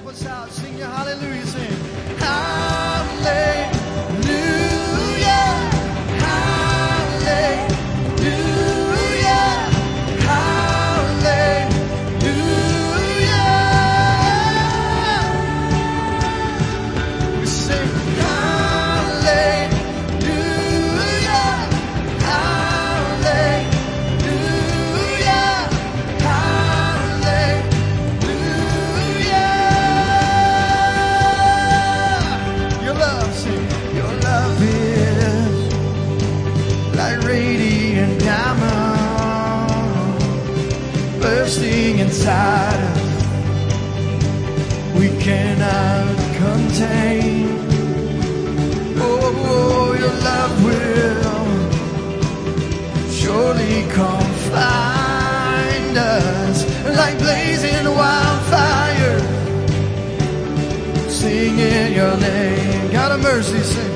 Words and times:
help 0.00 0.12
us 0.12 0.26
out. 0.26 0.50
Sing 0.50 0.78
your 0.78 0.88
hallelujah, 0.88 1.46
sing. 1.46 1.76
Hallelujah. 2.18 2.59
out 63.10 63.18
of 63.18 63.22
mercy 63.24 63.58
sing. 63.62 63.89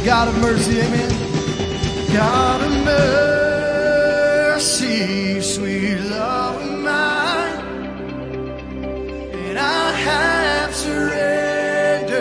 the 0.00 0.06
God 0.06 0.28
of 0.28 0.38
mercy. 0.40 0.80
Amen. 0.80 1.10
God 2.12 2.60
of 2.62 2.72
mercy, 4.56 5.40
sweet 5.40 5.98
love 6.00 6.60
of 6.62 6.78
mine, 6.80 7.60
and 9.34 9.58
I 9.58 9.92
have 9.92 10.74
surrendered 10.74 12.12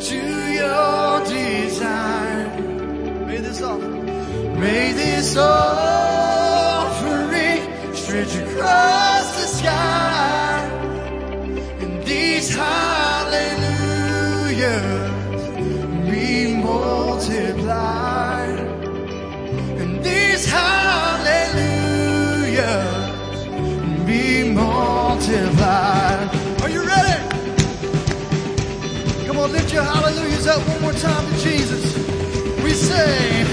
to 0.00 0.16
your 0.60 1.24
desire. 1.26 2.48
May 3.26 3.38
this 3.38 3.62
offer, 3.62 3.88
may 4.58 4.92
this 4.92 5.36
offer. 5.36 5.67
Are 25.30 26.70
you 26.70 26.82
ready? 26.82 27.28
Come 29.26 29.36
on, 29.36 29.52
lift 29.52 29.70
your 29.74 29.82
hallelujahs 29.82 30.46
up 30.46 30.66
one 30.66 30.80
more 30.80 30.92
time 30.94 31.30
to 31.30 31.38
Jesus. 31.38 31.84
We 32.64 32.70
say, 32.70 33.44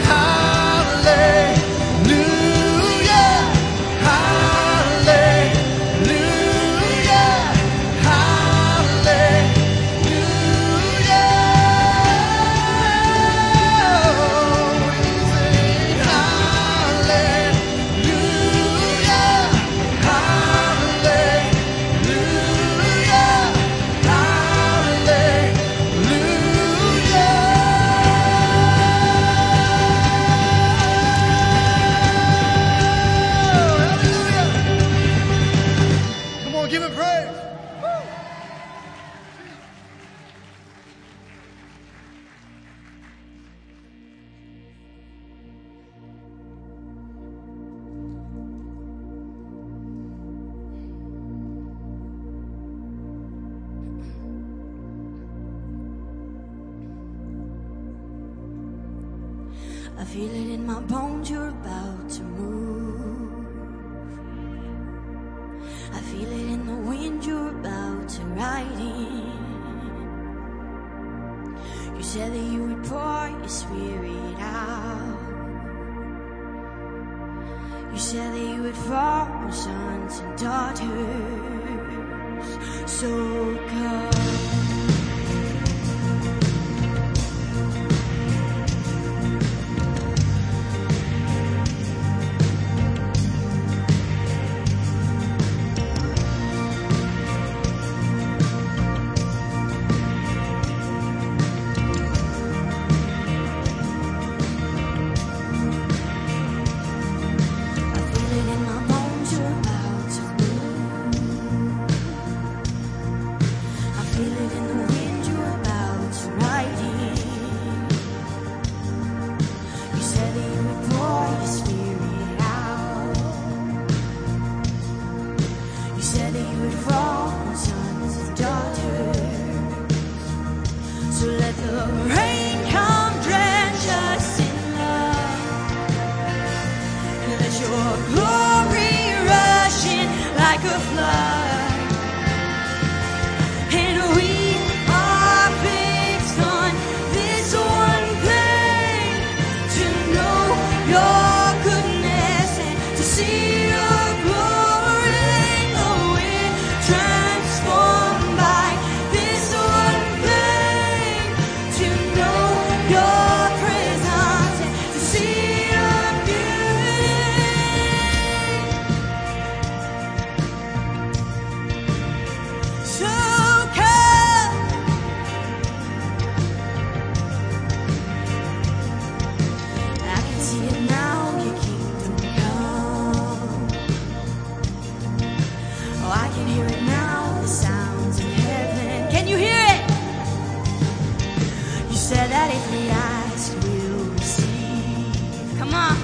said 192.05 192.29
that 192.29 192.53
if 192.53 192.71
we 192.71 192.87
ask, 192.87 193.51
we'll 193.63 194.11
receive. 194.11 195.57
Come 195.57 195.73
on. 195.73 195.97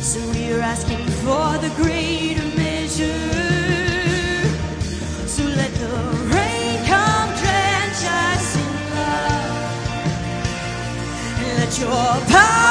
So 0.00 0.18
we're 0.30 0.60
asking 0.60 1.04
for 1.20 1.58
the 1.58 1.68
greater 1.76 2.48
measure. 2.56 3.20
So 5.26 5.44
let 5.44 5.72
the 5.74 5.94
rain 6.32 6.82
come 6.86 7.28
drench 7.42 8.00
us 8.24 8.56
in 8.56 8.72
love. 8.96 9.84
And 11.38 11.58
let 11.58 11.78
your 11.78 12.26
power. 12.32 12.63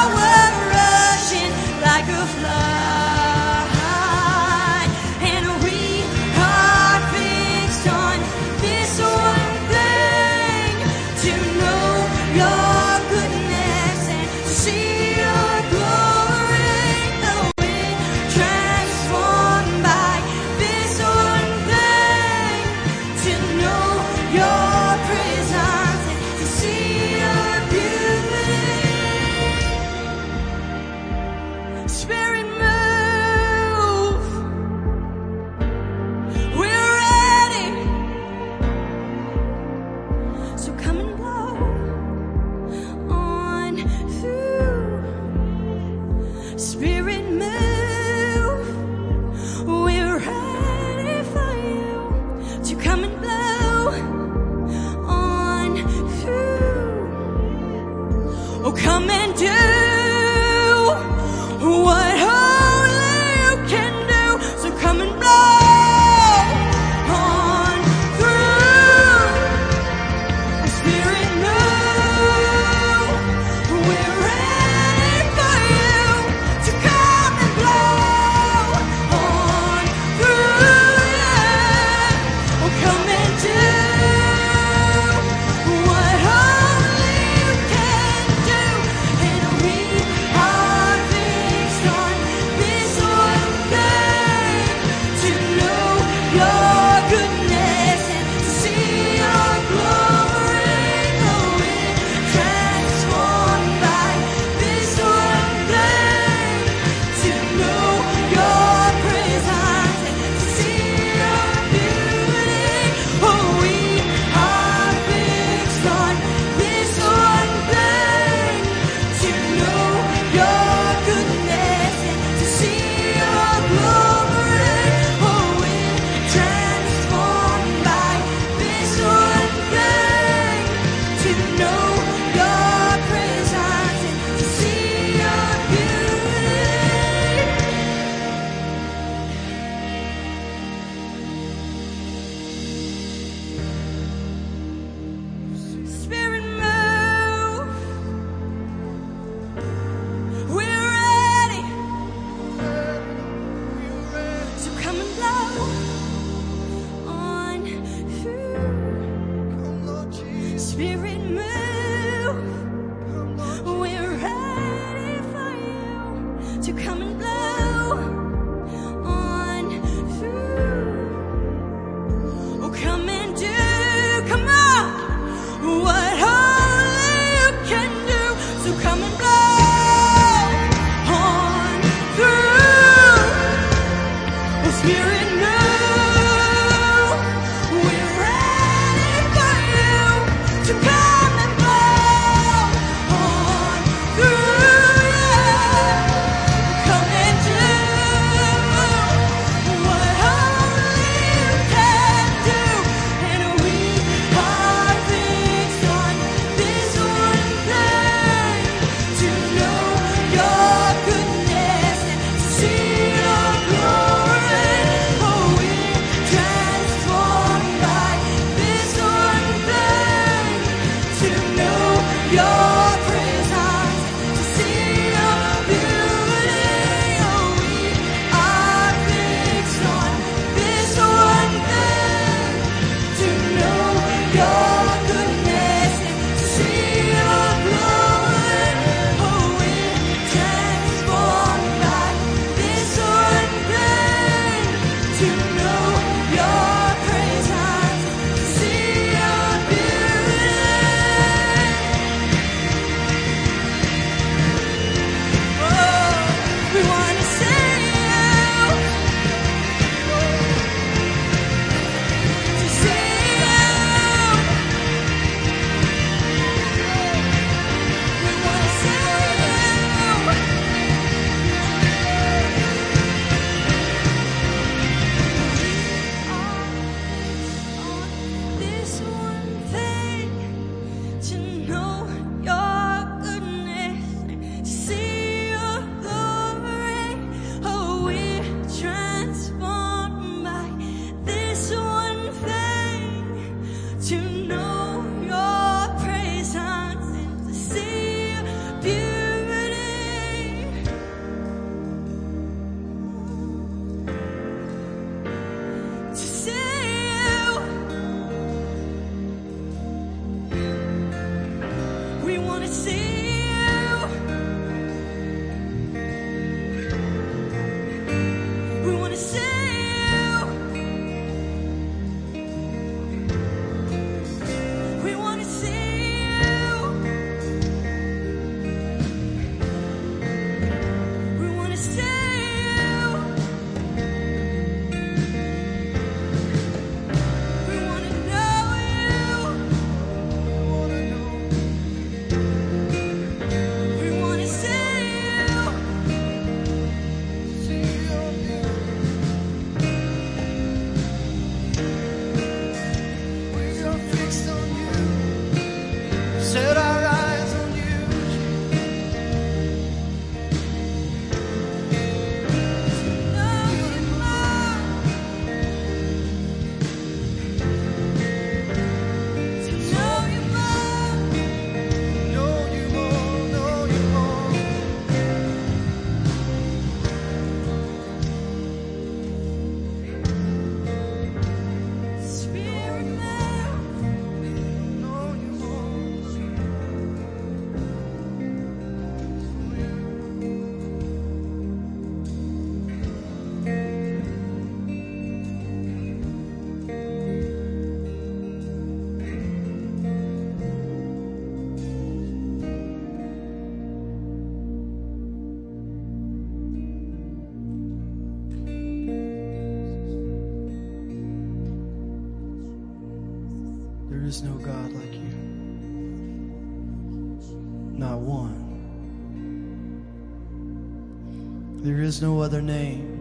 is 422.03 422.21
no 422.21 422.41
other 422.41 422.61
name 422.61 423.19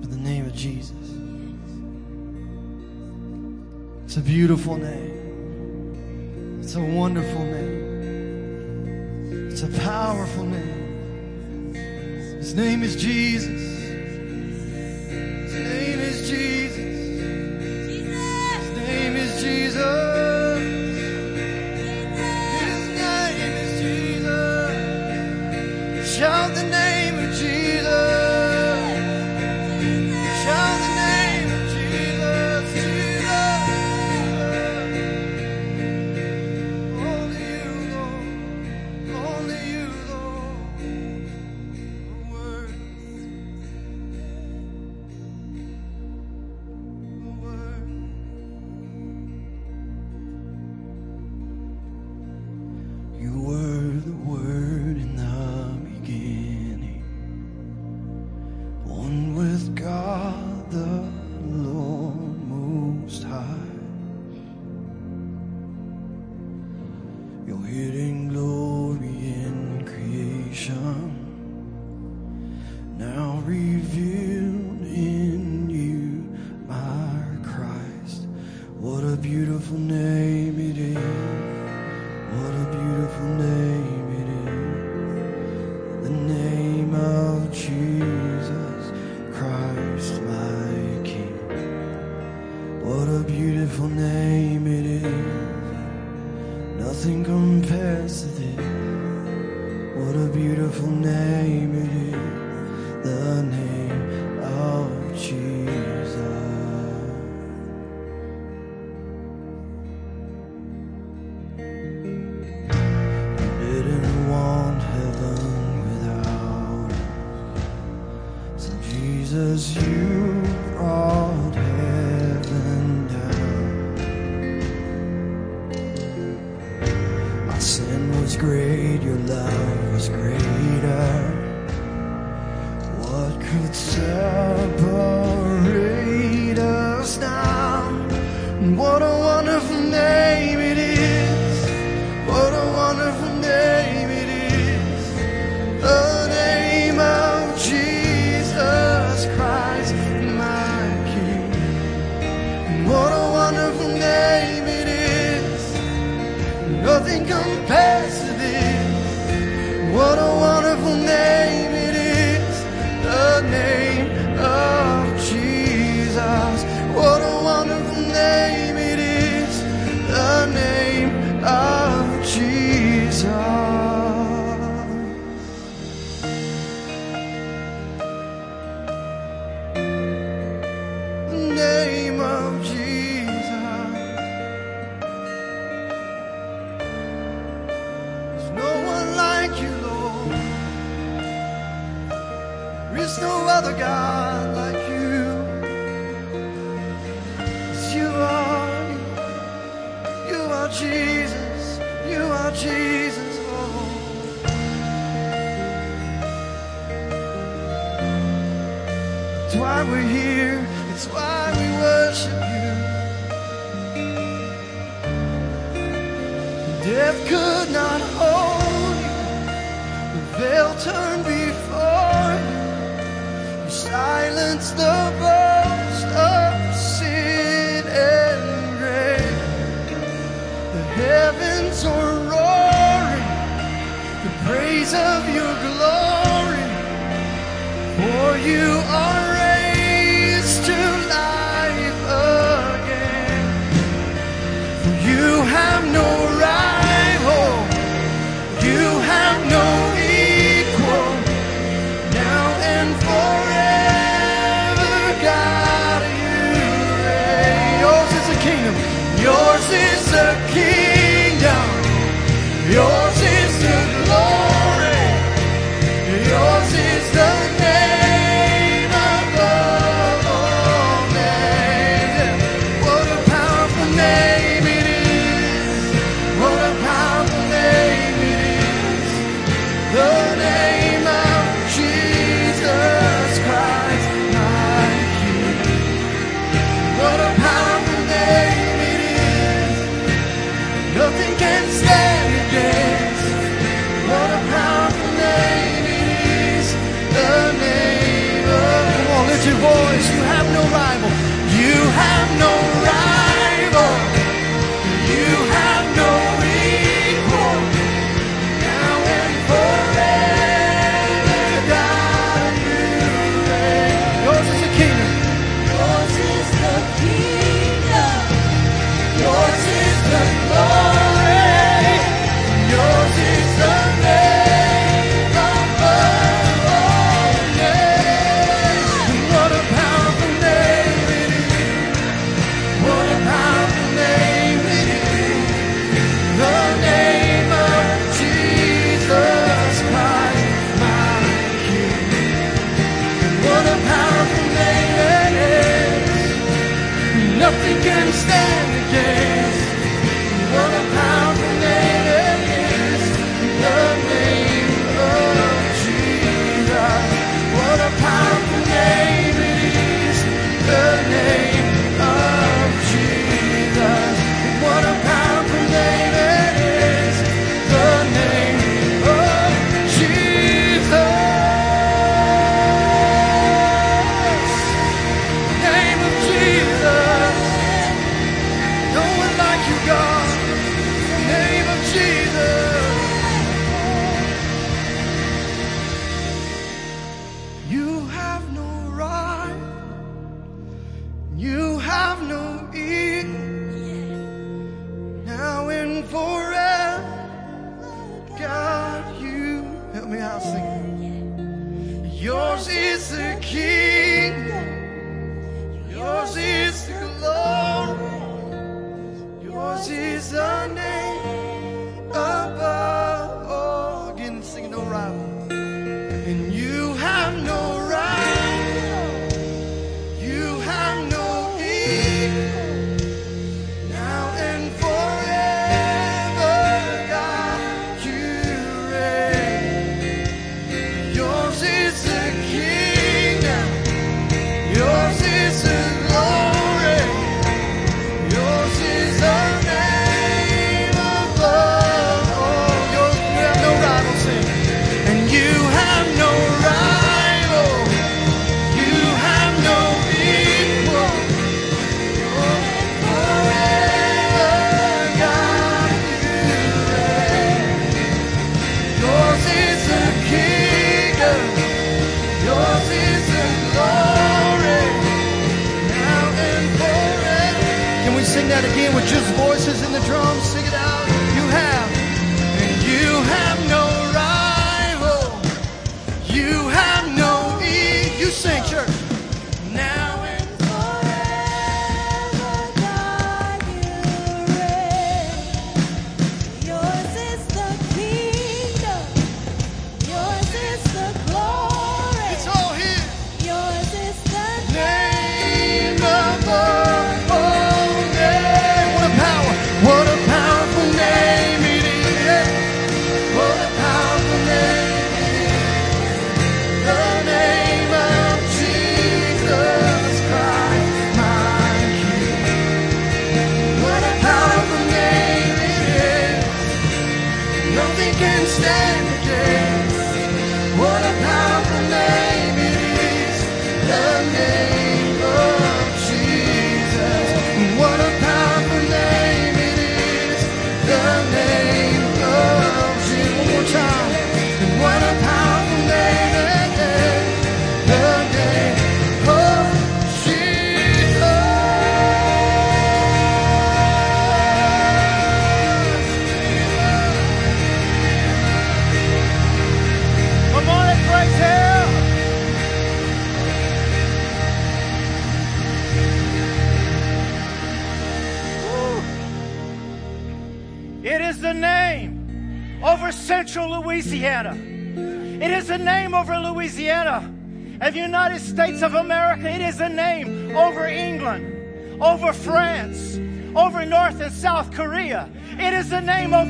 but 0.00 0.10
the 0.10 0.16
name 0.16 0.46
of 0.46 0.54
Jesus. 0.54 0.96
It's 4.04 4.16
a 4.16 4.20
beautiful 4.20 4.76
name. 4.76 5.05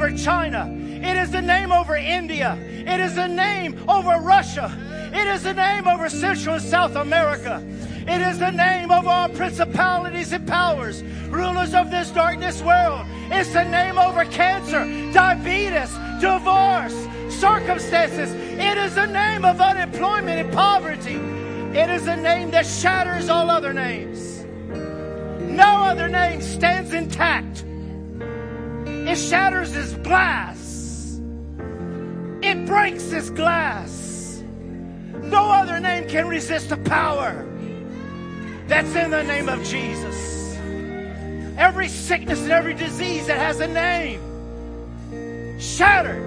Over 0.06 0.16
China. 0.16 0.70
It 1.02 1.16
is 1.16 1.30
the 1.30 1.42
name 1.42 1.72
over 1.72 1.96
India. 1.96 2.56
It 2.62 3.00
is 3.00 3.16
the 3.16 3.26
name 3.26 3.76
over 3.88 4.20
Russia. 4.20 4.70
It 5.12 5.26
is 5.26 5.42
the 5.42 5.54
name 5.54 5.88
over 5.88 6.08
Central 6.08 6.56
and 6.56 6.64
South 6.64 6.94
America. 6.94 7.62
It 8.06 8.20
is 8.20 8.38
the 8.38 8.50
name 8.50 8.92
of 8.92 9.06
all 9.06 9.28
principalities 9.28 10.32
and 10.32 10.46
powers, 10.46 11.02
rulers 11.28 11.74
of 11.74 11.90
this 11.90 12.10
darkness 12.10 12.62
world. 12.62 13.04
It's 13.32 13.52
the 13.52 13.64
name 13.64 13.98
over 13.98 14.24
cancer, 14.26 14.84
diabetes, 15.12 15.92
divorce, 16.20 16.94
circumstances. 17.28 18.32
It 18.32 18.78
is 18.78 18.94
the 18.94 19.06
name 19.06 19.44
of 19.44 19.60
unemployment 19.60 20.38
and 20.38 20.52
poverty. 20.52 21.16
It 21.76 21.90
is 21.90 22.06
a 22.06 22.16
name 22.16 22.52
that 22.52 22.66
shatters 22.66 23.28
all 23.28 23.50
other 23.50 23.72
names. 23.72 24.44
No 25.40 25.82
other 25.82 26.08
name 26.08 26.40
stands 26.42 26.92
intact. 26.92 27.64
It 29.06 29.16
shatters 29.16 29.72
as 29.76 29.94
glass. 29.98 31.20
It 32.42 32.66
breaks 32.66 33.12
as 33.12 33.30
glass. 33.30 34.42
No 35.22 35.48
other 35.48 35.78
name 35.78 36.08
can 36.08 36.26
resist 36.26 36.70
the 36.70 36.76
power 36.76 37.46
that's 38.66 38.94
in 38.96 39.12
the 39.12 39.22
name 39.22 39.48
of 39.48 39.62
Jesus. 39.62 40.56
Every 41.56 41.86
sickness 41.86 42.40
and 42.40 42.50
every 42.50 42.74
disease 42.74 43.28
that 43.28 43.38
has 43.38 43.60
a 43.60 43.68
name 43.68 44.20
shattered. 45.60 46.24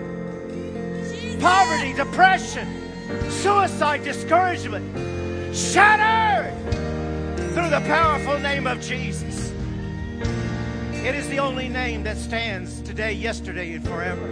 Poverty, 1.41 1.93
depression, 1.93 2.67
suicide, 3.29 4.05
discouragement 4.05 5.55
shattered 5.55 6.57
through 7.53 7.69
the 7.69 7.83
powerful 7.87 8.39
name 8.39 8.67
of 8.67 8.79
Jesus. 8.79 9.28
It 11.03 11.15
is 11.15 11.29
the 11.29 11.39
only 11.39 11.69
name 11.69 12.03
that 12.03 12.17
stands 12.17 12.81
today, 12.81 13.13
yesterday, 13.13 13.73
and 13.73 13.87
forever. 13.87 14.27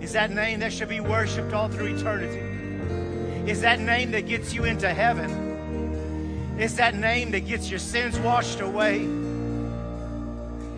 Is 0.00 0.12
that 0.12 0.30
name 0.30 0.60
that 0.60 0.72
should 0.72 0.88
be 0.88 1.00
worshiped 1.00 1.52
all 1.52 1.68
through 1.68 1.96
eternity? 1.96 3.50
Is 3.50 3.60
that 3.60 3.78
name 3.78 4.10
that 4.12 4.26
gets 4.26 4.54
you 4.54 4.64
into 4.64 4.88
heaven? 4.88 6.56
Is 6.58 6.76
that 6.76 6.94
name 6.94 7.30
that 7.32 7.46
gets 7.46 7.68
your 7.68 7.78
sins 7.78 8.18
washed 8.18 8.60
away? 8.60 9.06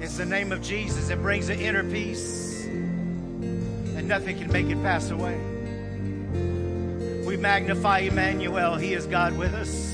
It's 0.01 0.17
the 0.17 0.27
name 0.27 0.51
of 0.51 0.63
Jesus 0.63 1.09
that 1.09 1.23
brings 1.23 1.49
an 1.49 1.61
inner 1.61 1.85
peace 1.85 2.65
and 3.97 4.09
nothing 4.09 4.39
can 4.39 4.51
make 4.53 4.67
it 4.67 4.83
pass 4.83 5.11
away. 5.11 5.39
We 7.25 7.37
magnify 7.37 8.01
Emmanuel. 8.01 8.77
He 8.77 8.95
is 8.95 9.07
God 9.07 9.37
with 9.37 9.55
us. 9.55 9.86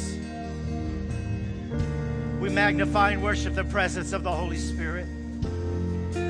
We 2.43 2.49
magnify 2.49 3.13
and 3.13 3.23
worship 3.23 3.55
the 3.55 3.63
presence 3.63 4.13
of 4.13 4.25
the 4.25 4.33
Holy 4.33 4.57
Spirit. 4.57 5.07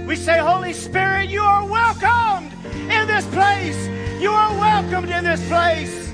We 0.06 0.14
say, 0.14 0.40
Holy 0.40 0.74
Spirit, 0.74 1.30
you 1.30 1.40
are 1.40 1.64
welcomed 1.64 2.52
in 2.90 3.06
this 3.06 3.26
place. 3.28 3.88
You 4.20 4.30
are 4.30 4.54
welcomed 4.58 5.08
in 5.08 5.24
this 5.24 5.42
place. 5.48 6.12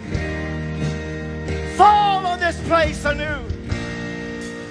Fall 1.76 2.24
on 2.24 2.38
this 2.38 2.60
place 2.68 3.04
anew. 3.04 3.42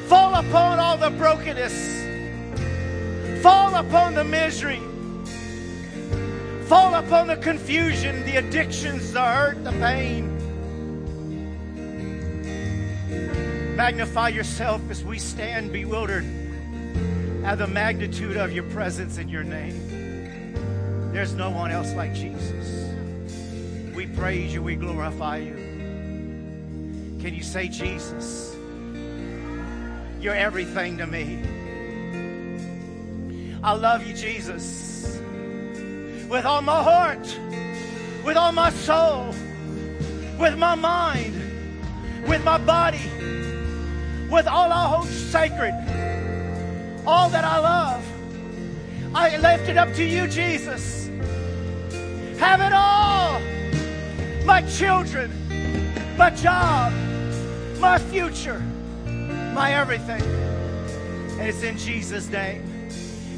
Fall 0.08 0.34
upon 0.34 0.80
all 0.80 0.96
the 0.96 1.10
brokenness. 1.10 3.44
Fall 3.44 3.76
upon 3.76 4.14
the 4.14 4.24
misery. 4.24 4.80
Fall 6.68 6.96
upon 6.96 7.28
the 7.28 7.36
confusion, 7.36 8.26
the 8.26 8.38
addictions, 8.38 9.12
the 9.12 9.26
hurt, 9.26 9.62
the 9.66 9.72
pain. 9.72 10.37
Magnify 13.78 14.30
yourself 14.30 14.82
as 14.90 15.04
we 15.04 15.20
stand 15.20 15.72
bewildered 15.72 16.26
at 17.44 17.60
the 17.60 17.68
magnitude 17.68 18.36
of 18.36 18.52
your 18.52 18.64
presence 18.72 19.20
in 19.20 19.30
your 19.30 19.44
name. 19.44 21.14
There's 21.14 21.34
no 21.34 21.52
one 21.52 21.70
else 21.70 21.94
like 21.94 22.16
Jesus. 22.16 22.92
We 23.96 24.08
praise 24.08 24.52
you, 24.52 24.64
we 24.64 24.76
glorify 24.76 25.38
you. 25.38 25.54
Can 27.22 27.36
you 27.36 27.44
say, 27.44 27.68
Jesus, 27.68 28.56
you're 30.20 30.34
everything 30.34 30.98
to 30.98 31.06
me? 31.06 31.44
I 33.62 33.74
love 33.74 34.08
you, 34.08 34.16
Jesus, 34.16 35.20
with 36.28 36.46
all 36.46 36.64
my 36.64 36.82
heart, 36.82 37.40
with 38.26 38.38
all 38.38 38.52
my 38.52 38.72
soul, 38.72 39.36
with 40.40 40.58
my 40.58 40.74
mind, 40.74 41.36
with 42.28 42.44
my 42.44 42.58
body, 42.58 42.98
with 44.30 44.48
all 44.48 44.72
I 44.72 44.88
hold 44.88 45.08
sacred, 45.08 45.74
all 47.06 47.30
that 47.30 47.44
I 47.44 47.60
love. 47.60 48.04
I 49.16 49.38
lift 49.38 49.70
it 49.70 49.78
up 49.78 49.94
to 49.94 50.04
you, 50.04 50.28
Jesus. 50.28 51.08
Have 52.40 52.62
it 52.62 52.74
all. 52.74 53.40
My 54.46 54.62
children, 54.64 55.32
my 56.18 56.30
job, 56.30 56.94
my 57.80 57.98
future, 57.98 58.60
my 59.54 59.74
everything. 59.74 60.22
And 61.40 61.48
it's 61.48 61.64
in 61.64 61.78
Jesus' 61.78 62.30
name. 62.30 62.64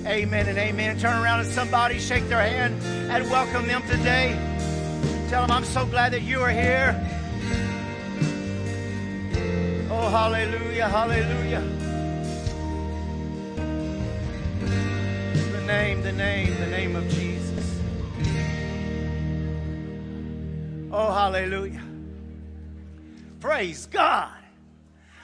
Amen 0.06 0.48
and 0.48 0.58
amen. 0.58 0.98
Turn 1.00 1.22
around 1.22 1.42
and 1.42 1.50
somebody 1.50 2.00
shake 2.00 2.28
their 2.30 2.42
hand 2.42 2.82
and 3.12 3.30
welcome 3.30 3.68
them 3.68 3.84
today. 3.88 4.38
Tell 5.30 5.42
them 5.42 5.52
I'm 5.52 5.66
so 5.66 5.86
glad 5.86 6.14
that 6.14 6.24
you 6.24 6.42
are 6.42 6.50
here. 6.50 7.19
Oh, 10.02 10.08
hallelujah, 10.08 10.88
hallelujah. 10.88 11.62
The 15.52 15.62
name, 15.68 16.02
the 16.02 16.14
name, 16.14 16.58
the 16.58 16.68
name 16.68 16.96
of 16.96 17.06
Jesus. 17.10 17.82
Oh, 20.90 21.12
hallelujah. 21.12 21.84
Praise 23.42 23.88
God. 23.88 24.32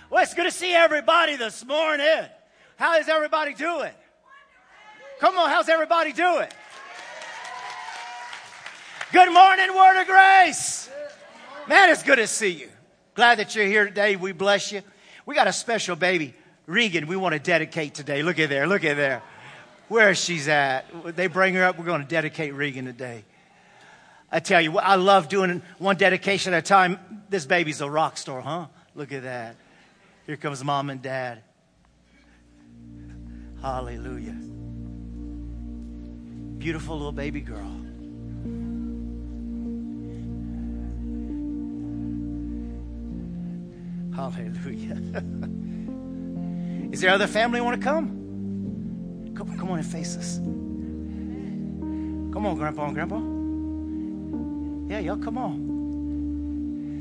Well, 0.10 0.22
it's 0.22 0.34
good 0.34 0.44
to 0.44 0.52
see 0.52 0.74
everybody 0.74 1.38
this 1.38 1.66
morning. 1.66 2.26
How 2.76 2.98
is 2.98 3.08
everybody 3.08 3.54
doing? 3.54 3.94
Come 5.22 5.38
on, 5.38 5.50
how's 5.50 5.70
everybody 5.70 6.12
doing? 6.12 6.50
Good 9.14 9.32
morning, 9.32 9.74
Word 9.74 10.02
of 10.02 10.08
Grace. 10.08 10.90
Man, 11.66 11.90
it's 11.90 12.04
good 12.04 12.18
to 12.18 12.28
see 12.28 12.50
you. 12.50 12.75
Glad 13.16 13.40
that 13.40 13.56
you're 13.56 13.66
here 13.66 13.86
today. 13.86 14.18
We 14.18 14.34
bless 14.34 14.74
you. 14.74 14.82
We 15.26 15.36
got 15.36 15.48
a 15.48 15.54
special 15.54 15.96
baby, 15.96 16.36
Regan, 16.68 17.08
we 17.08 17.16
want 17.16 17.34
to 17.34 17.40
dedicate 17.40 17.94
today. 17.94 18.22
Look 18.22 18.40
at 18.40 18.50
there, 18.50 18.68
look 18.68 18.84
at 18.84 18.98
there. 18.98 19.24
Where 19.88 20.14
she's 20.14 20.48
at. 20.48 21.16
They 21.16 21.28
bring 21.28 21.54
her 21.54 21.64
up. 21.64 21.80
We're 21.80 21.86
going 21.86 22.02
to 22.02 22.08
dedicate 22.08 22.54
Regan 22.54 22.86
today. 22.86 23.24
I 24.32 24.40
tell 24.40 24.60
you, 24.60 24.78
I 24.78 24.96
love 24.96 25.30
doing 25.30 25.62
one 25.78 25.96
dedication 25.96 26.54
at 26.54 26.60
a 26.60 26.62
time. 26.62 27.00
This 27.30 27.46
baby's 27.46 27.82
a 27.82 27.90
rock 27.90 28.18
star, 28.18 28.42
huh? 28.42 28.66
Look 28.96 29.14
at 29.14 29.24
that. 29.24 29.56
Here 30.26 30.38
comes 30.38 30.64
mom 30.64 30.90
and 30.90 31.02
dad. 31.02 31.42
Hallelujah. 33.62 34.36
Beautiful 36.58 36.98
little 36.98 37.12
baby 37.12 37.42
girl. 37.42 37.85
Hallelujah. 44.16 44.98
Is 46.94 47.02
there 47.02 47.12
other 47.12 47.28
family 47.28 47.60
want 47.60 47.80
to 47.80 47.84
come? 47.84 49.34
Come, 49.36 49.58
come 49.58 49.72
on 49.72 49.80
and 49.80 49.88
face 49.88 50.16
us. 50.16 50.38
Come 50.38 52.46
on, 52.46 52.56
Grandpa 52.56 52.86
and 52.86 52.96
Grandpa. 52.96 53.20
Yeah, 54.94 55.00
y'all, 55.00 55.18
come 55.18 55.38
on. 55.38 55.54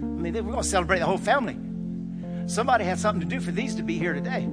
I 0.03 0.22
mean, 0.22 0.35
we're 0.35 0.42
going 0.42 0.57
to 0.57 0.68
celebrate 0.68 0.98
the 0.98 1.07
whole 1.07 1.18
family. 1.18 1.57
Somebody 2.48 2.85
had 2.85 2.98
something 2.98 3.20
to 3.20 3.27
do 3.33 3.40
for 3.40 3.53
these 3.53 3.77
to 3.77 3.85
be 3.85 3.96
here 3.96 4.14
today. 4.14 4.48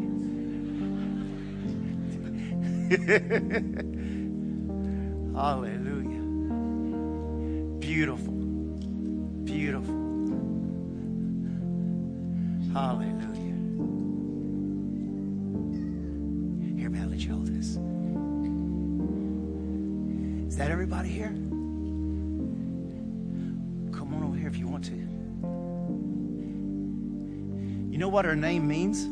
Hallelujah. 5.35 6.21
Beautiful. 7.79 8.33
Beautiful. 9.45 10.00
Hallelujah. 12.73 13.11
Here, 16.77 16.89
man, 16.89 17.09
let 17.11 17.19
you 17.19 17.33
hold 17.33 17.47
this. 17.47 17.77
Is 20.47 20.55
that 20.55 20.71
everybody 20.71 21.09
here? 21.09 21.33
Come 23.91 24.13
on 24.13 24.23
over 24.23 24.37
here 24.37 24.47
if 24.47 24.57
you 24.57 24.67
want 24.69 24.85
to. 24.85 24.95
You 27.91 27.97
know 27.97 28.07
what 28.07 28.23
her 28.23 28.37
name 28.37 28.69
means? 28.69 29.05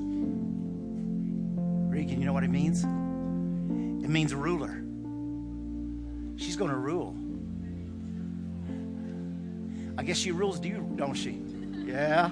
Regan, 1.93 2.19
you 2.22 2.26
know 2.26 2.34
what 2.34 2.45
it 2.45 2.50
means? 2.50 2.86
It 2.86 4.10
means 4.10 4.34
ruler. 4.34 4.84
She's 6.38 6.56
going 6.56 6.72
to 6.72 6.78
rule. 6.78 7.13
I 9.98 10.04
guess 10.04 10.17
she 10.17 10.32
rules 10.32 10.63
you, 10.65 10.89
don't 10.95 11.13
she? 11.13 11.41
Yeah. 11.86 12.32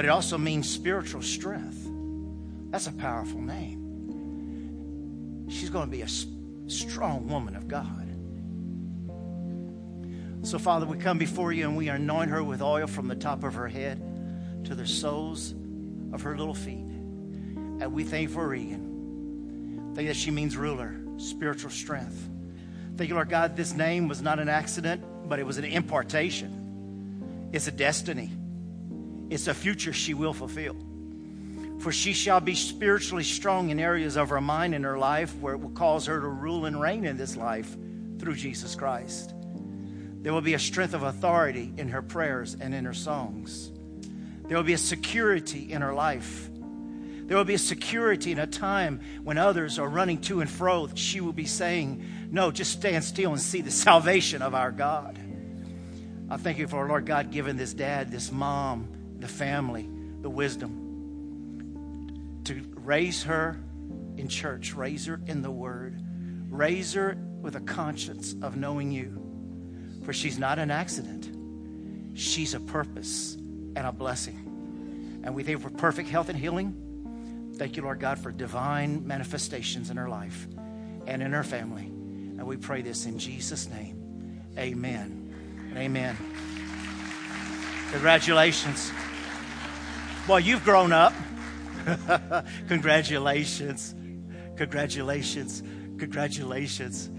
But 0.00 0.06
it 0.06 0.08
also 0.08 0.38
means 0.38 0.66
spiritual 0.66 1.20
strength. 1.20 1.86
That's 2.70 2.86
a 2.86 2.92
powerful 2.92 3.42
name. 3.42 3.84
She's 5.50 5.68
going 5.68 5.90
to 5.90 5.94
be 5.94 6.00
a 6.00 6.08
strong 6.70 7.28
woman 7.28 7.54
of 7.54 7.68
God. 7.68 8.08
So, 10.42 10.58
Father, 10.58 10.86
we 10.86 10.96
come 10.96 11.18
before 11.18 11.52
you 11.52 11.68
and 11.68 11.76
we 11.76 11.88
anoint 11.88 12.30
her 12.30 12.42
with 12.42 12.62
oil 12.62 12.86
from 12.86 13.08
the 13.08 13.14
top 13.14 13.44
of 13.44 13.52
her 13.52 13.68
head 13.68 14.64
to 14.64 14.74
the 14.74 14.86
soles 14.86 15.52
of 16.14 16.22
her 16.22 16.34
little 16.34 16.54
feet. 16.54 16.78
And 16.78 17.92
we 17.92 18.02
thank 18.02 18.30
for 18.30 18.48
Regan. 18.48 19.92
Thank 19.94 20.08
that 20.08 20.16
she 20.16 20.30
means 20.30 20.56
ruler, 20.56 20.98
spiritual 21.18 21.68
strength. 21.68 22.26
Thank 22.96 23.10
you, 23.10 23.16
Lord 23.16 23.28
God, 23.28 23.54
this 23.54 23.74
name 23.74 24.08
was 24.08 24.22
not 24.22 24.38
an 24.38 24.48
accident, 24.48 25.04
but 25.28 25.38
it 25.38 25.44
was 25.44 25.58
an 25.58 25.66
impartation. 25.66 27.50
It's 27.52 27.66
a 27.66 27.70
destiny. 27.70 28.30
It's 29.30 29.46
a 29.46 29.54
future 29.54 29.92
she 29.92 30.12
will 30.12 30.34
fulfill. 30.34 30.76
For 31.78 31.92
she 31.92 32.12
shall 32.12 32.40
be 32.40 32.54
spiritually 32.54 33.24
strong 33.24 33.70
in 33.70 33.80
areas 33.80 34.16
of 34.16 34.28
her 34.28 34.40
mind 34.40 34.74
and 34.74 34.84
her 34.84 34.98
life 34.98 35.34
where 35.36 35.54
it 35.54 35.58
will 35.58 35.70
cause 35.70 36.04
her 36.06 36.20
to 36.20 36.28
rule 36.28 36.66
and 36.66 36.78
reign 36.78 37.06
in 37.06 37.16
this 37.16 37.36
life 37.36 37.74
through 38.18 38.34
Jesus 38.34 38.74
Christ. 38.74 39.32
There 40.22 40.34
will 40.34 40.42
be 40.42 40.52
a 40.52 40.58
strength 40.58 40.92
of 40.92 41.02
authority 41.04 41.72
in 41.78 41.88
her 41.88 42.02
prayers 42.02 42.54
and 42.60 42.74
in 42.74 42.84
her 42.84 42.92
songs. 42.92 43.70
There 44.44 44.58
will 44.58 44.64
be 44.64 44.74
a 44.74 44.78
security 44.78 45.72
in 45.72 45.80
her 45.80 45.94
life. 45.94 46.50
There 46.52 47.36
will 47.36 47.44
be 47.44 47.54
a 47.54 47.58
security 47.58 48.32
in 48.32 48.40
a 48.40 48.46
time 48.46 49.00
when 49.22 49.38
others 49.38 49.78
are 49.78 49.88
running 49.88 50.20
to 50.22 50.40
and 50.40 50.50
fro. 50.50 50.88
She 50.94 51.20
will 51.20 51.32
be 51.32 51.46
saying, 51.46 52.04
No, 52.30 52.50
just 52.50 52.72
stand 52.72 53.04
still 53.04 53.30
and 53.30 53.40
see 53.40 53.60
the 53.62 53.70
salvation 53.70 54.42
of 54.42 54.54
our 54.54 54.72
God. 54.72 55.18
I 56.28 56.36
thank 56.36 56.58
you 56.58 56.66
for 56.66 56.78
our 56.78 56.88
Lord 56.88 57.06
God 57.06 57.30
giving 57.30 57.56
this 57.56 57.72
dad, 57.72 58.10
this 58.10 58.30
mom, 58.30 58.99
the 59.20 59.28
family, 59.28 59.88
the 60.22 60.30
wisdom 60.30 60.80
to 62.44 62.64
raise 62.74 63.22
her 63.22 63.60
in 64.16 64.28
church, 64.28 64.74
raise 64.74 65.06
her 65.06 65.20
in 65.26 65.42
the 65.42 65.50
Word, 65.50 66.02
raise 66.48 66.94
her 66.94 67.16
with 67.40 67.56
a 67.56 67.60
conscience 67.60 68.34
of 68.42 68.56
knowing 68.56 68.90
you. 68.90 69.16
For 70.04 70.12
she's 70.12 70.38
not 70.38 70.58
an 70.58 70.70
accident, 70.70 71.30
she's 72.18 72.54
a 72.54 72.60
purpose 72.60 73.34
and 73.34 73.86
a 73.86 73.92
blessing. 73.92 75.20
And 75.22 75.34
we 75.34 75.42
thank 75.42 75.58
you 75.58 75.68
for 75.68 75.70
perfect 75.70 76.08
health 76.08 76.28
and 76.28 76.38
healing. 76.38 77.52
Thank 77.56 77.76
you, 77.76 77.82
Lord 77.82 78.00
God, 78.00 78.18
for 78.18 78.32
divine 78.32 79.06
manifestations 79.06 79.90
in 79.90 79.96
her 79.96 80.08
life 80.08 80.48
and 81.06 81.22
in 81.22 81.32
her 81.32 81.44
family. 81.44 81.84
And 81.84 82.46
we 82.46 82.56
pray 82.56 82.80
this 82.80 83.04
in 83.06 83.18
Jesus' 83.18 83.68
name. 83.68 84.42
Amen. 84.58 85.32
And 85.68 85.78
amen. 85.78 86.16
Congratulations. 87.92 88.90
Boy, 90.30 90.38
you've 90.38 90.62
grown 90.62 90.92
up. 90.92 91.12
Congratulations. 92.68 93.96
Congratulations. 94.54 95.60
Congratulations. 95.98 97.10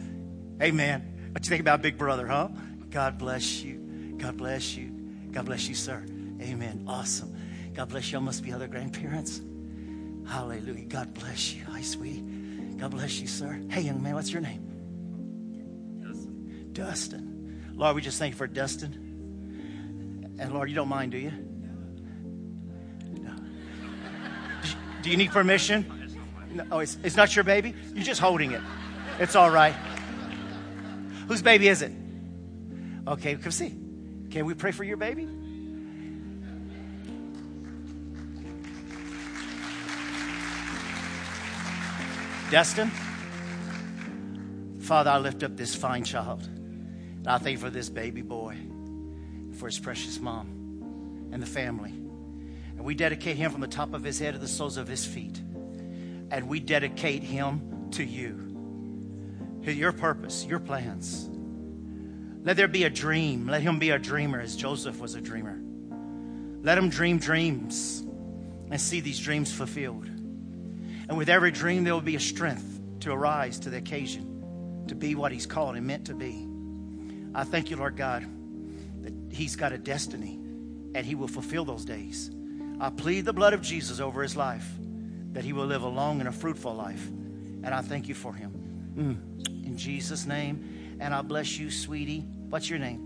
Amen. 0.61 1.29
What 1.33 1.43
you 1.43 1.49
think 1.49 1.59
about 1.59 1.81
Big 1.81 1.97
Brother, 1.97 2.25
huh? 2.25 2.47
God 2.89 3.17
bless 3.17 3.63
you. 3.63 4.15
God 4.17 4.37
bless 4.37 4.77
you. 4.77 4.93
God 5.33 5.43
bless 5.43 5.67
you, 5.67 5.75
sir. 5.75 6.05
Amen. 6.41 6.85
Awesome. 6.87 7.35
God 7.73 7.89
bless 7.89 8.09
you. 8.13 8.17
All 8.17 8.23
must 8.23 8.45
be 8.45 8.53
other 8.53 8.69
grandparents. 8.69 9.41
Hallelujah. 10.25 10.85
God 10.85 11.13
bless 11.13 11.53
you. 11.53 11.65
Hi, 11.65 11.81
sweetie. 11.81 12.21
God 12.77 12.91
bless 12.91 13.19
you, 13.19 13.27
sir. 13.27 13.61
Hey, 13.69 13.81
young 13.81 14.01
man, 14.01 14.15
what's 14.15 14.31
your 14.31 14.41
name? 14.41 14.63
Dustin. 16.01 16.69
Dustin. 16.71 17.73
Lord, 17.75 17.93
we 17.93 18.01
just 18.01 18.17
thank 18.19 18.35
you 18.35 18.37
for 18.37 18.47
Dustin. 18.47 20.37
And 20.39 20.53
Lord, 20.53 20.69
you 20.69 20.75
don't 20.75 20.87
mind, 20.87 21.11
do 21.11 21.17
you? 21.17 21.50
Do 25.01 25.09
you 25.09 25.17
need 25.17 25.31
permission? 25.31 25.85
No, 26.53 26.65
oh, 26.71 26.79
it's, 26.79 26.97
it's 27.03 27.15
not 27.15 27.35
your 27.35 27.43
baby? 27.43 27.73
You're 27.93 28.03
just 28.03 28.21
holding 28.21 28.51
it. 28.51 28.61
It's 29.19 29.35
all 29.35 29.49
right. 29.49 29.73
Whose 31.27 31.41
baby 31.41 31.67
is 31.67 31.81
it? 31.81 31.91
Okay, 33.07 33.35
come 33.35 33.51
see. 33.51 33.73
Can 34.29 34.45
we 34.45 34.53
pray 34.53 34.71
for 34.71 34.83
your 34.83 34.97
baby? 34.97 35.27
Destin, 42.51 42.91
Father, 44.81 45.09
I 45.09 45.19
lift 45.19 45.41
up 45.43 45.55
this 45.55 45.73
fine 45.73 46.03
child. 46.03 46.43
And 46.43 47.27
I 47.27 47.37
thank 47.37 47.53
you 47.53 47.57
for 47.59 47.69
this 47.69 47.89
baby 47.89 48.21
boy, 48.21 48.57
for 49.57 49.67
his 49.67 49.79
precious 49.79 50.19
mom 50.19 51.29
and 51.31 51.41
the 51.41 51.47
family. 51.47 52.00
And 52.81 52.87
we 52.87 52.95
dedicate 52.95 53.37
him 53.37 53.51
from 53.51 53.61
the 53.61 53.67
top 53.67 53.93
of 53.93 54.03
his 54.03 54.17
head 54.17 54.33
to 54.33 54.39
the 54.39 54.47
soles 54.47 54.77
of 54.77 54.87
his 54.87 55.05
feet. 55.05 55.37
And 56.31 56.49
we 56.49 56.59
dedicate 56.59 57.21
him 57.21 57.89
to 57.91 58.03
you, 58.03 59.61
your 59.61 59.91
purpose, 59.91 60.45
your 60.45 60.57
plans. 60.57 61.29
Let 62.43 62.57
there 62.57 62.67
be 62.67 62.85
a 62.85 62.89
dream. 62.89 63.45
Let 63.45 63.61
him 63.61 63.77
be 63.77 63.91
a 63.91 63.99
dreamer 63.99 64.41
as 64.41 64.55
Joseph 64.55 64.99
was 64.99 65.13
a 65.13 65.21
dreamer. 65.21 65.61
Let 66.63 66.75
him 66.75 66.89
dream 66.89 67.19
dreams 67.19 68.03
and 68.71 68.81
see 68.81 68.99
these 68.99 69.19
dreams 69.19 69.53
fulfilled. 69.53 70.07
And 70.07 71.15
with 71.19 71.29
every 71.29 71.51
dream, 71.51 71.83
there 71.83 71.93
will 71.93 72.01
be 72.01 72.15
a 72.15 72.19
strength 72.19 72.81
to 73.01 73.11
arise 73.11 73.59
to 73.59 73.69
the 73.69 73.77
occasion, 73.77 74.85
to 74.87 74.95
be 74.95 75.13
what 75.13 75.31
he's 75.31 75.45
called 75.45 75.75
and 75.75 75.85
meant 75.85 76.07
to 76.07 76.15
be. 76.15 76.47
I 77.35 77.43
thank 77.43 77.69
you, 77.69 77.77
Lord 77.77 77.95
God, 77.95 78.25
that 79.03 79.13
he's 79.31 79.55
got 79.55 79.71
a 79.71 79.77
destiny 79.77 80.39
and 80.95 81.05
he 81.05 81.13
will 81.13 81.27
fulfill 81.27 81.63
those 81.63 81.85
days. 81.85 82.31
I 82.81 82.89
plead 82.89 83.25
the 83.25 83.33
blood 83.33 83.53
of 83.53 83.61
Jesus 83.61 83.99
over 83.99 84.23
his 84.23 84.35
life, 84.35 84.67
that 85.33 85.45
he 85.45 85.53
will 85.53 85.67
live 85.67 85.83
a 85.83 85.87
long 85.87 86.19
and 86.19 86.27
a 86.27 86.31
fruitful 86.31 86.73
life. 86.73 87.07
And 87.63 87.67
I 87.67 87.81
thank 87.81 88.07
you 88.07 88.15
for 88.15 88.33
him. 88.33 88.51
Mm. 88.97 89.65
In 89.67 89.77
Jesus' 89.77 90.25
name. 90.25 90.97
And 90.99 91.13
I 91.13 91.21
bless 91.21 91.59
you, 91.59 91.69
sweetie. 91.69 92.21
What's 92.49 92.71
your 92.71 92.79
name? 92.79 92.99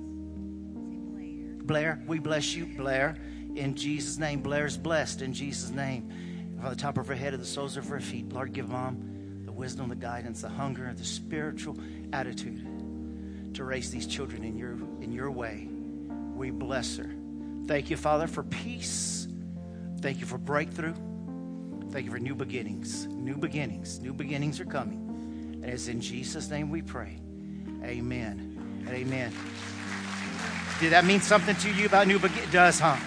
Blair. 1.14 1.66
Blair. 1.66 2.04
We 2.08 2.20
bless 2.20 2.56
you, 2.56 2.66
Blair. 2.66 3.18
In 3.56 3.76
Jesus' 3.76 4.18
name. 4.18 4.42
Blair's 4.42 4.78
blessed 4.78 5.22
in 5.22 5.34
Jesus' 5.34 5.72
name. 5.72 6.10
From 6.58 6.70
the 6.70 6.76
top 6.78 6.98
of 6.98 7.06
her 7.08 7.14
head 7.14 7.32
to 7.32 7.38
the 7.38 7.46
soles 7.46 7.76
of 7.76 7.86
her 7.90 8.00
feet, 8.00 8.30
Lord, 8.32 8.54
give 8.54 8.70
mom 8.70 9.44
the 9.46 9.52
wisdom, 9.52 9.90
the 9.90 9.96
guidance, 9.96 10.42
the 10.42 10.50
hunger, 10.50 10.94
the 10.96 11.04
spiritual 11.04 11.78
attitude 12.14 13.54
to 13.56 13.66
raise 13.66 13.92
these 13.92 14.08
children 14.08 14.46
in 14.46 14.58
your, 14.58 14.78
in 15.02 15.12
your 15.12 15.32
way. 15.32 15.68
We 16.34 16.52
bless 16.52 16.96
her. 16.96 17.14
Thank 17.68 17.90
you, 17.90 17.98
Father, 17.98 18.28
for 18.28 18.44
peace. 18.44 19.25
Thank 20.06 20.20
you 20.20 20.28
for 20.28 20.38
breakthrough. 20.38 20.94
Thank 21.90 22.06
you 22.06 22.12
for 22.12 22.20
new 22.20 22.36
beginnings. 22.36 23.08
New 23.08 23.38
beginnings. 23.38 24.00
New 24.00 24.14
beginnings 24.14 24.60
are 24.60 24.66
coming. 24.66 25.60
And 25.64 25.66
it's 25.66 25.88
in 25.88 26.00
Jesus' 26.00 26.48
name 26.48 26.70
we 26.70 26.84
pray. 26.84 27.18
Amen. 27.84 28.84
And 28.86 28.96
amen. 28.96 29.34
Did 30.80 30.92
that 30.92 31.06
mean 31.06 31.22
something 31.22 31.56
to 31.56 31.74
you 31.74 31.88
about 31.88 32.06
new 32.06 32.20
beginnings? 32.20 32.50
It 32.50 32.52
does, 32.52 32.80
huh? 32.80 32.98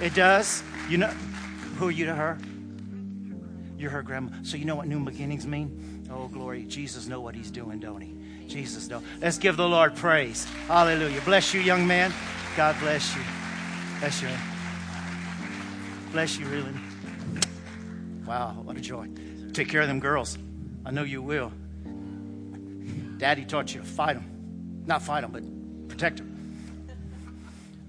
It 0.00 0.14
does. 0.14 0.62
You 0.88 0.98
know, 0.98 1.08
who 1.78 1.88
are 1.88 1.90
you 1.90 2.06
to 2.06 2.14
her? 2.14 2.38
You're 3.76 3.90
her 3.90 4.02
grandma. 4.02 4.30
So 4.44 4.56
you 4.56 4.66
know 4.66 4.76
what 4.76 4.86
new 4.86 5.04
beginnings 5.04 5.48
mean? 5.48 6.06
Oh, 6.12 6.28
glory. 6.28 6.62
Jesus 6.62 7.08
know 7.08 7.20
what 7.20 7.34
he's 7.34 7.50
doing, 7.50 7.80
don't 7.80 8.02
he? 8.02 8.14
Jesus 8.46 8.88
know. 8.88 9.02
Let's 9.20 9.38
give 9.38 9.56
the 9.56 9.68
Lord 9.68 9.96
praise. 9.96 10.44
Hallelujah. 10.68 11.22
Bless 11.22 11.52
you, 11.52 11.60
young 11.60 11.88
man. 11.88 12.12
God 12.56 12.76
bless 12.78 13.16
you. 13.16 13.22
Bless 13.98 14.22
you. 14.22 14.28
Bless 16.12 16.38
you, 16.38 16.46
really. 16.46 16.72
Wow, 18.26 18.60
what 18.64 18.76
a 18.76 18.80
joy. 18.80 19.08
Take 19.52 19.68
care 19.68 19.80
of 19.80 19.88
them 19.88 20.00
girls. 20.00 20.36
I 20.84 20.90
know 20.90 21.04
you 21.04 21.22
will. 21.22 21.52
Daddy 23.18 23.44
taught 23.44 23.74
you 23.74 23.80
to 23.80 23.86
fight 23.86 24.14
them. 24.14 24.82
Not 24.86 25.02
fight 25.02 25.20
them, 25.20 25.30
but 25.32 25.88
protect 25.88 26.16
them. 26.18 26.30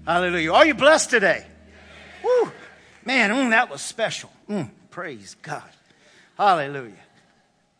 Hallelujah. 0.06 0.52
Are 0.52 0.66
you 0.66 0.74
blessed 0.74 1.10
today? 1.10 1.46
Woo. 2.22 2.52
Man, 3.04 3.30
mm, 3.30 3.50
that 3.50 3.70
was 3.70 3.80
special. 3.82 4.30
Mm, 4.48 4.70
praise 4.90 5.36
God. 5.42 5.62
Hallelujah. 6.36 6.92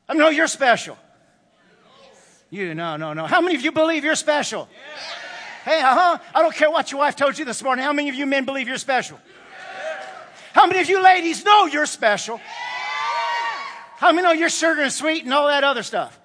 I 0.09 0.14
know 0.14 0.28
you're 0.28 0.46
special. 0.48 0.98
You, 2.50 2.74
no, 2.74 2.96
no, 2.96 3.12
no. 3.12 3.26
How 3.26 3.40
many 3.40 3.55
of 3.55 3.62
you 3.62 3.72
believe 3.72 4.05
you're 4.05 4.14
special? 4.14 4.68
Hey, 5.64 5.81
uh 5.81 5.94
huh. 5.94 6.18
I 6.35 6.42
don't 6.42 6.55
care 6.55 6.70
what 6.70 6.90
your 6.90 7.00
wife 7.00 7.16
told 7.16 7.38
you 7.38 7.44
this 7.44 7.62
morning. 7.62 7.85
How 7.85 7.92
many 7.92 8.09
of 8.09 8.14
you 8.14 8.26
men 8.26 8.44
believe 8.44 8.66
you're 8.66 8.76
special? 8.78 9.18
How 10.53 10.67
many 10.67 10.81
of 10.81 10.88
you 10.88 11.03
ladies 11.03 11.45
know 11.45 11.67
you're 11.67 11.87
special? 11.87 12.41
How 13.97 14.12
many 14.12 14.27
know 14.27 14.33
you're 14.33 14.51
sugar 14.51 14.83
and 14.83 14.93
sweet 14.93 15.25
and 15.25 15.33
all 15.33 15.49
that 15.49 15.65
other 15.65 15.83
stuff? 15.83 16.19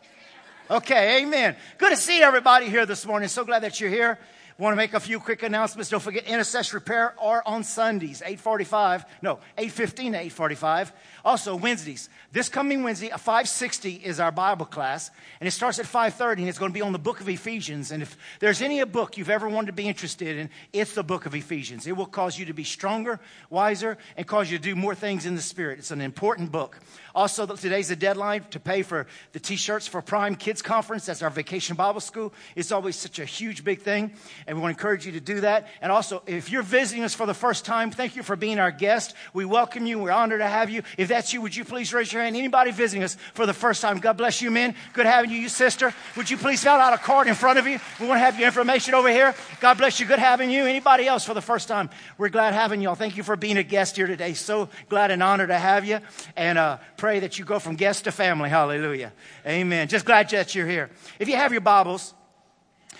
Okay, 0.69 1.21
amen. 1.21 1.55
Good 1.77 1.91
to 1.91 1.95
see 1.95 2.21
everybody 2.21 2.67
here 2.69 2.85
this 2.85 3.05
morning. 3.05 3.29
So 3.29 3.45
glad 3.45 3.63
that 3.63 3.79
you're 3.79 3.89
here. 3.89 4.19
Want 4.59 4.71
to 4.71 4.77
make 4.77 4.95
a 4.95 4.99
few 4.99 5.19
quick 5.19 5.43
announcements. 5.43 5.91
Don't 5.91 6.01
forget 6.01 6.23
intercessory 6.23 6.81
prayer 6.81 7.13
are 7.19 7.43
on 7.45 7.63
Sundays, 7.63 8.23
845, 8.23 9.05
no, 9.21 9.33
815 9.55 10.13
to 10.13 10.17
845. 10.17 10.91
Also 11.23 11.55
Wednesdays. 11.55 12.09
This 12.31 12.49
coming 12.49 12.81
Wednesday, 12.81 13.09
a 13.09 13.19
560 13.19 13.93
is 13.93 14.19
our 14.19 14.31
Bible 14.31 14.65
class, 14.65 15.11
and 15.39 15.47
it 15.47 15.51
starts 15.51 15.77
at 15.77 15.85
530, 15.85 16.41
and 16.41 16.49
it's 16.49 16.57
going 16.57 16.71
to 16.71 16.73
be 16.73 16.81
on 16.81 16.91
the 16.91 16.97
book 16.97 17.21
of 17.21 17.29
Ephesians. 17.29 17.91
And 17.91 18.01
if 18.01 18.17
there's 18.39 18.63
any 18.63 18.83
book 18.85 19.15
you've 19.15 19.29
ever 19.29 19.47
wanted 19.47 19.67
to 19.67 19.73
be 19.73 19.87
interested 19.87 20.37
in, 20.37 20.49
it's 20.73 20.95
the 20.95 21.03
book 21.03 21.27
of 21.27 21.35
Ephesians. 21.35 21.85
It 21.85 21.95
will 21.95 22.07
cause 22.07 22.39
you 22.39 22.45
to 22.45 22.53
be 22.53 22.63
stronger, 22.63 23.19
wiser, 23.51 23.99
and 24.15 24.25
cause 24.25 24.49
you 24.49 24.57
to 24.57 24.63
do 24.63 24.75
more 24.75 24.95
things 24.95 25.27
in 25.27 25.35
the 25.35 25.41
Spirit. 25.41 25.77
It's 25.77 25.91
an 25.91 26.01
important 26.01 26.51
book. 26.51 26.79
Also, 27.17 27.47
today's 27.47 27.87
the 27.87 27.95
deadline 27.95 28.45
to 28.51 28.59
pay 28.59 28.83
for 28.83 29.07
the 29.31 29.39
t-shirts 29.39 29.87
for 29.87 30.03
Prime 30.03 30.35
Kids 30.35 30.61
Conference. 30.61 31.07
That's 31.07 31.23
our 31.23 31.31
vacation 31.31 31.75
Bible 31.75 31.99
school. 31.99 32.31
It's 32.55 32.71
always 32.71 32.95
such 32.95 33.17
a 33.17 33.25
huge, 33.25 33.63
big 33.63 33.81
thing, 33.81 34.11
and 34.45 34.55
we 34.55 34.61
want 34.61 34.77
to 34.77 34.79
encourage 34.79 35.03
you 35.03 35.13
to 35.13 35.19
do 35.19 35.41
that. 35.41 35.67
And 35.81 35.91
also, 35.91 36.21
if 36.27 36.51
you're 36.51 36.61
visiting 36.61 37.03
us 37.03 37.15
for 37.15 37.25
the 37.25 37.33
first 37.33 37.65
time, 37.65 37.89
thank 37.89 38.15
you 38.15 38.21
for 38.21 38.35
being 38.35 38.59
our 38.59 38.69
guest. 38.69 39.15
We 39.33 39.45
welcome 39.45 39.87
you. 39.87 39.97
We're 39.97 40.11
honored 40.11 40.41
to 40.41 40.47
have 40.47 40.69
you. 40.69 40.83
If 40.95 41.07
that's 41.07 41.33
you, 41.33 41.41
would 41.41 41.55
you 41.55 41.65
please 41.65 41.91
raise 41.91 42.13
your 42.13 42.21
hand? 42.21 42.35
Anybody 42.35 42.69
visiting 42.69 43.03
us 43.03 43.17
for 43.33 43.47
the 43.47 43.53
first 43.53 43.81
time? 43.81 43.97
God 43.97 44.15
bless 44.17 44.39
you, 44.39 44.51
men. 44.51 44.75
Good 44.93 45.07
having 45.07 45.31
you, 45.31 45.37
you 45.37 45.49
sister. 45.49 45.95
Would 46.17 46.29
you 46.29 46.37
please 46.37 46.61
fill 46.61 46.73
out 46.73 46.93
a 46.93 46.99
card 46.99 47.25
in 47.25 47.33
front 47.33 47.57
of 47.57 47.65
you? 47.65 47.79
We 47.99 48.05
want 48.05 48.17
to 48.17 48.25
have 48.25 48.37
your 48.37 48.45
information 48.45 48.93
over 48.93 49.09
here. 49.09 49.33
God 49.59 49.79
bless 49.79 49.99
you. 49.99 50.05
Good 50.05 50.19
having 50.19 50.51
you. 50.51 50.67
Anybody 50.67 51.07
else 51.07 51.25
for 51.25 51.33
the 51.33 51.41
first 51.41 51.67
time? 51.67 51.89
We're 52.19 52.29
glad 52.29 52.53
having 52.53 52.79
y'all. 52.79 52.93
Thank 52.93 53.17
you 53.17 53.23
for 53.23 53.35
being 53.35 53.57
a 53.57 53.63
guest 53.63 53.95
here 53.95 54.05
today. 54.05 54.35
So 54.35 54.69
glad 54.87 55.09
and 55.09 55.23
honored 55.23 55.49
to 55.49 55.57
have 55.57 55.83
you. 55.83 55.99
And 56.35 56.59
uh, 56.59 56.77
pray 56.95 57.06
that 57.15 57.39
you 57.39 57.45
go 57.45 57.59
from 57.59 57.75
guest 57.75 58.03
to 58.03 58.11
family. 58.11 58.49
Hallelujah. 58.49 59.13
Amen. 59.45 59.87
Just 59.87 60.05
glad 60.05 60.29
that 60.29 60.53
you're 60.53 60.67
here. 60.67 60.89
If 61.19 61.27
you 61.27 61.35
have 61.35 61.51
your 61.51 61.61
Bibles, 61.61 62.13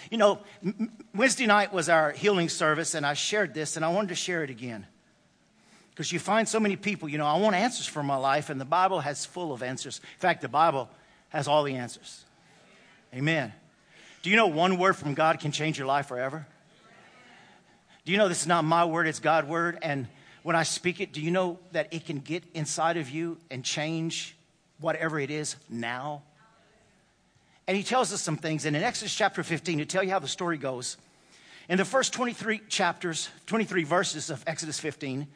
you 0.10 0.17
know, 0.17 0.39
Wednesday 1.13 1.46
night 1.46 1.74
was 1.74 1.89
our 1.89 2.12
healing 2.12 2.50
service, 2.50 2.93
and 2.93 3.06
I 3.06 3.13
shared 3.13 3.54
this, 3.54 3.76
and 3.76 3.84
I 3.84 3.89
wanted 3.89 4.10
to 4.10 4.15
share 4.15 4.43
it 4.43 4.50
again. 4.50 4.88
Because 5.89 6.12
you 6.12 6.20
find 6.20 6.48
so 6.48 6.60
many 6.60 6.76
people, 6.76 7.10
you 7.10 7.17
know, 7.17 7.26
I 7.26 7.38
want 7.38 7.56
answers 7.56 7.86
for 7.86 8.04
my 8.04 8.15
life, 8.15 8.50
and 8.50 8.62
the 8.62 8.65
Bible 8.65 9.02
has 9.02 9.26
full 9.26 9.52
of 9.52 9.62
answers. 9.62 10.00
In 10.00 10.20
fact, 10.20 10.41
the 10.41 10.48
Bible 10.48 10.89
has 11.30 11.48
all 11.48 11.63
the 11.63 11.76
answers. 11.76 12.24
Amen. 13.13 13.52
Do 14.22 14.30
you 14.30 14.36
know 14.36 14.48
one 14.48 14.78
word 14.78 14.96
from 14.96 15.13
God 15.13 15.39
can 15.39 15.52
change 15.52 15.78
your 15.78 15.88
life 15.88 16.08
forever? 16.08 16.48
Do 18.06 18.12
you 18.12 18.17
know 18.17 18.30
this 18.30 18.41
is 18.41 18.48
not 18.48 18.63
my 18.63 18.86
word, 18.86 19.08
it's 19.08 19.20
God's 19.20 19.48
word? 19.48 19.80
And 19.82 20.08
when 20.48 20.56
I 20.56 20.64
speak 20.64 21.02
it, 21.02 21.12
do 21.12 21.20
you 21.20 21.30
know 21.30 21.60
that 21.74 21.94
it 21.94 22.06
can 22.06 22.20
get 22.20 22.42
inside 22.54 22.96
of 22.96 23.10
you 23.10 23.38
and 23.52 23.66
change 23.66 24.34
whatever 24.80 25.20
it 25.20 25.30
is 25.30 25.58
now? 25.70 26.24
And 27.68 27.76
he 27.76 27.84
tells 27.84 28.14
us 28.14 28.22
some 28.22 28.38
things. 28.38 28.64
And 28.64 28.74
in 28.74 28.82
Exodus 28.82 29.14
chapter 29.14 29.44
15, 29.44 29.80
to 29.80 29.86
tell 29.86 30.04
you 30.04 30.10
how 30.10 30.20
the 30.20 30.28
story 30.30 30.58
goes, 30.58 30.96
in 31.68 31.78
the 31.78 31.84
first 31.84 32.14
23 32.14 32.62
chapters, 32.70 33.28
23 33.48 33.84
verses 33.84 34.30
of 34.30 34.42
Exodus 34.48 34.80
15, 34.80 35.28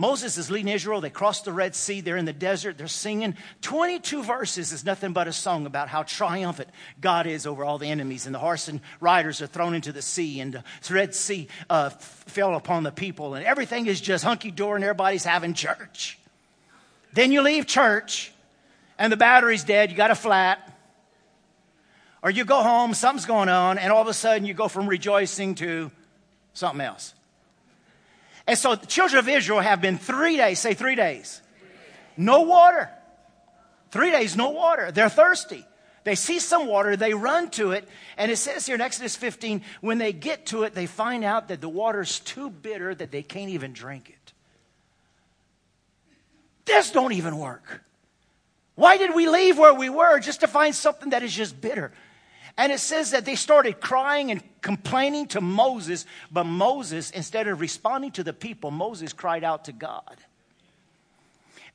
Moses 0.00 0.38
is 0.38 0.48
leading 0.48 0.72
Israel. 0.72 1.00
They 1.00 1.10
cross 1.10 1.40
the 1.40 1.52
Red 1.52 1.74
Sea. 1.74 2.00
They're 2.00 2.16
in 2.16 2.24
the 2.24 2.32
desert. 2.32 2.78
They're 2.78 2.86
singing. 2.86 3.34
22 3.62 4.22
verses 4.22 4.70
is 4.70 4.84
nothing 4.84 5.12
but 5.12 5.26
a 5.26 5.32
song 5.32 5.66
about 5.66 5.88
how 5.88 6.04
triumphant 6.04 6.68
God 7.00 7.26
is 7.26 7.48
over 7.48 7.64
all 7.64 7.78
the 7.78 7.88
enemies. 7.88 8.24
And 8.24 8.32
the 8.32 8.38
horse 8.38 8.68
and 8.68 8.80
riders 9.00 9.42
are 9.42 9.48
thrown 9.48 9.74
into 9.74 9.90
the 9.90 10.00
sea. 10.00 10.38
And 10.38 10.52
the 10.54 10.94
Red 10.94 11.16
Sea 11.16 11.48
uh, 11.68 11.90
fell 11.90 12.54
upon 12.54 12.84
the 12.84 12.92
people. 12.92 13.34
And 13.34 13.44
everything 13.44 13.86
is 13.86 14.00
just 14.00 14.22
hunky 14.22 14.52
dory 14.52 14.76
and 14.76 14.84
everybody's 14.84 15.24
having 15.24 15.52
church. 15.52 16.16
Then 17.12 17.32
you 17.32 17.42
leave 17.42 17.66
church 17.66 18.32
and 18.98 19.12
the 19.12 19.16
battery's 19.16 19.64
dead. 19.64 19.90
You 19.90 19.96
got 19.96 20.12
a 20.12 20.14
flat. 20.14 20.78
Or 22.22 22.30
you 22.30 22.44
go 22.44 22.62
home, 22.62 22.94
something's 22.94 23.26
going 23.26 23.48
on, 23.48 23.78
and 23.78 23.92
all 23.92 24.02
of 24.02 24.08
a 24.08 24.14
sudden 24.14 24.44
you 24.44 24.54
go 24.54 24.68
from 24.68 24.88
rejoicing 24.88 25.56
to 25.56 25.90
something 26.52 26.80
else. 26.80 27.14
And 28.48 28.56
so 28.56 28.74
the 28.74 28.86
children 28.86 29.18
of 29.18 29.28
Israel 29.28 29.60
have 29.60 29.82
been 29.82 29.98
three 29.98 30.38
days, 30.38 30.58
say 30.58 30.72
three 30.72 30.94
days, 30.94 31.42
no 32.16 32.40
water. 32.42 32.90
Three 33.90 34.10
days, 34.10 34.36
no 34.36 34.50
water. 34.50 34.90
They're 34.90 35.10
thirsty. 35.10 35.66
They 36.04 36.14
see 36.14 36.38
some 36.38 36.66
water, 36.66 36.96
they 36.96 37.12
run 37.12 37.50
to 37.50 37.72
it, 37.72 37.86
and 38.16 38.30
it 38.30 38.36
says 38.36 38.64
here 38.64 38.74
in 38.74 38.80
Exodus 38.80 39.16
15, 39.16 39.62
when 39.82 39.98
they 39.98 40.14
get 40.14 40.46
to 40.46 40.62
it, 40.62 40.74
they 40.74 40.86
find 40.86 41.22
out 41.22 41.48
that 41.48 41.60
the 41.60 41.68
water's 41.68 42.20
too 42.20 42.48
bitter 42.48 42.94
that 42.94 43.10
they 43.10 43.22
can't 43.22 43.50
even 43.50 43.74
drink 43.74 44.08
it. 44.08 44.32
This 46.64 46.90
don't 46.90 47.12
even 47.12 47.36
work. 47.36 47.84
Why 48.74 48.96
did 48.96 49.14
we 49.14 49.28
leave 49.28 49.58
where 49.58 49.74
we 49.74 49.90
were 49.90 50.20
just 50.20 50.40
to 50.40 50.46
find 50.46 50.74
something 50.74 51.10
that 51.10 51.22
is 51.22 51.34
just 51.34 51.60
bitter? 51.60 51.92
And 52.58 52.72
it 52.72 52.80
says 52.80 53.12
that 53.12 53.24
they 53.24 53.36
started 53.36 53.80
crying 53.80 54.32
and 54.32 54.42
complaining 54.60 55.28
to 55.28 55.40
Moses, 55.40 56.04
but 56.30 56.42
Moses, 56.42 57.12
instead 57.12 57.46
of 57.46 57.60
responding 57.60 58.10
to 58.12 58.24
the 58.24 58.32
people, 58.32 58.72
Moses 58.72 59.12
cried 59.12 59.44
out 59.44 59.66
to 59.66 59.72
God. 59.72 60.18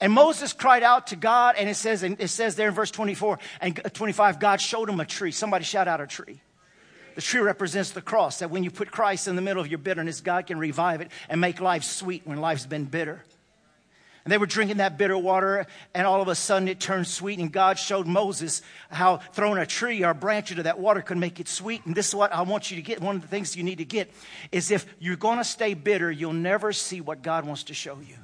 And 0.02 0.12
Moses 0.12 0.52
cried 0.52 0.84
out 0.84 1.08
to 1.08 1.16
God, 1.16 1.56
and 1.58 1.70
it 1.70 1.76
says, 1.76 2.04
and 2.04 2.20
it 2.20 2.28
says 2.28 2.58
there 2.58 2.68
in 2.68 2.74
verse 2.74 2.92
24 2.92 3.40
and 3.62 3.82
25, 3.94 4.42
God 4.42 4.60
showed 4.60 4.90
him 4.90 5.00
a 5.00 5.06
tree. 5.06 5.32
Somebody 5.32 5.64
shout 5.64 5.88
out 5.88 6.02
a 6.02 6.08
tree. 6.08 6.42
The 7.16 7.22
tree 7.22 7.40
represents 7.40 7.92
the 7.92 8.02
cross, 8.02 8.40
that 8.40 8.50
when 8.50 8.66
you 8.66 8.72
put 8.72 8.92
Christ 8.92 9.30
in 9.30 9.38
the 9.38 9.42
middle 9.42 9.62
of 9.62 9.70
your 9.70 9.78
bitterness, 9.78 10.20
God 10.20 10.48
can 10.48 10.60
revive 10.60 11.00
it 11.00 11.12
and 11.30 11.40
make 11.40 11.62
life 11.62 11.84
sweet 11.84 12.24
when 12.26 12.42
life's 12.42 12.66
been 12.66 12.86
bitter. 12.86 13.24
And 14.24 14.32
they 14.32 14.38
were 14.38 14.46
drinking 14.46 14.78
that 14.78 14.98
bitter 14.98 15.18
water, 15.18 15.68
and 15.94 16.08
all 16.08 16.22
of 16.22 16.30
a 16.30 16.36
sudden 16.36 16.70
it 16.70 16.80
turned 16.80 17.08
sweet. 17.08 17.40
And 17.40 17.52
God 17.52 17.78
showed 17.78 18.08
Moses 18.08 18.62
how 18.90 19.18
throwing 19.18 19.62
a 19.62 19.66
tree 19.66 20.02
or 20.04 20.12
a 20.12 20.16
branch 20.16 20.50
into 20.52 20.64
that 20.64 20.80
water 20.80 21.02
could 21.02 21.18
make 21.18 21.42
it 21.42 21.50
sweet. 21.50 21.86
And 21.86 21.94
this 21.94 22.08
is 22.08 22.16
what 22.16 22.34
I 22.34 22.44
want 22.44 22.72
you 22.72 22.78
to 22.78 22.82
get. 22.82 23.02
One 23.02 23.18
of 23.18 23.22
the 23.22 23.28
things 23.28 23.58
you 23.58 23.64
need 23.64 23.80
to 23.80 23.86
get 23.86 24.10
is 24.52 24.72
if 24.72 24.86
you're 25.00 25.18
going 25.18 25.40
to 25.40 25.44
stay 25.44 25.74
bitter, 25.74 26.10
you'll 26.10 26.32
never 26.32 26.72
see 26.72 27.02
what 27.02 27.22
God 27.22 27.46
wants 27.46 27.64
to 27.64 27.74
show 27.74 28.00
you. 28.00 28.16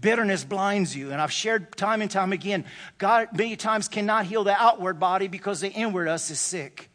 Bitterness 0.00 0.44
blinds 0.44 0.96
you. 0.96 1.12
And 1.12 1.20
I've 1.20 1.32
shared 1.32 1.76
time 1.76 2.00
and 2.00 2.10
time 2.10 2.32
again, 2.32 2.64
God 2.96 3.28
many 3.36 3.56
times 3.56 3.86
cannot 3.86 4.24
heal 4.24 4.44
the 4.44 4.60
outward 4.60 4.98
body 4.98 5.28
because 5.28 5.60
the 5.60 5.70
inward 5.70 6.08
us 6.08 6.30
is 6.30 6.40
sick. 6.40 6.88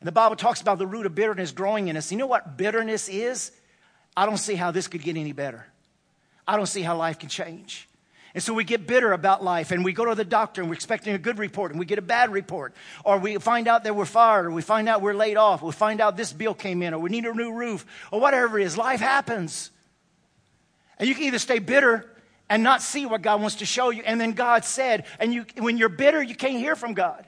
And 0.00 0.08
the 0.08 0.12
Bible 0.12 0.34
talks 0.34 0.60
about 0.60 0.78
the 0.78 0.88
root 0.88 1.06
of 1.06 1.14
bitterness 1.14 1.52
growing 1.52 1.86
in 1.86 1.96
us. 1.96 2.10
You 2.10 2.18
know 2.18 2.26
what 2.26 2.56
bitterness 2.56 3.08
is? 3.08 3.52
I 4.16 4.26
don't 4.26 4.38
see 4.38 4.56
how 4.56 4.72
this 4.72 4.88
could 4.88 5.02
get 5.02 5.16
any 5.16 5.32
better. 5.32 5.66
I 6.46 6.56
don't 6.56 6.66
see 6.66 6.82
how 6.82 6.96
life 6.96 7.18
can 7.18 7.28
change. 7.28 7.88
And 8.34 8.42
so 8.42 8.52
we 8.52 8.64
get 8.64 8.86
bitter 8.86 9.12
about 9.12 9.44
life 9.44 9.70
and 9.70 9.84
we 9.84 9.92
go 9.92 10.04
to 10.06 10.14
the 10.16 10.24
doctor 10.24 10.60
and 10.60 10.68
we're 10.68 10.74
expecting 10.74 11.14
a 11.14 11.18
good 11.18 11.38
report 11.38 11.70
and 11.70 11.78
we 11.78 11.86
get 11.86 11.98
a 11.98 12.02
bad 12.02 12.32
report. 12.32 12.74
Or 13.04 13.16
we 13.18 13.36
find 13.36 13.68
out 13.68 13.84
that 13.84 13.94
we're 13.94 14.04
fired 14.06 14.46
or 14.46 14.50
we 14.50 14.60
find 14.60 14.88
out 14.88 15.02
we're 15.02 15.14
laid 15.14 15.36
off. 15.36 15.62
Or 15.62 15.66
we 15.66 15.72
find 15.72 16.00
out 16.00 16.16
this 16.16 16.32
bill 16.32 16.52
came 16.52 16.82
in 16.82 16.94
or 16.94 16.98
we 16.98 17.10
need 17.10 17.26
a 17.26 17.32
new 17.32 17.52
roof 17.52 17.86
or 18.10 18.20
whatever 18.20 18.58
it 18.58 18.64
is. 18.64 18.76
Life 18.76 18.98
happens. 18.98 19.70
And 20.98 21.08
you 21.08 21.14
can 21.14 21.24
either 21.24 21.38
stay 21.38 21.60
bitter 21.60 22.10
and 22.50 22.64
not 22.64 22.82
see 22.82 23.06
what 23.06 23.22
God 23.22 23.40
wants 23.40 23.56
to 23.56 23.66
show 23.66 23.90
you. 23.90 24.02
And 24.04 24.20
then 24.20 24.32
God 24.32 24.64
said, 24.64 25.06
and 25.20 25.32
you, 25.32 25.46
when 25.58 25.78
you're 25.78 25.88
bitter, 25.88 26.20
you 26.20 26.34
can't 26.34 26.58
hear 26.58 26.74
from 26.74 26.94
God. 26.94 27.24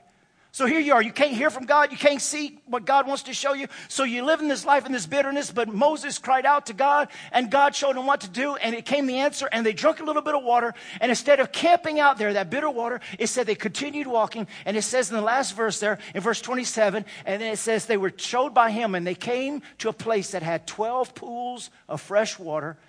So 0.57 0.65
here 0.65 0.79
you 0.79 0.95
are. 0.95 1.03
You 1.03 1.11
can't 1.11 1.33
hear 1.33 1.51
from 1.51 1.67
God. 1.67 1.91
You 1.91 1.99
can't 1.99 2.19
see 2.19 2.57
what 2.65 2.83
God 2.83 3.05
wants 3.05 3.21
to 3.23 3.33
show 3.35 3.53
you. 3.53 3.67
So 3.89 4.03
you 4.03 4.25
live 4.25 4.39
in 4.39 4.47
this 4.47 4.65
life 4.65 4.87
in 4.87 4.91
this 4.91 5.05
bitterness. 5.05 5.51
But 5.51 5.67
Moses 5.67 6.17
cried 6.17 6.47
out 6.47 6.65
to 6.65 6.73
God, 6.73 7.09
and 7.31 7.51
God 7.51 7.75
showed 7.75 7.95
him 7.95 8.07
what 8.07 8.21
to 8.21 8.27
do, 8.27 8.55
and 8.55 8.73
it 8.73 8.83
came 8.83 9.05
the 9.05 9.19
answer. 9.19 9.47
And 9.51 9.63
they 9.63 9.73
drank 9.73 9.99
a 9.99 10.03
little 10.03 10.23
bit 10.23 10.33
of 10.33 10.43
water. 10.43 10.73
And 10.99 11.11
instead 11.11 11.39
of 11.39 11.51
camping 11.51 11.99
out 11.99 12.17
there, 12.17 12.33
that 12.33 12.49
bitter 12.49 12.71
water, 12.71 13.01
it 13.19 13.27
said 13.27 13.45
they 13.45 13.53
continued 13.53 14.07
walking. 14.07 14.47
And 14.65 14.75
it 14.75 14.81
says 14.81 15.11
in 15.11 15.15
the 15.15 15.21
last 15.21 15.55
verse 15.55 15.79
there, 15.79 15.99
in 16.15 16.21
verse 16.21 16.41
27, 16.41 17.05
and 17.27 17.39
then 17.39 17.53
it 17.53 17.57
says 17.57 17.85
they 17.85 17.95
were 17.95 18.11
showed 18.17 18.55
by 18.55 18.71
him, 18.71 18.95
and 18.95 19.05
they 19.05 19.13
came 19.13 19.61
to 19.77 19.89
a 19.89 19.93
place 19.93 20.31
that 20.31 20.41
had 20.41 20.65
12 20.65 21.13
pools 21.13 21.69
of 21.87 22.01
fresh 22.01 22.39
water 22.39 22.79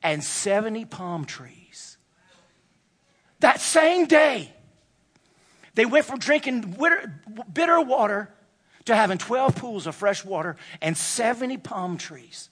and 0.00 0.22
70 0.22 0.84
palm 0.84 1.24
trees. 1.24 1.96
That 3.40 3.60
same 3.60 4.06
day, 4.06 4.52
they 5.76 5.86
went 5.86 6.06
from 6.06 6.18
drinking 6.18 6.76
bitter 7.52 7.80
water 7.80 8.28
to 8.86 8.96
having 8.96 9.18
12 9.18 9.54
pools 9.56 9.86
of 9.86 9.94
fresh 9.94 10.24
water 10.24 10.56
and 10.80 10.96
70 10.96 11.58
palm 11.58 11.98
trees. 11.98 12.48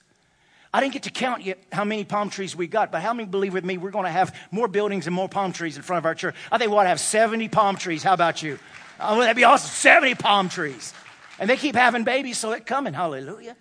I 0.73 0.81
didn't 0.81 0.93
get 0.93 1.03
to 1.03 1.09
count 1.09 1.43
yet 1.43 1.57
how 1.71 1.85
many 1.85 2.03
palm 2.03 2.29
trees 2.29 2.55
we 2.55 2.67
got, 2.67 2.91
but 2.91 3.01
how 3.01 3.13
many 3.13 3.27
believe 3.27 3.53
with 3.53 3.65
me 3.65 3.77
we're 3.77 3.91
going 3.91 4.05
to 4.05 4.11
have 4.11 4.35
more 4.51 4.67
buildings 4.67 5.07
and 5.07 5.15
more 5.15 5.29
palm 5.29 5.53
trees 5.53 5.75
in 5.77 5.83
front 5.83 5.99
of 5.99 6.05
our 6.05 6.13
church? 6.13 6.35
I 6.51 6.57
think 6.57 6.69
we 6.69 6.77
ought 6.77 6.83
to 6.83 6.89
have 6.89 6.99
70 6.99 7.47
palm 7.47 7.77
trees. 7.77 8.03
How 8.03 8.13
about 8.13 8.43
you? 8.43 8.59
Oh, 8.99 9.19
that'd 9.19 9.35
be 9.35 9.43
awesome. 9.43 9.69
70 9.69 10.15
palm 10.15 10.49
trees. 10.49 10.93
And 11.39 11.49
they 11.49 11.57
keep 11.57 11.75
having 11.75 12.03
babies, 12.03 12.37
so 12.37 12.51
it's 12.51 12.65
coming. 12.65 12.93
Hallelujah. 12.93 13.55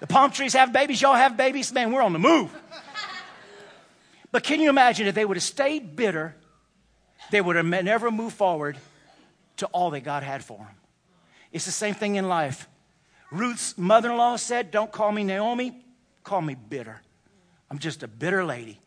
The 0.00 0.06
palm 0.06 0.30
trees 0.30 0.52
have 0.52 0.72
babies. 0.72 1.00
Y'all 1.00 1.14
have 1.14 1.36
babies. 1.36 1.72
Man, 1.72 1.92
we're 1.92 2.02
on 2.02 2.12
the 2.12 2.18
move. 2.18 2.50
But 4.30 4.42
can 4.42 4.60
you 4.60 4.68
imagine 4.68 5.06
if 5.06 5.14
they 5.14 5.24
would 5.24 5.36
have 5.36 5.44
stayed 5.44 5.96
bitter 5.96 6.34
they 7.30 7.40
would 7.40 7.56
have 7.56 7.66
never 7.66 8.10
moved 8.10 8.36
forward 8.36 8.76
to 9.58 9.66
all 9.66 9.90
that 9.90 10.00
God 10.00 10.22
had 10.22 10.44
for 10.44 10.58
them. 10.58 10.76
It's 11.52 11.64
the 11.64 11.72
same 11.72 11.94
thing 11.94 12.16
in 12.16 12.28
life. 12.28 12.68
Ruth's 13.30 13.76
mother 13.76 14.10
in 14.10 14.16
law 14.16 14.36
said, 14.36 14.70
Don't 14.70 14.90
call 14.90 15.12
me 15.12 15.24
Naomi, 15.24 15.84
call 16.24 16.40
me 16.40 16.54
bitter. 16.54 17.00
I'm 17.70 17.78
just 17.78 18.02
a 18.02 18.08
bitter 18.08 18.44
lady 18.44 18.80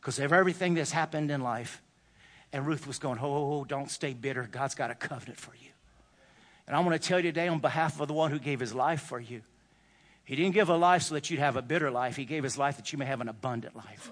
because 0.00 0.18
of 0.18 0.32
everything 0.32 0.74
that's 0.74 0.90
happened 0.90 1.30
in 1.30 1.42
life. 1.42 1.82
And 2.52 2.66
Ruth 2.66 2.86
was 2.86 2.98
going, 2.98 3.18
Oh, 3.18 3.26
oh, 3.26 3.52
oh 3.60 3.64
don't 3.64 3.90
stay 3.90 4.14
bitter. 4.14 4.48
God's 4.50 4.74
got 4.74 4.90
a 4.90 4.94
covenant 4.94 5.38
for 5.38 5.54
you. 5.54 5.68
And 6.66 6.76
I 6.76 6.80
want 6.80 7.00
to 7.00 7.08
tell 7.08 7.18
you 7.18 7.24
today, 7.24 7.48
on 7.48 7.58
behalf 7.58 8.00
of 8.00 8.08
the 8.08 8.14
one 8.14 8.30
who 8.30 8.38
gave 8.38 8.60
his 8.60 8.74
life 8.74 9.02
for 9.02 9.20
you, 9.20 9.42
he 10.24 10.36
didn't 10.36 10.54
give 10.54 10.68
a 10.68 10.76
life 10.76 11.02
so 11.02 11.14
that 11.14 11.28
you'd 11.28 11.40
have 11.40 11.56
a 11.56 11.62
bitter 11.62 11.90
life, 11.90 12.16
he 12.16 12.24
gave 12.24 12.44
his 12.44 12.56
life 12.56 12.76
that 12.76 12.92
you 12.92 12.98
may 12.98 13.04
have 13.04 13.20
an 13.20 13.28
abundant 13.28 13.74
life. 13.74 14.10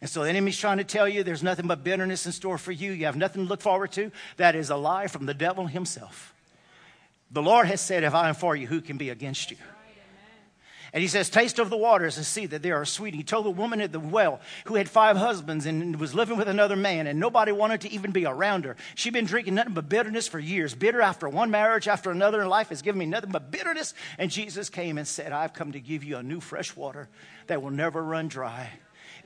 And 0.00 0.08
so 0.08 0.22
the 0.22 0.28
enemy's 0.28 0.56
trying 0.56 0.78
to 0.78 0.84
tell 0.84 1.08
you 1.08 1.24
there's 1.24 1.42
nothing 1.42 1.66
but 1.66 1.82
bitterness 1.82 2.24
in 2.24 2.32
store 2.32 2.58
for 2.58 2.70
you. 2.70 2.92
You 2.92 3.06
have 3.06 3.16
nothing 3.16 3.44
to 3.44 3.48
look 3.48 3.60
forward 3.60 3.90
to. 3.92 4.12
That 4.36 4.54
is 4.54 4.70
a 4.70 4.76
lie 4.76 5.08
from 5.08 5.26
the 5.26 5.34
devil 5.34 5.66
himself. 5.66 6.34
The 7.30 7.42
Lord 7.42 7.66
has 7.66 7.80
said, 7.80 8.04
If 8.04 8.14
I 8.14 8.28
am 8.28 8.34
for 8.34 8.54
you, 8.54 8.66
who 8.66 8.80
can 8.80 8.96
be 8.96 9.10
against 9.10 9.50
you? 9.50 9.56
And 10.92 11.02
he 11.02 11.08
says, 11.08 11.28
Taste 11.28 11.58
of 11.58 11.68
the 11.68 11.76
waters 11.76 12.16
and 12.16 12.24
see 12.24 12.46
that 12.46 12.62
they 12.62 12.70
are 12.70 12.84
sweet. 12.84 13.12
He 13.12 13.22
told 13.22 13.44
the 13.44 13.50
woman 13.50 13.80
at 13.80 13.92
the 13.92 14.00
well 14.00 14.40
who 14.64 14.76
had 14.76 14.88
five 14.88 15.16
husbands 15.18 15.66
and 15.66 16.00
was 16.00 16.14
living 16.14 16.38
with 16.38 16.48
another 16.48 16.76
man, 16.76 17.06
and 17.06 17.20
nobody 17.20 17.52
wanted 17.52 17.82
to 17.82 17.90
even 17.90 18.12
be 18.12 18.24
around 18.24 18.64
her. 18.64 18.76
She'd 18.94 19.12
been 19.12 19.26
drinking 19.26 19.56
nothing 19.56 19.74
but 19.74 19.88
bitterness 19.88 20.28
for 20.28 20.38
years. 20.38 20.74
Bitter 20.74 21.02
after 21.02 21.28
one 21.28 21.50
marriage, 21.50 21.88
after 21.88 22.10
another, 22.10 22.40
and 22.40 22.48
life 22.48 22.70
has 22.70 22.82
given 22.82 23.00
me 23.00 23.06
nothing 23.06 23.32
but 23.32 23.50
bitterness. 23.50 23.92
And 24.16 24.30
Jesus 24.30 24.70
came 24.70 24.96
and 24.96 25.06
said, 25.06 25.32
I've 25.32 25.52
come 25.52 25.72
to 25.72 25.80
give 25.80 26.04
you 26.04 26.16
a 26.16 26.22
new 26.22 26.40
fresh 26.40 26.74
water 26.74 27.08
that 27.48 27.60
will 27.60 27.70
never 27.70 28.02
run 28.02 28.28
dry 28.28 28.70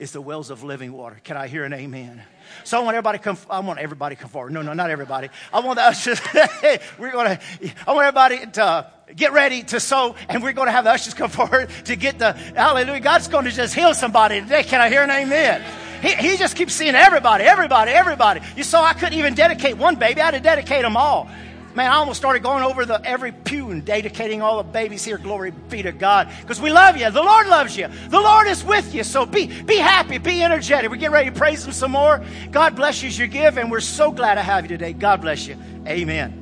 is 0.03 0.11
the 0.11 0.21
wells 0.21 0.51
of 0.51 0.65
living 0.65 0.93
water. 0.93 1.21
Can 1.23 1.37
I 1.37 1.47
hear 1.47 1.63
an 1.63 1.73
amen? 1.73 2.21
So 2.65 2.77
I 2.77 2.83
want 2.83 2.97
everybody 2.97 3.19
come. 3.19 3.39
I 3.49 3.61
want 3.61 3.79
everybody 3.79 4.17
come 4.17 4.29
forward. 4.29 4.53
No, 4.53 4.61
no, 4.61 4.73
not 4.73 4.91
everybody. 4.91 5.29
I 5.53 5.61
want 5.61 5.77
the 5.77 5.85
ushers. 5.85 6.21
we're 6.99 7.13
gonna. 7.13 7.39
I 7.87 7.93
want 7.93 8.09
everybody 8.09 8.45
to 8.45 8.91
get 9.15 9.33
ready 9.33 9.63
to 9.63 9.79
sow, 9.79 10.17
and 10.29 10.43
we're 10.43 10.55
going 10.55 10.67
to 10.67 10.73
have 10.73 10.83
the 10.83 10.91
ushers 10.91 11.15
come 11.15 11.31
forward 11.41 11.71
to 11.85 11.95
get 11.95 12.19
the 12.19 12.33
hallelujah. 12.33 12.99
God's 12.99 13.29
going 13.29 13.45
to 13.45 13.53
just 13.53 13.75
heal 13.75 13.95
somebody 13.95 14.41
today. 14.41 14.65
Can 14.65 14.81
I 14.81 14.89
hear 14.89 15.03
an 15.03 15.11
amen? 15.11 15.63
He, 16.03 16.31
he 16.31 16.37
just 16.37 16.57
keeps 16.57 16.75
seeing 16.75 16.97
everybody, 16.97 17.45
everybody, 17.45 17.93
everybody. 17.93 18.41
You 18.57 18.65
saw 18.65 18.83
I 18.83 18.95
couldn't 18.95 19.17
even 19.17 19.35
dedicate 19.35 19.77
one 19.77 19.95
baby. 19.95 20.21
I 20.21 20.25
had 20.25 20.31
to 20.33 20.41
dedicate 20.41 20.83
them 20.83 20.97
all. 20.97 21.31
Man, 21.75 21.91
I 21.91 21.97
almost 21.97 22.19
started 22.19 22.43
going 22.43 22.63
over 22.63 22.85
the 22.85 23.01
every 23.05 23.33
pew 23.33 23.71
and 23.71 23.85
dedicating 23.85 24.43
all 24.43 24.63
the 24.63 24.69
babies 24.69 25.05
here. 25.05 25.17
Glory 25.17 25.53
be 25.71 25.83
to 25.83 25.93
God. 25.93 26.29
Because 26.41 26.61
we 26.61 26.71
love 26.71 26.97
you. 26.97 27.11
The 27.11 27.23
Lord 27.23 27.47
loves 27.47 27.77
you. 27.77 27.89
The 28.09 28.21
Lord 28.21 28.47
is 28.47 28.63
with 28.63 28.95
you. 28.95 29.05
So 29.05 29.25
be, 29.25 29.47
be 29.63 29.77
happy. 29.77 30.19
Be 30.19 30.43
energetic. 30.43 30.91
We 30.91 30.99
get 30.99 31.11
ready 31.11 31.31
to 31.31 31.37
praise 31.37 31.65
Him 31.65 31.73
some 31.73 31.93
more. 31.93 32.23
God 32.51 32.77
bless 32.77 33.03
you 33.03 33.09
as 33.09 33.19
you 33.19 33.27
give, 33.27 33.57
and 33.57 33.71
we're 33.71 33.81
so 33.81 34.13
glad 34.13 34.35
to 34.35 34.43
have 34.43 34.65
you 34.65 34.69
today. 34.69 34.93
God 34.93 35.23
bless 35.23 35.47
you. 35.47 35.57
Amen. 35.87 36.42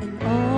and 0.00 0.22
all 0.22 0.57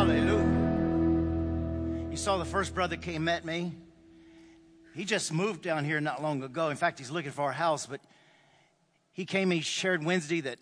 Hallelujah. 0.00 0.48
You 2.10 2.16
saw 2.16 2.38
the 2.38 2.46
first 2.46 2.74
brother 2.74 2.96
came 2.96 3.24
met 3.24 3.44
me. 3.44 3.74
He 4.94 5.04
just 5.04 5.30
moved 5.30 5.60
down 5.60 5.84
here 5.84 6.00
not 6.00 6.22
long 6.22 6.42
ago. 6.42 6.70
In 6.70 6.78
fact, 6.78 6.98
he's 6.98 7.10
looking 7.10 7.32
for 7.32 7.50
a 7.50 7.52
house, 7.52 7.84
but 7.84 8.00
he 9.12 9.26
came, 9.26 9.50
he 9.50 9.60
shared 9.60 10.02
Wednesday 10.02 10.40
that 10.40 10.58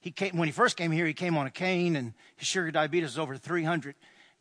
he 0.00 0.10
came, 0.10 0.36
when 0.36 0.48
he 0.48 0.52
first 0.52 0.76
came 0.76 0.90
here, 0.90 1.06
he 1.06 1.14
came 1.14 1.38
on 1.38 1.46
a 1.46 1.50
cane 1.50 1.96
and 1.96 2.12
his 2.36 2.46
sugar 2.46 2.70
diabetes 2.70 3.12
was 3.12 3.18
over 3.18 3.38
300. 3.38 3.94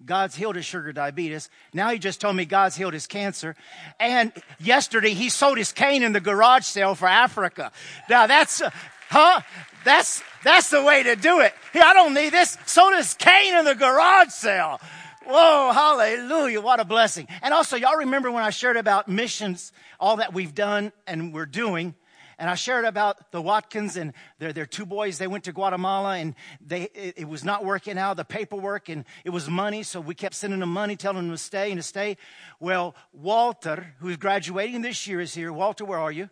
God's 0.05 0.35
healed 0.35 0.57
his 0.57 0.65
sugar 0.65 0.91
diabetes. 0.91 1.49
Now 1.73 1.91
he 1.91 1.97
just 1.97 2.19
told 2.19 2.35
me 2.35 2.43
God's 2.43 2.75
healed 2.75 2.93
his 2.93 3.07
cancer. 3.07 3.55
And 3.97 4.33
yesterday 4.59 5.13
he 5.13 5.29
sold 5.29 5.57
his 5.57 5.71
cane 5.71 6.03
in 6.03 6.11
the 6.11 6.19
garage 6.19 6.65
sale 6.65 6.95
for 6.95 7.07
Africa. 7.07 7.71
Now 8.09 8.27
that's, 8.27 8.61
huh? 9.09 9.41
That's, 9.83 10.23
that's 10.43 10.69
the 10.69 10.81
way 10.81 11.03
to 11.03 11.15
do 11.15 11.41
it. 11.41 11.53
Here, 11.73 11.83
I 11.85 11.93
don't 11.93 12.13
need 12.13 12.31
this. 12.31 12.57
So 12.65 12.89
does 12.91 13.13
cane 13.15 13.55
in 13.55 13.65
the 13.65 13.75
garage 13.75 14.29
sale. 14.29 14.79
Whoa, 15.25 15.71
hallelujah. 15.71 16.61
What 16.61 16.79
a 16.79 16.85
blessing. 16.85 17.27
And 17.41 17.53
also, 17.53 17.77
y'all 17.77 17.97
remember 17.97 18.29
when 18.31 18.43
I 18.43 18.49
shared 18.49 18.77
about 18.77 19.07
missions, 19.07 19.71
all 19.99 20.17
that 20.17 20.33
we've 20.33 20.53
done 20.53 20.91
and 21.07 21.33
we're 21.33 21.45
doing. 21.45 21.95
And 22.37 22.49
I 22.49 22.55
shared 22.55 22.83
about 22.83 23.31
the 23.31 23.41
Watkins 23.41 23.95
and 23.95 24.11
their, 24.39 24.51
their 24.51 24.65
two 24.65 24.85
boys. 24.85 25.17
They 25.17 25.27
went 25.27 25.45
to 25.45 25.53
Guatemala 25.53 26.17
and 26.17 26.35
they, 26.65 26.83
it, 26.93 27.13
it, 27.19 27.27
was 27.29 27.45
not 27.45 27.63
working 27.63 27.97
out, 27.97 28.17
the 28.17 28.25
paperwork, 28.25 28.89
and 28.89 29.05
it 29.23 29.29
was 29.29 29.49
money. 29.49 29.83
So 29.83 30.01
we 30.01 30.15
kept 30.15 30.35
sending 30.35 30.59
them 30.59 30.73
money, 30.73 30.95
telling 30.95 31.27
them 31.27 31.31
to 31.31 31.37
stay 31.37 31.71
and 31.71 31.79
to 31.79 31.83
stay. 31.83 32.17
Well, 32.59 32.95
Walter, 33.13 33.93
who's 33.99 34.17
graduating 34.17 34.81
this 34.81 35.07
year, 35.07 35.21
is 35.21 35.33
here. 35.33 35.53
Walter, 35.53 35.85
where 35.85 35.99
are 35.99 36.11
you? 36.11 36.29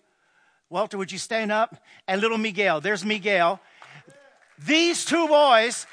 Walter, 0.72 0.98
would 0.98 1.12
you 1.12 1.18
stand 1.18 1.52
up? 1.52 1.76
And 2.08 2.22
little 2.22 2.38
Miguel. 2.38 2.80
There's 2.80 3.04
Miguel. 3.04 3.60
These 4.66 5.04
two 5.04 5.28
boys, 5.28 5.86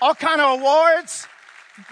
all 0.00 0.14
kind 0.14 0.40
of 0.40 0.60
awards. 0.60 1.28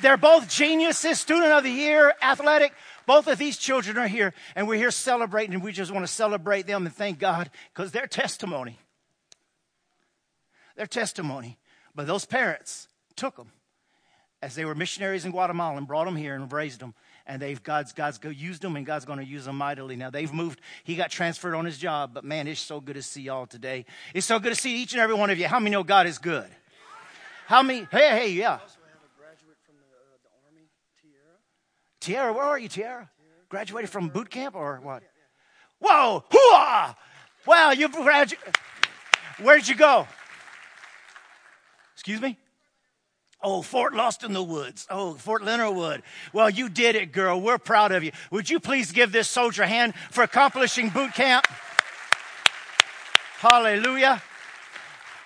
They're 0.00 0.16
both 0.16 0.48
geniuses, 0.48 1.20
student 1.20 1.52
of 1.52 1.62
the 1.62 1.70
year, 1.70 2.14
athletic. 2.22 2.72
Both 3.04 3.26
of 3.26 3.36
these 3.36 3.58
children 3.58 3.98
are 3.98 4.08
here, 4.08 4.32
and 4.56 4.66
we're 4.66 4.78
here 4.78 4.92
celebrating, 4.92 5.54
and 5.54 5.62
we 5.62 5.72
just 5.72 5.90
want 5.90 6.06
to 6.06 6.12
celebrate 6.12 6.66
them 6.66 6.86
and 6.86 6.94
thank 6.94 7.18
God 7.18 7.50
because 7.74 7.92
their 7.92 8.06
testimony, 8.06 8.78
their 10.76 10.86
testimony. 10.86 11.58
But 11.94 12.06
those 12.06 12.24
parents 12.24 12.88
took 13.14 13.36
them 13.36 13.50
as 14.40 14.54
they 14.54 14.64
were 14.64 14.74
missionaries 14.74 15.24
in 15.24 15.32
Guatemala 15.32 15.76
and 15.76 15.86
brought 15.86 16.06
them 16.06 16.16
here 16.16 16.34
and 16.34 16.50
raised 16.50 16.80
them. 16.80 16.94
And 17.26 17.40
they've 17.40 17.62
God's 17.62 17.92
God's 17.92 18.18
used 18.22 18.62
them, 18.62 18.76
and 18.76 18.84
God's 18.84 19.04
going 19.04 19.18
to 19.18 19.24
use 19.24 19.44
them 19.44 19.56
mightily. 19.56 19.96
Now 19.96 20.10
they've 20.10 20.32
moved. 20.32 20.60
He 20.84 20.96
got 20.96 21.10
transferred 21.10 21.54
on 21.54 21.64
his 21.64 21.78
job, 21.78 22.12
but 22.14 22.24
man, 22.24 22.48
it's 22.48 22.60
so 22.60 22.80
good 22.80 22.94
to 22.94 23.02
see 23.02 23.22
y'all 23.22 23.46
today. 23.46 23.84
It's 24.14 24.26
so 24.26 24.38
good 24.38 24.50
to 24.50 24.60
see 24.60 24.82
each 24.82 24.92
and 24.92 25.00
every 25.00 25.14
one 25.14 25.30
of 25.30 25.38
you. 25.38 25.46
How 25.46 25.58
many 25.58 25.70
know 25.70 25.84
God 25.84 26.06
is 26.06 26.18
good? 26.18 26.48
How 27.46 27.62
many? 27.62 27.86
Hey, 27.90 28.10
hey, 28.10 28.30
yeah. 28.32 28.58
Tiara, 32.00 32.32
where 32.32 32.44
are 32.44 32.58
you, 32.58 32.68
Tiara? 32.68 33.08
Graduated 33.48 33.88
from 33.88 34.08
boot 34.08 34.28
camp 34.28 34.56
or 34.56 34.80
what? 34.82 35.04
Whoa, 35.78 36.24
hooah! 36.30 36.96
Wow, 37.46 37.70
you 37.72 37.88
graduated. 37.88 38.56
Where 39.40 39.56
did 39.56 39.68
you 39.68 39.76
go? 39.76 40.06
Excuse 41.94 42.20
me? 42.20 42.36
Oh, 43.42 43.60
Fort 43.62 43.94
Lost 43.94 44.22
in 44.22 44.32
the 44.32 44.42
Woods. 44.42 44.86
Oh, 44.88 45.14
Fort 45.14 45.42
Leonard 45.42 45.74
Wood. 45.74 46.02
Well, 46.32 46.48
you 46.48 46.68
did 46.68 46.94
it, 46.94 47.12
girl. 47.12 47.40
We're 47.40 47.58
proud 47.58 47.90
of 47.90 48.04
you. 48.04 48.12
Would 48.30 48.48
you 48.48 48.60
please 48.60 48.92
give 48.92 49.10
this 49.10 49.28
soldier 49.28 49.64
a 49.64 49.66
hand 49.66 49.94
for 50.10 50.22
accomplishing 50.22 50.90
boot 50.90 51.12
camp? 51.14 51.46
Hallelujah. 53.38 54.22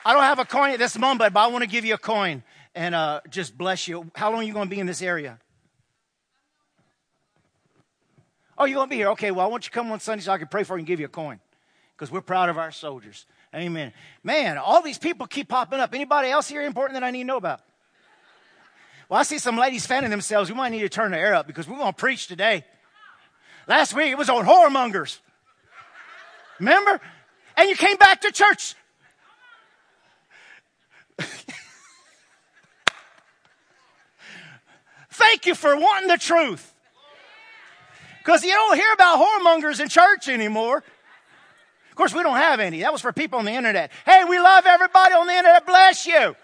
I 0.05 0.15
don't 0.15 0.23
have 0.23 0.39
a 0.39 0.47
coin 0.47 0.71
at 0.71 0.79
this 0.79 0.97
moment, 0.97 1.35
but 1.35 1.41
I 1.41 1.49
want 1.49 1.63
to 1.63 1.69
give 1.69 1.85
you 1.85 1.95
a 1.95 1.99
coin 1.99 2.43
and 2.75 2.95
uh, 2.95 3.21
just 3.29 3.59
bless 3.59 3.87
you. 3.87 4.11
How 4.15 4.31
long 4.31 4.41
are 4.41 4.45
you 4.45 4.55
going 4.55 4.69
to 4.69 4.75
be 4.75 4.81
in 4.81 4.87
this 4.87 5.03
area? 5.03 5.39
Oh, 8.57 8.65
you're 8.65 8.77
going 8.77 8.89
to 8.89 8.91
be 8.91 8.97
here? 8.97 9.09
Okay, 9.09 9.31
well, 9.33 9.45
I 9.45 9.49
want 9.49 9.65
you 9.65 9.71
to 9.71 9.75
come 9.75 9.93
on 9.93 10.01
Sunday 10.01 10.23
so 10.23 10.33
I 10.33 10.39
can 10.39 10.49
pray 10.49 10.63
for 10.63 10.77
you 10.77 10.81
and 10.81 10.87
give 10.87 11.01
you 11.01 11.07
a 11.07 11.11
coin 11.11 11.41
because 11.95 12.11
we're 12.11 12.23
proud 12.23 12.49
of 12.49 12.57
our 12.57 12.71
soldiers. 12.71 13.27
Amen. 13.55 13.93
Man, 14.23 14.57
all 14.57 14.81
these 14.81 14.99
people 14.99 15.27
keep 15.27 15.49
popping 15.49 15.81
up. 15.81 15.95
Anybody 15.95 16.31
else 16.31 16.49
here 16.49 16.63
important 16.63 16.95
that 16.95 17.05
I 17.05 17.11
need 17.11 17.23
to 17.23 17.27
know 17.27 17.37
about? 17.37 17.61
Well, 19.09 19.21
I 19.21 19.23
see 19.23 19.39
some 19.39 19.57
ladies 19.57 19.87
fanning 19.87 20.11
themselves. 20.11 20.51
We 20.51 20.57
might 20.57 20.71
need 20.71 20.81
to 20.81 20.89
turn 20.89 21.13
the 21.13 21.19
air 21.19 21.35
up 21.35 21.47
because 21.47 21.69
we're 21.69 21.77
going 21.77 21.93
to 21.93 21.99
preach 21.99 22.27
today. 22.27 22.65
Last 23.69 23.95
week 23.95 24.11
it 24.11 24.19
was 24.19 24.29
on 24.29 24.45
whoremongers. 24.45 25.19
Remember? 26.59 27.01
And 27.57 27.69
you 27.69 27.77
came 27.77 27.97
back 27.97 28.23
to 28.23 28.33
church. 28.33 28.75
Thank 35.11 35.47
you 35.47 35.55
for 35.55 35.77
wanting 35.77 36.09
the 36.09 36.19
truth. 36.19 36.75
Because 38.19 38.45
you 38.45 38.51
don't 38.51 38.77
hear 38.77 38.93
about 38.93 39.19
whoremongers 39.19 39.81
in 39.81 39.89
church 39.89 40.29
anymore. 40.29 40.79
Of 40.79 41.97
course, 41.97 42.13
we 42.13 42.23
don't 42.23 42.37
have 42.37 42.61
any. 42.61 42.81
That 42.81 42.93
was 42.93 43.01
for 43.01 43.13
people 43.13 43.39
on 43.39 43.47
the 43.47 43.53
internet. 43.53 43.91
Hey, 44.05 44.25
we 44.29 44.39
love 44.39 44.67
everybody 44.67 45.15
on 45.15 45.27
the 45.27 45.33
internet. 45.33 45.65
Bless 45.65 46.07
you. 46.07 46.37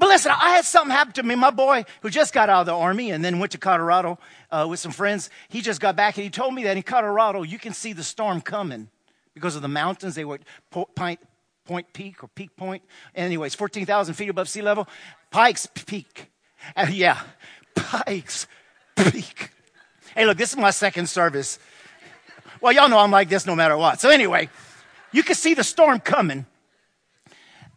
But 0.00 0.08
listen, 0.08 0.32
I 0.32 0.56
had 0.56 0.64
something 0.64 0.90
happen 0.90 1.12
to 1.12 1.22
me. 1.22 1.34
My 1.34 1.50
boy, 1.50 1.84
who 2.00 2.08
just 2.08 2.32
got 2.32 2.48
out 2.48 2.60
of 2.60 2.66
the 2.66 2.74
army 2.74 3.10
and 3.10 3.22
then 3.22 3.38
went 3.38 3.52
to 3.52 3.58
Colorado 3.58 4.18
uh, 4.50 4.66
with 4.66 4.80
some 4.80 4.92
friends, 4.92 5.28
he 5.50 5.60
just 5.60 5.78
got 5.78 5.94
back 5.94 6.16
and 6.16 6.24
he 6.24 6.30
told 6.30 6.54
me 6.54 6.64
that 6.64 6.78
in 6.78 6.82
Colorado, 6.82 7.42
you 7.42 7.58
can 7.58 7.74
see 7.74 7.92
the 7.92 8.02
storm 8.02 8.40
coming 8.40 8.88
because 9.34 9.56
of 9.56 9.62
the 9.62 9.68
mountains. 9.68 10.14
They 10.14 10.24
were 10.24 10.40
Point, 10.70 11.20
Point 11.66 11.92
Peak 11.92 12.24
or 12.24 12.28
Peak 12.28 12.56
Point. 12.56 12.82
Anyways, 13.14 13.54
14,000 13.54 14.14
feet 14.14 14.30
above 14.30 14.48
sea 14.48 14.62
level. 14.62 14.88
Pikes 15.30 15.68
Peak. 15.84 16.30
Uh, 16.74 16.86
yeah, 16.90 17.20
Pikes 17.74 18.46
Peak. 18.96 19.50
Hey, 20.14 20.24
look, 20.24 20.38
this 20.38 20.48
is 20.48 20.56
my 20.56 20.70
second 20.70 21.10
service. 21.10 21.58
Well, 22.62 22.72
y'all 22.72 22.88
know 22.88 23.00
I'm 23.00 23.10
like 23.10 23.28
this 23.28 23.44
no 23.44 23.54
matter 23.54 23.76
what. 23.76 24.00
So, 24.00 24.08
anyway, 24.08 24.48
you 25.12 25.22
can 25.22 25.34
see 25.34 25.52
the 25.52 25.62
storm 25.62 26.00
coming. 26.00 26.46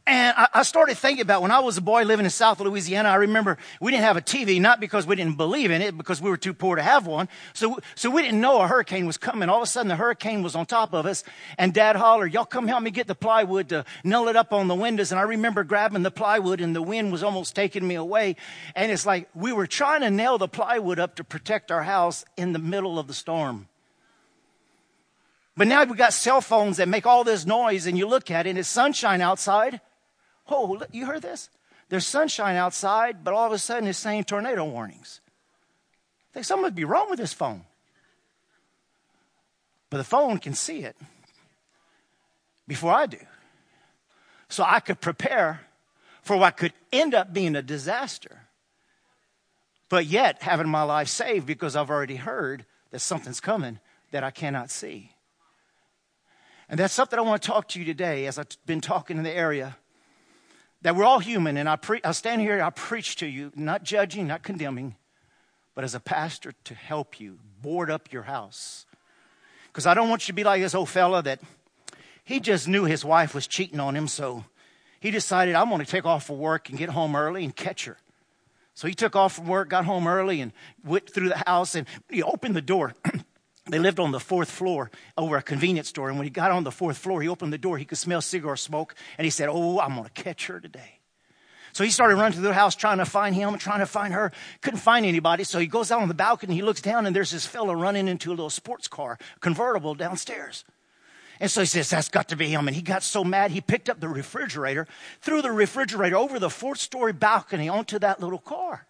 And 0.06 0.36
I, 0.54 0.64
started 0.64 0.98
thinking 0.98 1.22
about 1.22 1.42
when 1.42 1.52
I 1.52 1.60
was 1.60 1.78
a 1.78 1.82
boy 1.82 2.04
living 2.04 2.26
in 2.26 2.30
South 2.30 2.60
Louisiana, 2.60 3.08
I 3.08 3.16
remember 3.16 3.58
we 3.80 3.90
didn't 3.90 4.04
have 4.04 4.18
a 4.18 4.22
TV, 4.22 4.60
not 4.60 4.82
because 4.82 5.08
we 5.08 5.16
didn't 5.16 5.38
believe 5.38 5.72
in 5.72 5.82
it, 5.82 5.98
because 5.98 6.22
we 6.22 6.30
were 6.30 6.36
too 6.36 6.54
poor 6.54 6.76
to 6.76 6.82
have 6.82 7.08
one. 7.08 7.30
So, 7.54 7.80
so 7.96 8.10
we 8.10 8.22
didn't 8.22 8.42
know 8.42 8.60
a 8.60 8.68
hurricane 8.68 9.06
was 9.08 9.18
coming. 9.18 9.48
All 9.48 9.60
of 9.60 9.64
a 9.64 9.66
sudden, 9.66 9.88
the 9.88 9.96
hurricane 9.96 10.44
was 10.44 10.56
on 10.56 10.66
top 10.66 10.94
of 10.94 11.06
us, 11.06 11.24
and 11.58 11.74
Dad 11.74 11.96
hollered, 11.96 12.34
Y'all 12.34 12.44
come 12.44 12.68
help 12.68 12.84
me 12.84 12.92
get 12.92 13.08
the 13.08 13.16
plywood 13.16 13.70
to 13.70 13.86
nail 14.04 14.28
it 14.28 14.36
up 14.36 14.52
on 14.52 14.68
the 14.68 14.76
windows. 14.76 15.14
And 15.14 15.20
I 15.20 15.24
remember 15.24 15.64
grabbing 15.64 16.04
the 16.04 16.12
plywood, 16.12 16.60
and 16.60 16.76
the 16.76 16.82
wind 16.82 17.14
was 17.14 17.24
almost 17.24 17.56
taking 17.56 17.88
me 17.88 17.96
away. 17.96 18.36
And 18.76 18.92
it's 18.92 19.06
like 19.06 19.30
we 19.34 19.54
were 19.54 19.68
trying 19.68 20.02
to 20.02 20.12
nail 20.12 20.38
the 20.38 20.50
plywood 20.50 21.00
up 21.00 21.16
to 21.16 21.24
protect 21.24 21.72
our 21.72 21.84
house 21.84 22.26
in 22.36 22.52
the 22.52 22.60
middle 22.60 23.00
of 23.00 23.08
the 23.08 23.14
storm. 23.14 23.70
But 25.56 25.68
now 25.68 25.86
we've 25.86 25.96
got 25.96 26.12
cell 26.12 26.42
phones 26.42 26.76
that 26.78 26.90
make 26.90 27.06
all 27.06 27.24
this 27.24 27.46
noise, 27.46 27.88
and 27.88 27.98
you 27.98 28.06
look 28.06 28.30
at 28.32 28.48
it, 28.48 28.50
and 28.50 28.60
it's 28.60 28.68
sunshine 28.68 29.22
outside. 29.22 29.80
Oh, 30.50 30.82
you 30.92 31.06
heard 31.06 31.22
this? 31.22 31.50
There's 31.90 32.08
sunshine 32.08 32.56
outside, 32.56 33.24
but 33.24 33.34
all 33.34 33.46
of 33.46 33.54
a 33.54 33.58
sudden 33.58 33.88
it's 33.88 33.98
saying 33.98 34.26
tornado 34.26 34.66
warnings. 34.66 35.22
I 36.32 36.34
think 36.34 36.46
something 36.46 36.64
must 36.64 36.76
be 36.76 36.86
wrong 36.86 37.10
with 37.10 37.20
this 37.20 37.34
phone. 37.34 37.66
But 39.90 39.98
the 39.98 40.04
phone 40.04 40.40
can 40.40 40.56
see 40.56 40.80
it 40.80 40.98
before 42.68 42.94
I 42.94 43.06
do. 43.06 43.20
So 44.50 44.64
I 44.64 44.80
could 44.80 45.02
prepare 45.02 45.62
for 46.24 46.38
what 46.38 46.58
could 46.58 46.74
end 46.92 47.14
up 47.14 47.34
being 47.34 47.56
a 47.56 47.62
disaster, 47.62 48.48
but 49.90 50.06
yet 50.06 50.42
having 50.42 50.70
my 50.70 50.84
life 50.84 51.10
saved 51.10 51.46
because 51.46 51.76
I've 51.76 51.90
already 51.92 52.16
heard 52.16 52.66
that 52.92 53.00
something's 53.00 53.40
coming 53.40 53.80
that 54.12 54.24
I 54.24 54.32
cannot 54.32 54.72
see. 54.72 55.12
And 56.70 56.80
that's 56.80 56.94
something 56.94 57.20
I 57.20 57.22
want 57.22 57.44
to 57.44 57.48
talk 57.48 57.68
to 57.70 57.80
you 57.80 57.86
today 57.86 58.26
as 58.26 58.40
I've 58.40 58.48
been 58.66 58.82
talking 58.82 59.18
in 59.18 59.24
the 59.24 59.32
area 59.32 59.78
that 60.84 60.96
we're 60.96 61.06
all 61.06 61.20
human, 61.20 61.58
and 61.58 61.68
I, 61.68 61.78
pre- 61.78 62.02
I 62.04 62.12
stand 62.12 62.42
here 62.42 62.62
I 62.62 62.70
preach 62.70 63.16
to 63.18 63.26
you, 63.26 63.52
not 63.56 63.84
judging, 63.84 64.28
not 64.28 64.44
condemning, 64.44 64.96
but 65.76 65.84
as 65.84 65.96
a 65.96 66.00
pastor 66.00 66.54
to 66.66 66.76
help 66.76 67.20
you 67.20 67.40
board 67.62 67.90
up 67.90 68.12
your 68.12 68.24
house. 68.24 68.86
Because 69.68 69.88
I 69.88 69.94
don't 69.94 70.10
want 70.10 70.28
you 70.28 70.34
to 70.34 70.36
be 70.36 70.44
like 70.44 70.62
this 70.62 70.76
old 70.76 70.90
fella 70.90 71.24
that 71.24 71.40
he 72.24 72.40
just 72.40 72.68
knew 72.68 72.84
his 72.84 73.04
wife 73.04 73.34
was 73.34 73.48
cheating 73.48 73.80
on 73.80 73.96
him, 73.96 74.08
so 74.08 74.46
he 75.00 75.10
decided, 75.10 75.56
I'm 75.56 75.70
going 75.70 75.84
to 75.84 75.90
take 75.90 76.06
off 76.06 76.28
for 76.28 76.38
work 76.38 76.70
and 76.70 76.78
get 76.78 76.90
home 76.90 77.16
early 77.16 77.44
and 77.44 77.56
catch 77.56 77.86
her. 77.86 77.98
So 78.76 78.88
he 78.88 78.94
took 78.94 79.16
off 79.16 79.36
from 79.36 79.48
work, 79.48 79.70
got 79.70 79.86
home 79.86 80.08
early, 80.08 80.42
and 80.42 80.52
went 80.84 81.10
through 81.10 81.30
the 81.30 81.44
house, 81.46 81.76
and 81.76 81.88
he 82.10 82.24
opened 82.24 82.56
the 82.56 82.62
door. 82.62 82.94
They 83.66 83.80
lived 83.80 84.00
on 84.00 84.12
the 84.12 84.20
fourth 84.20 84.52
floor 84.52 84.92
over 85.18 85.38
a 85.38 85.42
convenience 85.42 85.88
store. 85.88 86.10
And 86.10 86.18
when 86.18 86.26
he 86.26 86.32
got 86.32 86.52
on 86.52 86.64
the 86.64 86.72
fourth 86.72 86.98
floor, 86.98 87.22
he 87.22 87.30
opened 87.30 87.54
the 87.54 87.58
door. 87.58 87.78
He 87.78 87.86
could 87.86 87.98
smell 87.98 88.22
cigar 88.22 88.58
smoke. 88.58 88.94
And 89.18 89.26
he 89.26 89.32
said, 89.32 89.48
Oh, 89.50 89.80
I'm 89.80 89.96
going 89.96 90.04
to 90.04 90.10
catch 90.12 90.48
her 90.48 90.60
today. 90.60 91.00
So 91.72 91.84
he 91.84 91.90
started 91.90 92.16
running 92.16 92.34
through 92.34 92.44
the 92.44 92.54
house 92.54 92.76
trying 92.76 93.00
to 93.00 93.06
find 93.06 93.34
him, 93.34 93.58
trying 93.58 93.80
to 93.80 93.88
find 93.88 94.14
her. 94.14 94.32
Couldn't 94.62 94.80
find 94.80 95.06
anybody. 95.06 95.44
So 95.44 95.60
he 95.60 95.66
goes 95.66 95.92
out 95.92 96.02
on 96.02 96.08
the 96.08 96.14
balcony. 96.14 96.54
He 96.54 96.62
looks 96.62 96.82
down, 96.82 97.08
and 97.08 97.16
there's 97.16 97.32
this 97.32 97.48
fellow 97.48 97.74
running 97.74 98.08
into 98.08 98.30
a 98.30 98.36
little 98.36 98.52
sports 98.52 98.88
car, 98.88 99.18
convertible 99.40 99.96
downstairs. 99.96 100.66
And 101.40 101.50
so 101.50 101.62
he 101.62 101.66
says, 101.66 101.90
That's 101.90 102.10
got 102.10 102.30
to 102.30 102.36
be 102.36 102.50
him. 102.50 102.68
And 102.68 102.76
he 102.76 102.82
got 102.82 103.02
so 103.02 103.24
mad, 103.24 103.52
he 103.52 103.62
picked 103.62 103.90
up 103.90 104.00
the 104.00 104.10
refrigerator, 104.10 104.88
threw 105.22 105.42
the 105.42 105.52
refrigerator 105.52 106.18
over 106.18 106.38
the 106.38 106.50
fourth 106.50 106.80
story 106.80 107.14
balcony 107.14 107.70
onto 107.70 107.98
that 108.00 108.20
little 108.20 108.40
car. 108.40 108.86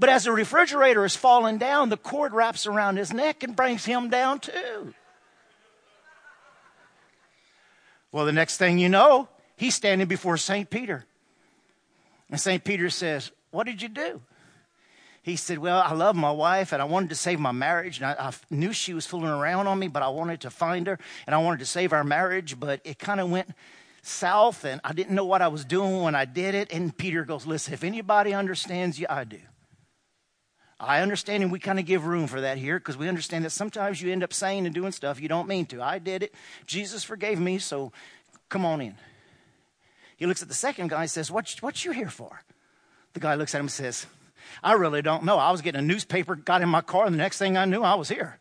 But 0.00 0.08
as 0.08 0.24
the 0.24 0.32
refrigerator 0.32 1.04
is 1.04 1.14
falling 1.14 1.58
down, 1.58 1.90
the 1.90 1.98
cord 1.98 2.32
wraps 2.32 2.66
around 2.66 2.96
his 2.96 3.12
neck 3.12 3.42
and 3.42 3.54
brings 3.54 3.84
him 3.84 4.08
down 4.08 4.40
too. 4.40 4.94
Well, 8.10 8.24
the 8.24 8.32
next 8.32 8.56
thing 8.56 8.78
you 8.78 8.88
know, 8.88 9.28
he's 9.56 9.74
standing 9.74 10.08
before 10.08 10.38
St. 10.38 10.68
Peter. 10.70 11.04
And 12.30 12.40
St. 12.40 12.64
Peter 12.64 12.88
says, 12.88 13.30
What 13.50 13.66
did 13.66 13.82
you 13.82 13.90
do? 13.90 14.22
he 15.22 15.36
said, 15.36 15.58
Well, 15.58 15.78
I 15.78 15.92
love 15.92 16.16
my 16.16 16.32
wife 16.32 16.72
and 16.72 16.80
I 16.80 16.86
wanted 16.86 17.10
to 17.10 17.14
save 17.14 17.38
my 17.38 17.52
marriage. 17.52 17.98
And 17.98 18.06
I, 18.06 18.28
I 18.28 18.32
knew 18.48 18.72
she 18.72 18.94
was 18.94 19.04
fooling 19.04 19.28
around 19.28 19.66
on 19.66 19.78
me, 19.78 19.88
but 19.88 20.02
I 20.02 20.08
wanted 20.08 20.40
to 20.40 20.50
find 20.50 20.86
her 20.86 20.98
and 21.26 21.34
I 21.34 21.38
wanted 21.38 21.58
to 21.58 21.66
save 21.66 21.92
our 21.92 22.04
marriage. 22.04 22.58
But 22.58 22.80
it 22.84 22.98
kind 22.98 23.20
of 23.20 23.30
went 23.30 23.50
south 24.00 24.64
and 24.64 24.80
I 24.82 24.94
didn't 24.94 25.14
know 25.14 25.26
what 25.26 25.42
I 25.42 25.48
was 25.48 25.66
doing 25.66 26.00
when 26.00 26.14
I 26.14 26.24
did 26.24 26.54
it. 26.54 26.72
And 26.72 26.96
Peter 26.96 27.26
goes, 27.26 27.46
Listen, 27.46 27.74
if 27.74 27.84
anybody 27.84 28.32
understands 28.32 28.98
you, 28.98 29.06
I 29.10 29.24
do. 29.24 29.40
I 30.82 31.02
understand, 31.02 31.42
and 31.42 31.52
we 31.52 31.58
kind 31.58 31.78
of 31.78 31.84
give 31.84 32.06
room 32.06 32.26
for 32.26 32.40
that 32.40 32.56
here 32.56 32.78
because 32.78 32.96
we 32.96 33.06
understand 33.06 33.44
that 33.44 33.50
sometimes 33.50 34.00
you 34.00 34.10
end 34.10 34.24
up 34.24 34.32
saying 34.32 34.64
and 34.64 34.74
doing 34.74 34.92
stuff 34.92 35.20
you 35.20 35.28
don't 35.28 35.46
mean 35.46 35.66
to. 35.66 35.82
I 35.82 35.98
did 35.98 36.22
it. 36.22 36.34
Jesus 36.66 37.04
forgave 37.04 37.38
me, 37.38 37.58
so 37.58 37.92
come 38.48 38.64
on 38.64 38.80
in. 38.80 38.94
He 40.16 40.24
looks 40.24 40.40
at 40.40 40.48
the 40.48 40.54
second 40.54 40.88
guy 40.88 41.02
and 41.02 41.10
says, 41.10 41.30
What, 41.30 41.54
what 41.60 41.84
you 41.84 41.92
here 41.92 42.08
for? 42.08 42.42
The 43.12 43.20
guy 43.20 43.34
looks 43.34 43.54
at 43.54 43.58
him 43.58 43.64
and 43.64 43.70
says, 43.70 44.06
I 44.62 44.72
really 44.72 45.02
don't 45.02 45.24
know. 45.24 45.36
I 45.36 45.50
was 45.50 45.60
getting 45.60 45.80
a 45.80 45.82
newspaper, 45.82 46.34
got 46.34 46.62
in 46.62 46.68
my 46.68 46.80
car, 46.80 47.04
and 47.04 47.14
the 47.14 47.18
next 47.18 47.38
thing 47.38 47.58
I 47.58 47.66
knew, 47.66 47.82
I 47.82 47.94
was 47.94 48.08
here. 48.08 48.38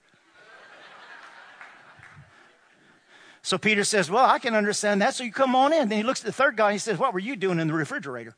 So 3.41 3.57
Peter 3.57 3.83
says, 3.83 4.09
Well, 4.09 4.25
I 4.25 4.39
can 4.39 4.55
understand 4.55 5.01
that, 5.01 5.13
so 5.13 5.25
you 5.25 5.31
come 5.33 5.55
on 5.55 5.73
in. 5.73 5.89
Then 5.89 5.97
he 5.97 6.03
looks 6.03 6.21
at 6.21 6.25
the 6.25 6.31
third 6.31 6.55
guy 6.55 6.67
and 6.67 6.73
he 6.73 6.79
says, 6.79 6.97
What 6.97 7.13
were 7.13 7.19
you 7.19 7.35
doing 7.35 7.59
in 7.59 7.67
the 7.67 7.73
refrigerator? 7.73 8.35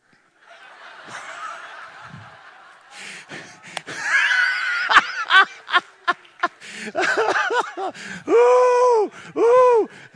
Ooh, 8.27 9.11
ooh. 9.37 9.89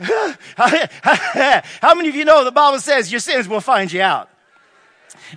How 0.56 1.94
many 1.94 2.08
of 2.08 2.14
you 2.14 2.24
know 2.24 2.44
the 2.44 2.52
Bible 2.52 2.78
says 2.80 3.10
your 3.10 3.20
sins 3.20 3.48
will 3.48 3.60
find 3.60 3.92
you 3.92 4.02
out? 4.02 4.30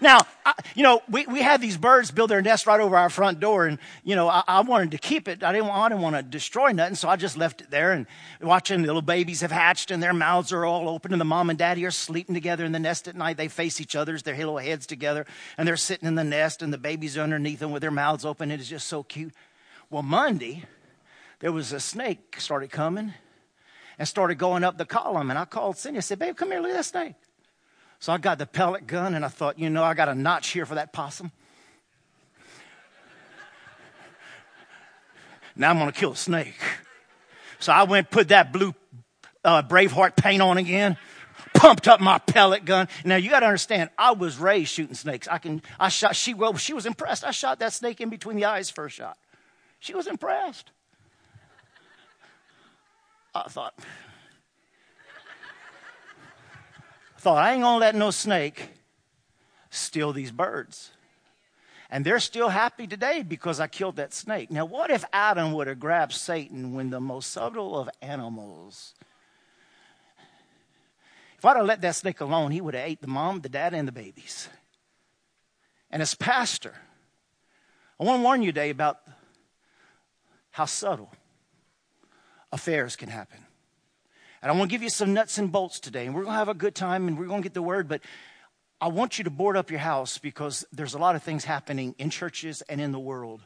Now, 0.02 0.20
I, 0.46 0.54
you 0.76 0.84
know, 0.84 1.02
we, 1.10 1.26
we 1.26 1.42
had 1.42 1.62
these 1.62 1.78
birds 1.78 2.12
build 2.12 2.30
their 2.30 2.42
nest 2.42 2.68
right 2.68 2.80
over 2.80 2.98
our 2.98 3.10
front 3.10 3.40
door, 3.40 3.66
and, 3.66 3.80
you 4.04 4.16
know, 4.16 4.28
I, 4.28 4.44
I 4.48 4.62
wanted 4.62 4.92
to 4.92 4.98
keep 4.98 5.28
it. 5.28 5.44
I 5.44 5.52
didn't, 5.52 5.70
I 5.70 5.90
didn't 5.90 6.02
want 6.02 6.16
to 6.16 6.24
destroy 6.24 6.72
nothing, 6.72 6.96
so 6.96 7.10
I 7.10 7.16
just 7.16 7.38
left 7.38 7.62
it 7.62 7.72
there 7.72 7.92
and 7.92 8.06
watching 8.42 8.82
the 8.82 8.88
little 8.88 9.02
babies 9.02 9.42
have 9.42 9.52
hatched 9.52 9.92
and 9.92 10.02
their 10.02 10.14
mouths 10.14 10.52
are 10.52 10.66
all 10.66 10.90
open, 10.90 11.12
and 11.12 11.22
the 11.22 11.26
mom 11.26 11.50
and 11.50 11.58
daddy 11.58 11.86
are 11.86 11.92
sleeping 11.92 12.36
together 12.36 12.66
in 12.66 12.72
the 12.72 12.80
nest 12.80 13.08
at 13.08 13.16
night. 13.16 13.38
They 13.38 13.48
face 13.48 13.82
each 13.82 13.96
other's, 13.96 14.24
their 14.24 14.36
little 14.36 14.58
heads 14.58 14.86
together, 14.86 15.26
and 15.58 15.68
they're 15.68 15.78
sitting 15.78 16.08
in 16.08 16.16
the 16.16 16.24
nest, 16.24 16.62
and 16.62 16.72
the 16.72 16.78
babies 16.78 17.18
are 17.18 17.22
underneath 17.22 17.60
them 17.60 17.72
with 17.72 17.82
their 17.82 17.92
mouths 17.92 18.26
open. 18.26 18.52
It 18.52 18.60
is 18.60 18.70
just 18.70 18.88
so 18.88 19.04
cute. 19.04 19.34
Well, 19.90 20.04
Monday, 20.04 20.66
there 21.40 21.52
was 21.52 21.72
a 21.72 21.80
snake 21.80 22.36
started 22.40 22.70
coming 22.70 23.14
and 23.98 24.08
started 24.08 24.36
going 24.36 24.64
up 24.64 24.78
the 24.78 24.86
column. 24.86 25.30
And 25.30 25.40
I 25.40 25.46
called 25.46 25.78
Cindy. 25.78 25.98
I 25.98 26.02
said, 26.02 26.20
Babe, 26.20 26.36
come 26.36 26.52
here, 26.52 26.60
look 26.60 26.72
at 26.72 26.78
that 26.78 26.86
snake. 26.86 27.16
So 28.00 28.14
I 28.14 28.18
got 28.18 28.38
the 28.38 28.46
pellet 28.46 28.88
gun 28.88 29.14
and 29.14 29.26
I 29.26 29.28
thought, 29.28 29.60
you 29.60 29.70
know, 29.70 29.84
I 29.84 29.94
got 29.94 30.10
a 30.10 30.16
notch 30.16 30.50
here 30.50 30.66
for 30.66 30.76
that 30.76 30.94
possum. 30.94 31.32
now 35.56 35.70
I'm 35.70 35.78
going 35.78 35.92
to 35.92 35.98
kill 35.98 36.14
a 36.14 36.16
snake. 36.16 36.60
So 37.60 37.74
I 37.74 37.84
went, 37.84 38.10
put 38.10 38.30
that 38.30 38.54
blue 38.54 38.74
uh, 39.44 39.64
Braveheart 39.64 40.16
paint 40.16 40.42
on 40.42 40.58
again, 40.58 40.98
pumped 41.54 41.90
up 41.90 42.00
my 42.00 42.20
pellet 42.20 42.64
gun. 42.64 42.88
Now 43.04 43.18
you 43.18 43.30
got 43.30 43.42
to 43.42 43.48
understand, 43.48 43.90
I 43.98 44.12
was 44.12 44.38
raised 44.38 44.72
shooting 44.72 44.96
snakes. 44.96 45.28
I 45.28 45.38
can, 45.38 45.62
I 45.78 45.90
shot, 45.90 46.16
she, 46.16 46.34
well, 46.34 46.56
she 46.56 46.74
was 46.74 46.86
impressed. 46.86 47.26
I 47.26 47.32
shot 47.32 47.60
that 47.60 47.74
snake 47.74 48.00
in 48.00 48.10
between 48.10 48.38
the 48.38 48.46
eyes 48.46 48.70
first 48.70 48.96
shot. 48.96 49.18
She 49.80 49.94
was 49.94 50.08
impressed. 50.08 50.72
I 53.34 53.44
thought, 53.48 53.74
I 57.16 57.20
thought, 57.20 57.38
I 57.38 57.54
ain't 57.54 57.62
gonna 57.62 57.78
let 57.78 57.96
no 57.96 58.12
snake 58.12 58.70
steal 59.70 60.14
these 60.14 60.32
birds. 60.32 60.92
And 61.92 62.06
they're 62.06 62.20
still 62.20 62.50
happy 62.50 62.86
today 62.86 63.24
because 63.24 63.60
I 63.60 63.68
killed 63.68 63.96
that 63.96 64.14
snake. 64.14 64.52
Now, 64.52 64.66
what 64.66 64.92
if 64.92 65.04
Adam 65.12 65.54
would 65.54 65.68
have 65.68 65.80
grabbed 65.80 66.14
Satan 66.14 66.74
when 66.74 66.92
the 66.92 67.00
most 67.00 67.32
subtle 67.32 67.80
of 67.80 67.90
animals? 68.02 68.94
If 71.38 71.46
I'd 71.46 71.58
have 71.58 71.66
let 71.66 71.82
that 71.82 71.96
snake 71.96 72.22
alone, 72.22 72.52
he 72.52 72.62
would 72.62 72.76
have 72.76 72.88
ate 72.88 73.02
the 73.02 73.08
mom, 73.08 73.42
the 73.42 73.50
dad, 73.50 73.74
and 73.74 73.88
the 73.88 73.92
babies. 73.92 74.50
And 75.90 76.02
as 76.02 76.14
pastor, 76.14 76.76
I 78.00 78.04
want 78.04 78.20
to 78.20 78.24
warn 78.24 78.42
you 78.44 78.52
today 78.52 78.70
about 78.70 79.00
how 80.52 80.66
subtle 80.66 81.12
affairs 82.52 82.96
can 82.96 83.10
happen. 83.10 83.46
And 84.42 84.52
I 84.52 84.56
want 84.56 84.70
to 84.70 84.74
give 84.74 84.84
you 84.84 84.90
some 84.90 85.14
nuts 85.14 85.38
and 85.38 85.52
bolts 85.52 85.80
today, 85.80 86.06
and 86.06 86.16
we're 86.16 86.24
going 86.24 86.34
to 86.34 86.40
have 86.40 86.50
a 86.50 86.54
good 86.54 86.76
time 86.76 87.08
and 87.08 87.20
we're 87.20 87.26
going 87.26 87.42
to 87.42 87.46
get 87.46 87.54
the 87.54 87.62
word, 87.62 87.88
but 87.88 88.02
I 88.82 88.88
want 88.88 89.18
you 89.18 89.26
to 89.26 89.30
board 89.30 89.58
up 89.58 89.70
your 89.70 89.82
house 89.82 90.18
because 90.18 90.66
there's 90.72 90.94
a 90.94 90.98
lot 90.98 91.16
of 91.16 91.24
things 91.24 91.44
happening 91.44 91.96
in 91.98 92.10
churches 92.10 92.62
and 92.70 92.80
in 92.80 92.94
the 92.94 93.00
world. 93.00 93.42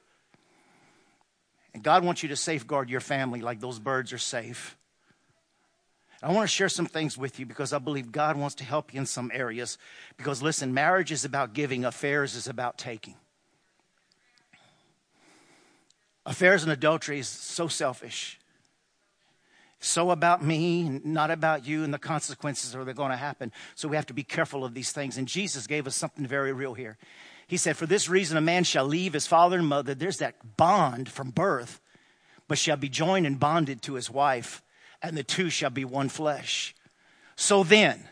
And 1.74 1.82
God 1.82 2.06
wants 2.06 2.22
you 2.22 2.30
to 2.30 2.36
safeguard 2.36 2.90
your 2.90 3.00
family 3.00 3.42
like 3.42 3.60
those 3.60 3.80
birds 3.80 4.14
are 4.14 4.20
safe. 4.20 4.78
I 6.22 6.32
want 6.32 6.48
to 6.48 6.56
share 6.56 6.70
some 6.70 6.86
things 6.86 7.18
with 7.18 7.40
you 7.40 7.48
because 7.48 7.74
I 7.74 7.80
believe 7.80 8.12
God 8.12 8.38
wants 8.38 8.56
to 8.56 8.64
help 8.64 8.94
you 8.94 9.00
in 9.00 9.08
some 9.08 9.32
areas. 9.34 9.80
Because 10.16 10.44
listen, 10.44 10.74
marriage 10.74 11.12
is 11.12 11.26
about 11.26 11.54
giving, 11.54 11.84
affairs 11.84 12.36
is 12.36 12.48
about 12.48 12.78
taking. 12.78 13.16
Affairs 16.26 16.64
and 16.64 16.72
adultery 16.72 17.20
is 17.20 17.28
so 17.28 17.68
selfish 17.68 18.40
so 19.84 20.12
about 20.12 20.44
me, 20.44 21.02
not 21.04 21.30
about 21.30 21.68
you, 21.68 21.84
and 21.84 21.94
the 21.94 22.00
consequences 22.00 22.74
are 22.74 22.86
going 22.94 23.12
to 23.12 23.18
happen. 23.18 23.52
So 23.76 23.90
we 23.90 23.98
have 23.98 24.06
to 24.06 24.14
be 24.14 24.24
careful 24.24 24.64
of 24.64 24.74
these 24.74 24.94
things. 24.94 25.18
And 25.18 25.28
Jesus 25.28 25.68
gave 25.68 25.88
us 25.88 25.96
something 25.96 26.26
very 26.26 26.54
real 26.54 26.74
here. 26.74 26.98
He 27.48 27.58
said, 27.58 27.76
For 27.76 27.86
this 27.86 28.08
reason, 28.08 28.38
a 28.38 28.42
man 28.42 28.64
shall 28.64 28.86
leave 28.86 29.12
his 29.12 29.28
father 29.28 29.58
and 29.58 29.68
mother. 29.68 29.94
There's 29.94 30.20
that 30.20 30.56
bond 30.56 31.10
from 31.10 31.32
birth, 31.32 31.82
but 32.48 32.58
shall 32.58 32.78
be 32.78 32.88
joined 32.88 33.28
and 33.28 33.38
bonded 33.40 33.82
to 33.82 33.96
his 33.96 34.10
wife, 34.10 34.64
and 35.02 35.18
the 35.18 35.24
two 35.24 35.50
shall 35.50 35.70
be 35.70 35.84
one 35.84 36.08
flesh. 36.08 36.74
So 37.36 37.64
then, 37.64 38.08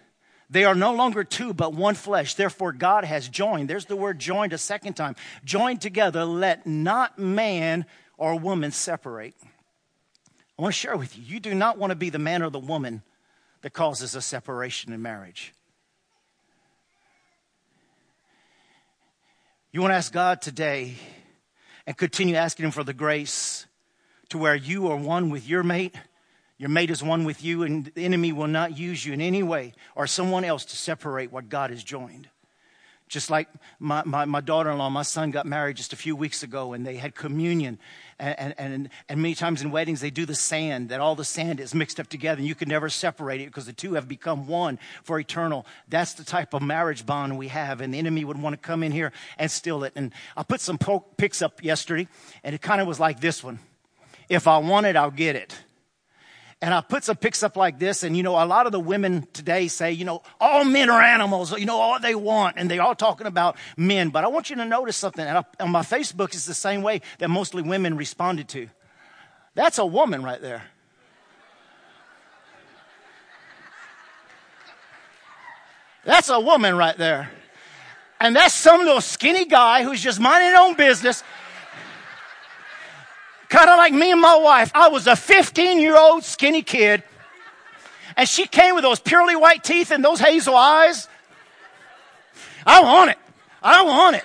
they 0.49 0.65
are 0.65 0.75
no 0.75 0.93
longer 0.93 1.23
two, 1.23 1.53
but 1.53 1.73
one 1.73 1.95
flesh. 1.95 2.33
Therefore, 2.33 2.73
God 2.73 3.05
has 3.05 3.29
joined. 3.29 3.69
There's 3.69 3.85
the 3.85 3.95
word 3.95 4.19
joined 4.19 4.51
a 4.51 4.57
second 4.57 4.95
time. 4.95 5.15
Joined 5.45 5.79
together, 5.79 6.25
let 6.25 6.67
not 6.67 7.17
man 7.17 7.85
or 8.17 8.37
woman 8.37 8.71
separate. 8.71 9.35
I 10.61 10.63
want 10.63 10.75
to 10.75 10.79
share 10.79 10.95
with 10.95 11.17
you 11.17 11.23
you 11.25 11.39
do 11.39 11.55
not 11.55 11.79
want 11.79 11.89
to 11.89 11.95
be 11.95 12.11
the 12.11 12.19
man 12.19 12.43
or 12.43 12.51
the 12.51 12.59
woman 12.59 13.01
that 13.61 13.73
causes 13.73 14.13
a 14.13 14.21
separation 14.21 14.93
in 14.93 15.01
marriage. 15.01 15.55
You 19.71 19.81
want 19.81 19.89
to 19.89 19.95
ask 19.95 20.13
God 20.13 20.39
today 20.39 20.97
and 21.87 21.97
continue 21.97 22.35
asking 22.35 22.65
Him 22.65 22.71
for 22.71 22.83
the 22.83 22.93
grace 22.93 23.65
to 24.29 24.37
where 24.37 24.53
you 24.53 24.91
are 24.91 24.97
one 24.97 25.31
with 25.31 25.49
your 25.49 25.63
mate, 25.63 25.95
your 26.59 26.69
mate 26.69 26.91
is 26.91 27.01
one 27.01 27.23
with 27.23 27.43
you, 27.43 27.63
and 27.63 27.85
the 27.95 28.05
enemy 28.05 28.31
will 28.31 28.45
not 28.45 28.77
use 28.77 29.03
you 29.03 29.13
in 29.13 29.21
any 29.21 29.41
way 29.41 29.73
or 29.95 30.05
someone 30.05 30.43
else 30.43 30.63
to 30.65 30.77
separate 30.77 31.31
what 31.31 31.49
God 31.49 31.71
has 31.71 31.83
joined. 31.83 32.29
Just 33.11 33.29
like 33.29 33.49
my, 33.77 34.03
my, 34.05 34.23
my 34.23 34.39
daughter 34.39 34.71
in 34.71 34.77
law, 34.77 34.89
my 34.89 35.01
son 35.01 35.31
got 35.31 35.45
married 35.45 35.75
just 35.75 35.91
a 35.91 35.97
few 35.97 36.15
weeks 36.15 36.43
ago 36.43 36.71
and 36.71 36.87
they 36.87 36.95
had 36.95 37.13
communion. 37.13 37.77
And, 38.17 38.55
and, 38.57 38.89
and 39.09 39.21
many 39.21 39.35
times 39.35 39.61
in 39.61 39.69
weddings, 39.69 39.99
they 39.99 40.11
do 40.11 40.25
the 40.25 40.33
sand, 40.33 40.87
that 40.89 41.01
all 41.01 41.13
the 41.13 41.25
sand 41.25 41.59
is 41.59 41.75
mixed 41.75 41.99
up 41.99 42.07
together 42.07 42.39
and 42.39 42.47
you 42.47 42.55
can 42.55 42.69
never 42.69 42.87
separate 42.87 43.41
it 43.41 43.47
because 43.47 43.65
the 43.65 43.73
two 43.73 43.95
have 43.95 44.07
become 44.07 44.47
one 44.47 44.79
for 45.03 45.19
eternal. 45.19 45.65
That's 45.89 46.13
the 46.13 46.23
type 46.23 46.53
of 46.53 46.61
marriage 46.61 47.05
bond 47.05 47.37
we 47.37 47.49
have. 47.49 47.81
And 47.81 47.93
the 47.93 47.97
enemy 47.97 48.23
would 48.23 48.41
want 48.41 48.53
to 48.53 48.57
come 48.57 48.81
in 48.81 48.93
here 48.93 49.11
and 49.37 49.51
steal 49.51 49.83
it. 49.83 49.91
And 49.97 50.13
I 50.37 50.43
put 50.43 50.61
some 50.61 50.79
pics 51.17 51.41
up 51.41 51.61
yesterday 51.61 52.07
and 52.45 52.55
it 52.55 52.61
kind 52.61 52.79
of 52.79 52.87
was 52.87 52.97
like 52.97 53.19
this 53.19 53.43
one 53.43 53.59
If 54.29 54.47
I 54.47 54.57
want 54.59 54.85
it, 54.85 54.95
I'll 54.95 55.11
get 55.11 55.35
it. 55.35 55.53
And 56.61 56.75
I 56.75 56.81
put 56.81 57.03
some 57.03 57.15
pics 57.15 57.41
up 57.41 57.57
like 57.57 57.79
this, 57.79 58.03
and 58.03 58.15
you 58.15 58.21
know, 58.21 58.33
a 58.33 58.45
lot 58.45 58.67
of 58.67 58.71
the 58.71 58.79
women 58.79 59.27
today 59.33 59.67
say, 59.67 59.93
you 59.93 60.05
know, 60.05 60.21
all 60.39 60.63
men 60.63 60.91
are 60.91 61.01
animals, 61.01 61.57
you 61.57 61.65
know, 61.65 61.77
all 61.77 61.99
they 61.99 62.13
want, 62.13 62.57
and 62.57 62.69
they're 62.69 62.83
all 62.83 62.93
talking 62.93 63.25
about 63.25 63.57
men. 63.75 64.09
But 64.09 64.23
I 64.23 64.27
want 64.27 64.51
you 64.51 64.55
to 64.57 64.65
notice 64.65 64.95
something, 64.95 65.25
and 65.25 65.39
I, 65.39 65.43
on 65.59 65.71
my 65.71 65.81
Facebook, 65.81 66.35
it's 66.35 66.45
the 66.45 66.53
same 66.53 66.83
way 66.83 67.01
that 67.17 67.29
mostly 67.29 67.63
women 67.63 67.97
responded 67.97 68.47
to. 68.49 68.69
That's 69.55 69.79
a 69.79 69.85
woman 69.85 70.21
right 70.21 70.39
there. 70.39 70.63
That's 76.05 76.29
a 76.29 76.39
woman 76.39 76.75
right 76.75 76.97
there. 76.97 77.31
And 78.19 78.35
that's 78.35 78.53
some 78.53 78.81
little 78.81 79.01
skinny 79.01 79.45
guy 79.45 79.83
who's 79.83 80.01
just 80.01 80.19
minding 80.19 80.51
his 80.51 80.59
own 80.59 80.75
business 80.75 81.23
Kind 83.51 83.69
of 83.69 83.75
like 83.77 83.91
me 83.91 84.13
and 84.13 84.21
my 84.21 84.37
wife. 84.37 84.71
I 84.73 84.87
was 84.87 85.07
a 85.07 85.15
15 85.17 85.81
year 85.81 85.97
old 85.97 86.23
skinny 86.23 86.61
kid, 86.61 87.03
and 88.15 88.27
she 88.27 88.47
came 88.47 88.75
with 88.75 88.83
those 88.85 89.01
purely 89.01 89.35
white 89.35 89.61
teeth 89.61 89.91
and 89.91 90.03
those 90.03 90.21
hazel 90.21 90.55
eyes. 90.55 91.09
I 92.65 92.81
want 92.81 93.11
it. 93.11 93.17
I 93.61 93.83
want 93.83 94.15
it. 94.15 94.23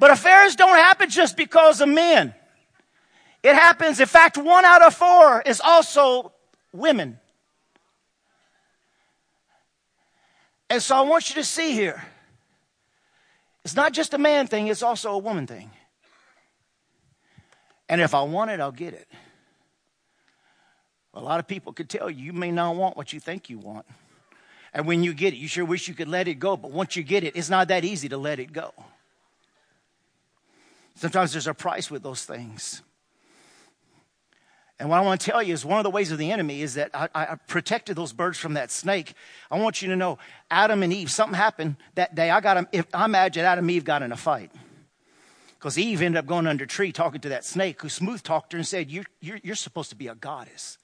But 0.00 0.10
affairs 0.10 0.56
don't 0.56 0.74
happen 0.74 1.08
just 1.08 1.36
because 1.36 1.80
of 1.80 1.88
men. 1.88 2.34
It 3.44 3.54
happens, 3.54 4.00
in 4.00 4.06
fact, 4.06 4.36
one 4.36 4.64
out 4.64 4.84
of 4.84 4.94
four 4.94 5.42
is 5.42 5.60
also 5.60 6.32
women. 6.72 7.20
And 10.68 10.82
so 10.82 10.96
I 10.96 11.02
want 11.02 11.28
you 11.28 11.36
to 11.36 11.44
see 11.44 11.72
here 11.72 12.02
It's 13.64 13.76
not 13.76 13.92
just 13.92 14.12
a 14.12 14.18
man 14.18 14.48
thing, 14.48 14.66
it's 14.66 14.82
also 14.82 15.12
a 15.12 15.18
woman 15.18 15.46
thing. 15.46 15.70
And 17.88 18.00
if 18.00 18.14
I 18.14 18.22
want 18.22 18.50
it, 18.50 18.60
I'll 18.60 18.72
get 18.72 18.94
it. 18.94 19.08
A 21.14 21.20
lot 21.20 21.38
of 21.38 21.46
people 21.46 21.72
could 21.72 21.88
tell 21.88 22.10
you, 22.10 22.24
you 22.24 22.32
may 22.32 22.50
not 22.50 22.74
want 22.74 22.96
what 22.96 23.12
you 23.12 23.20
think 23.20 23.48
you 23.48 23.58
want. 23.58 23.86
And 24.72 24.86
when 24.86 25.04
you 25.04 25.14
get 25.14 25.32
it, 25.32 25.36
you 25.36 25.46
sure 25.46 25.64
wish 25.64 25.86
you 25.86 25.94
could 25.94 26.08
let 26.08 26.26
it 26.26 26.34
go. 26.34 26.56
But 26.56 26.72
once 26.72 26.96
you 26.96 27.04
get 27.04 27.22
it, 27.22 27.36
it's 27.36 27.50
not 27.50 27.68
that 27.68 27.84
easy 27.84 28.08
to 28.08 28.16
let 28.16 28.40
it 28.40 28.52
go. 28.52 28.72
Sometimes 30.96 31.32
there's 31.32 31.46
a 31.46 31.54
price 31.54 31.90
with 31.90 32.02
those 32.02 32.24
things. 32.24 32.82
And 34.78 34.88
what 34.88 34.98
I 34.98 35.02
want 35.02 35.20
to 35.20 35.30
tell 35.30 35.42
you 35.42 35.54
is 35.54 35.64
one 35.64 35.78
of 35.78 35.84
the 35.84 35.90
ways 35.90 36.10
of 36.10 36.18
the 36.18 36.32
enemy 36.32 36.60
is 36.60 36.74
that 36.74 36.90
I, 36.92 37.08
I, 37.14 37.36
protected 37.46 37.96
those 37.96 38.12
birds 38.12 38.38
from 38.38 38.54
that 38.54 38.72
snake. 38.72 39.14
I 39.48 39.60
want 39.60 39.80
you 39.80 39.88
to 39.88 39.96
know 39.96 40.18
Adam 40.50 40.82
and 40.82 40.92
Eve, 40.92 41.12
something 41.12 41.36
happened 41.36 41.76
that 41.94 42.16
day. 42.16 42.28
I 42.28 42.40
got 42.40 42.68
I 42.92 43.04
imagine 43.04 43.44
Adam 43.44 43.64
and 43.64 43.70
Eve 43.70 43.84
got 43.84 44.02
in 44.02 44.10
a 44.10 44.16
fight. 44.16 44.50
Because 45.64 45.78
Eve 45.78 46.02
ended 46.02 46.18
up 46.18 46.26
going 46.26 46.46
under 46.46 46.64
a 46.64 46.66
tree 46.66 46.92
talking 46.92 47.22
to 47.22 47.30
that 47.30 47.42
snake 47.42 47.80
who 47.80 47.88
smooth 47.88 48.22
talked 48.22 48.52
her 48.52 48.58
and 48.58 48.68
said, 48.68 48.90
you're, 48.90 49.06
you're, 49.22 49.40
you're 49.42 49.54
supposed 49.54 49.88
to 49.88 49.96
be 49.96 50.08
a 50.08 50.14
goddess. 50.14 50.76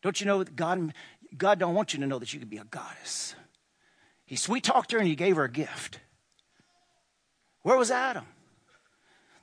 Don't 0.00 0.18
you 0.18 0.26
know 0.26 0.42
that 0.42 0.56
God, 0.56 0.94
God 1.36 1.58
don't 1.58 1.74
want 1.74 1.92
you 1.92 2.00
to 2.00 2.06
know 2.06 2.18
that 2.18 2.32
you 2.32 2.40
could 2.40 2.48
be 2.48 2.56
a 2.56 2.64
goddess? 2.64 3.34
He 4.24 4.36
sweet 4.36 4.64
talked 4.64 4.92
her 4.92 4.98
and 4.98 5.06
he 5.06 5.16
gave 5.16 5.36
her 5.36 5.44
a 5.44 5.50
gift. 5.50 6.00
Where 7.60 7.76
was 7.76 7.90
Adam? 7.90 8.24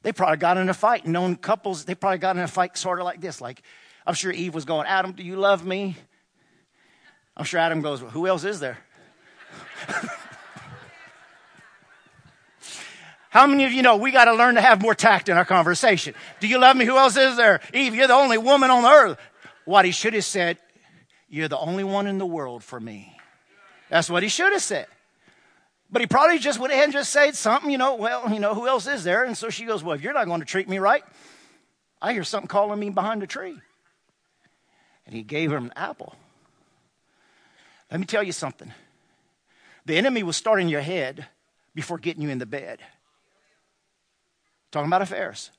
They 0.02 0.12
probably 0.12 0.38
got 0.38 0.58
in 0.58 0.68
a 0.68 0.74
fight. 0.74 1.06
Known 1.06 1.36
couples, 1.36 1.86
they 1.86 1.94
probably 1.94 2.18
got 2.18 2.38
in 2.38 2.42
a 2.42 2.48
fight 2.48 2.76
sort 2.80 2.98
of 2.98 3.06
like 3.06 3.22
this. 3.22 3.42
Like, 3.42 3.62
I'm 4.08 4.16
sure 4.16 4.32
Eve 4.32 4.56
was 4.56 4.66
going, 4.66 4.88
Adam, 4.88 5.12
do 5.12 5.22
you 5.22 5.36
love 5.36 5.64
me? 5.64 5.98
I'm 7.38 7.46
sure 7.46 7.60
Adam 7.60 7.82
goes, 7.82 8.02
well, 8.02 8.10
Who 8.10 8.26
else 8.26 8.44
is 8.44 8.60
there? 8.60 8.80
How 13.36 13.48
many 13.48 13.66
of 13.66 13.74
you 13.74 13.82
know 13.82 13.98
we 13.98 14.12
got 14.12 14.26
to 14.26 14.34
learn 14.34 14.56
to 14.56 14.62
have 14.62 14.82
more 14.82 14.96
tact 14.96 15.28
in 15.28 15.36
our 15.36 15.44
conversation? 15.44 16.16
Do 16.40 16.48
you 16.48 16.58
love 16.58 16.78
me? 16.78 16.86
Who 16.86 16.96
else 16.96 17.18
is 17.18 17.36
there? 17.36 17.60
Eve, 17.74 17.94
you're 17.94 18.08
the 18.08 18.14
only 18.14 18.38
woman 18.38 18.72
on 18.72 18.86
earth. 18.86 19.18
What 19.66 19.84
he 19.84 19.92
should 19.92 20.14
have 20.14 20.24
said, 20.24 20.58
You're 21.28 21.50
the 21.50 21.58
only 21.58 21.84
one 21.84 22.08
in 22.08 22.18
the 22.18 22.26
world 22.26 22.64
for 22.64 22.80
me. 22.80 23.18
That's 23.90 24.10
what 24.10 24.24
he 24.24 24.30
should 24.30 24.54
have 24.54 24.62
said. 24.62 24.88
But 25.92 26.02
he 26.02 26.08
probably 26.08 26.40
just 26.40 26.62
went 26.62 26.72
ahead 26.72 26.86
and 26.86 26.94
just 26.94 27.12
said 27.12 27.36
something, 27.36 27.70
you 27.70 27.78
know, 27.78 27.96
well, 27.96 28.32
you 28.32 28.40
know, 28.40 28.54
who 28.54 28.70
else 28.70 28.88
is 28.88 29.04
there? 29.04 29.26
And 29.26 29.38
so 29.38 29.50
she 29.50 29.66
goes, 29.66 29.84
Well, 29.84 29.96
if 29.96 30.02
you're 30.02 30.14
not 30.14 30.28
going 30.28 30.40
to 30.40 30.46
treat 30.46 30.70
me 30.70 30.80
right, 30.80 31.04
I 32.02 32.14
hear 32.14 32.24
something 32.24 32.48
calling 32.48 32.80
me 32.80 32.90
behind 32.90 33.22
a 33.22 33.28
tree. 33.28 33.60
And 35.06 35.14
he 35.14 35.24
gave 35.24 35.52
her 35.52 35.58
an 35.58 35.74
apple. 35.76 36.16
Let 37.92 38.00
me 38.00 38.06
tell 38.06 38.24
you 38.24 38.32
something. 38.32 38.72
The 39.86 39.98
enemy 39.98 40.24
will 40.24 40.32
start 40.32 40.62
in 40.62 40.70
your 40.70 40.80
head 40.80 41.28
before 41.74 41.98
getting 41.98 42.24
you 42.24 42.30
in 42.30 42.38
the 42.38 42.46
bed. 42.46 42.80
Talking 44.76 44.90
about 44.90 45.04
affairs. 45.04 45.52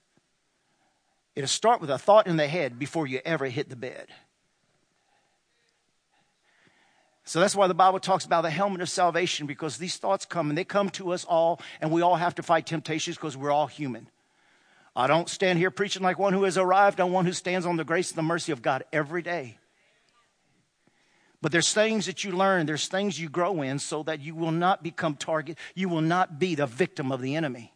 It'll 1.35 1.49
start 1.49 1.81
with 1.81 1.89
a 1.89 1.97
thought 1.97 2.27
in 2.27 2.37
the 2.37 2.47
head 2.47 2.79
before 2.79 3.07
you 3.07 3.23
ever 3.25 3.47
hit 3.47 3.71
the 3.71 3.75
bed. 3.75 4.09
So 7.25 7.41
that's 7.41 7.57
why 7.57 7.67
the 7.67 7.73
Bible 7.73 7.99
talks 7.99 8.27
about 8.27 8.43
the 8.43 8.51
helmet 8.51 8.83
of 8.83 8.91
salvation 8.91 9.47
because 9.47 9.79
these 9.79 9.97
thoughts 9.97 10.27
come 10.27 10.51
and 10.51 10.59
they 10.59 10.65
come 10.65 10.91
to 10.91 11.13
us 11.13 11.25
all, 11.25 11.63
and 11.81 11.91
we 11.91 12.03
all 12.03 12.17
have 12.17 12.35
to 12.35 12.43
fight 12.43 12.67
temptations 12.67 13.17
because 13.17 13.39
we're 13.39 13.51
all 13.51 13.67
human. 13.67 14.07
I 14.95 15.07
don't 15.07 15.31
stand 15.31 15.59
here 15.59 15.71
preaching 15.71 16.03
like 16.03 16.19
one 16.19 16.35
who 16.35 16.45
has 16.45 16.59
arrived. 16.59 17.01
I'm 17.01 17.11
one 17.11 17.25
who 17.25 17.33
stands 17.33 17.65
on 17.65 17.79
the 17.79 17.85
grace 17.85 18.11
and 18.11 18.19
the 18.19 18.23
mercy 18.23 18.53
of 18.53 18.61
God 18.61 18.85
every 18.93 19.23
day. 19.23 19.57
But 21.41 21.53
there's 21.53 21.73
things 21.73 22.05
that 22.05 22.23
you 22.23 22.33
learn, 22.33 22.67
there's 22.67 22.89
things 22.89 23.19
you 23.19 23.31
grow 23.31 23.63
in 23.63 23.79
so 23.79 24.03
that 24.03 24.21
you 24.21 24.35
will 24.35 24.53
not 24.53 24.83
become 24.83 25.17
target, 25.17 25.57
you 25.75 25.89
will 25.89 26.03
not 26.03 26.39
be 26.39 26.55
the 26.55 26.67
victim 26.67 27.11
of 27.11 27.23
the 27.23 27.35
enemy. 27.35 27.73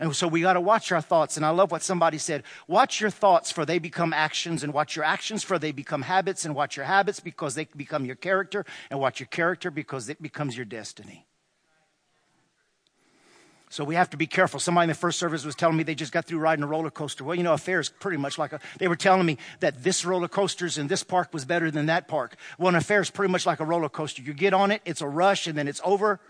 And 0.00 0.16
so 0.16 0.26
we 0.26 0.40
got 0.40 0.54
to 0.54 0.62
watch 0.62 0.90
our 0.92 1.02
thoughts. 1.02 1.36
And 1.36 1.44
I 1.44 1.50
love 1.50 1.70
what 1.70 1.82
somebody 1.82 2.16
said 2.16 2.42
watch 2.66 3.00
your 3.00 3.10
thoughts, 3.10 3.50
for 3.50 3.66
they 3.66 3.78
become 3.78 4.14
actions, 4.14 4.64
and 4.64 4.72
watch 4.72 4.96
your 4.96 5.04
actions, 5.04 5.44
for 5.44 5.58
they 5.58 5.72
become 5.72 6.02
habits, 6.02 6.46
and 6.46 6.54
watch 6.54 6.76
your 6.76 6.86
habits 6.86 7.20
because 7.20 7.54
they 7.54 7.66
become 7.76 8.06
your 8.06 8.16
character, 8.16 8.64
and 8.90 8.98
watch 8.98 9.20
your 9.20 9.26
character 9.26 9.70
because 9.70 10.08
it 10.08 10.20
becomes 10.22 10.56
your 10.56 10.64
destiny. 10.64 11.26
So 13.68 13.84
we 13.84 13.94
have 13.94 14.10
to 14.10 14.16
be 14.16 14.26
careful. 14.26 14.58
Somebody 14.58 14.84
in 14.84 14.88
the 14.88 14.94
first 14.94 15.18
service 15.18 15.44
was 15.44 15.54
telling 15.54 15.76
me 15.76 15.84
they 15.84 15.94
just 15.94 16.12
got 16.12 16.24
through 16.24 16.40
riding 16.40 16.64
a 16.64 16.66
roller 16.66 16.90
coaster. 16.90 17.22
Well, 17.22 17.36
you 17.36 17.44
know, 17.44 17.52
a 17.52 17.58
fair 17.58 17.78
is 17.78 17.90
pretty 17.90 18.16
much 18.16 18.36
like 18.36 18.52
a, 18.52 18.58
they 18.78 18.88
were 18.88 18.96
telling 18.96 19.26
me 19.26 19.36
that 19.60 19.84
this 19.84 20.04
roller 20.04 20.26
coasters 20.28 20.76
in 20.76 20.88
this 20.88 21.04
park 21.04 21.32
was 21.32 21.44
better 21.44 21.70
than 21.70 21.86
that 21.86 22.08
park. 22.08 22.36
Well, 22.58 22.70
an 22.70 22.74
affair 22.74 23.00
is 23.00 23.10
pretty 23.10 23.30
much 23.30 23.46
like 23.46 23.60
a 23.60 23.64
roller 23.64 23.90
coaster. 23.90 24.22
You 24.22 24.32
get 24.32 24.54
on 24.54 24.72
it, 24.72 24.80
it's 24.86 25.02
a 25.02 25.06
rush, 25.06 25.46
and 25.46 25.56
then 25.56 25.68
it's 25.68 25.80
over, 25.84 26.20